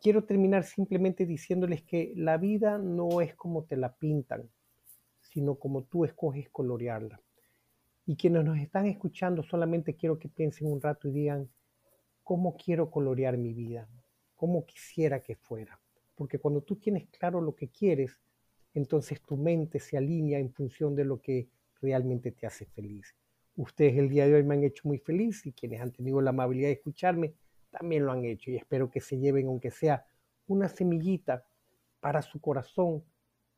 quiero 0.00 0.24
terminar 0.24 0.64
simplemente 0.64 1.26
diciéndoles 1.26 1.82
que 1.82 2.12
la 2.16 2.38
vida 2.38 2.78
no 2.78 3.20
es 3.20 3.34
como 3.34 3.64
te 3.64 3.76
la 3.76 3.94
pintan, 3.94 4.48
sino 5.20 5.56
como 5.56 5.84
tú 5.84 6.04
escoges 6.04 6.48
colorearla. 6.50 7.20
Y 8.06 8.16
quienes 8.16 8.44
nos 8.44 8.58
están 8.58 8.86
escuchando, 8.86 9.42
solamente 9.42 9.96
quiero 9.96 10.18
que 10.18 10.28
piensen 10.28 10.70
un 10.70 10.80
rato 10.80 11.08
y 11.08 11.12
digan, 11.12 11.50
¿cómo 12.22 12.56
quiero 12.56 12.90
colorear 12.90 13.36
mi 13.36 13.52
vida? 13.52 13.88
¿Cómo 14.34 14.64
quisiera 14.66 15.22
que 15.22 15.36
fuera? 15.36 15.80
Porque 16.14 16.38
cuando 16.38 16.62
tú 16.62 16.76
tienes 16.76 17.06
claro 17.08 17.40
lo 17.40 17.54
que 17.54 17.68
quieres, 17.68 18.20
entonces 18.74 19.20
tu 19.22 19.36
mente 19.36 19.80
se 19.80 19.96
alinea 19.96 20.38
en 20.38 20.52
función 20.52 20.94
de 20.94 21.04
lo 21.04 21.20
que 21.20 21.48
realmente 21.80 22.32
te 22.32 22.46
hace 22.46 22.66
feliz. 22.66 23.14
Ustedes 23.56 23.96
el 23.98 24.08
día 24.08 24.26
de 24.26 24.34
hoy 24.34 24.42
me 24.42 24.54
han 24.54 24.64
hecho 24.64 24.88
muy 24.88 24.98
feliz 24.98 25.46
y 25.46 25.52
quienes 25.52 25.80
han 25.80 25.92
tenido 25.92 26.20
la 26.20 26.30
amabilidad 26.30 26.68
de 26.68 26.74
escucharme 26.74 27.34
también 27.70 28.04
lo 28.04 28.12
han 28.12 28.24
hecho 28.24 28.50
y 28.50 28.56
espero 28.56 28.90
que 28.90 29.00
se 29.00 29.18
lleven 29.18 29.46
aunque 29.46 29.70
sea 29.70 30.06
una 30.46 30.68
semillita 30.68 31.46
para 32.00 32.22
su 32.22 32.40
corazón, 32.40 33.04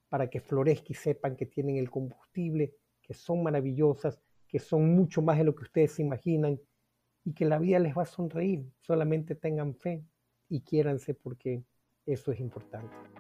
para 0.09 0.29
que 0.29 0.41
florezca 0.41 0.87
y 0.91 0.95
sepan 0.95 1.37
que 1.37 1.47
tienen 1.47 1.77
el 1.77 1.91
combustible, 1.91 2.75
que 3.03 3.13
son 3.13 3.43
maravillosas, 3.43 4.21
que 4.47 4.59
son 4.59 4.95
mucho 4.95 5.21
más 5.23 5.39
de 5.39 5.45
lo 5.45 5.55
que 5.55 5.65
ustedes 5.65 5.93
se 5.93 6.03
imaginan 6.03 6.61
y 7.25 7.35
que 7.35 7.45
la 7.45 7.59
vida 7.59 7.79
les 7.79 7.97
va 7.97 8.03
a 8.03 8.07
sonreír. 8.07 8.71
Solamente 8.81 9.35
tengan 9.35 9.75
fe 9.75 10.05
y 10.49 10.61
quiéranse 10.61 11.15
porque 11.15 11.65
eso 12.07 12.33
es 12.33 12.41
importante. 12.41 13.16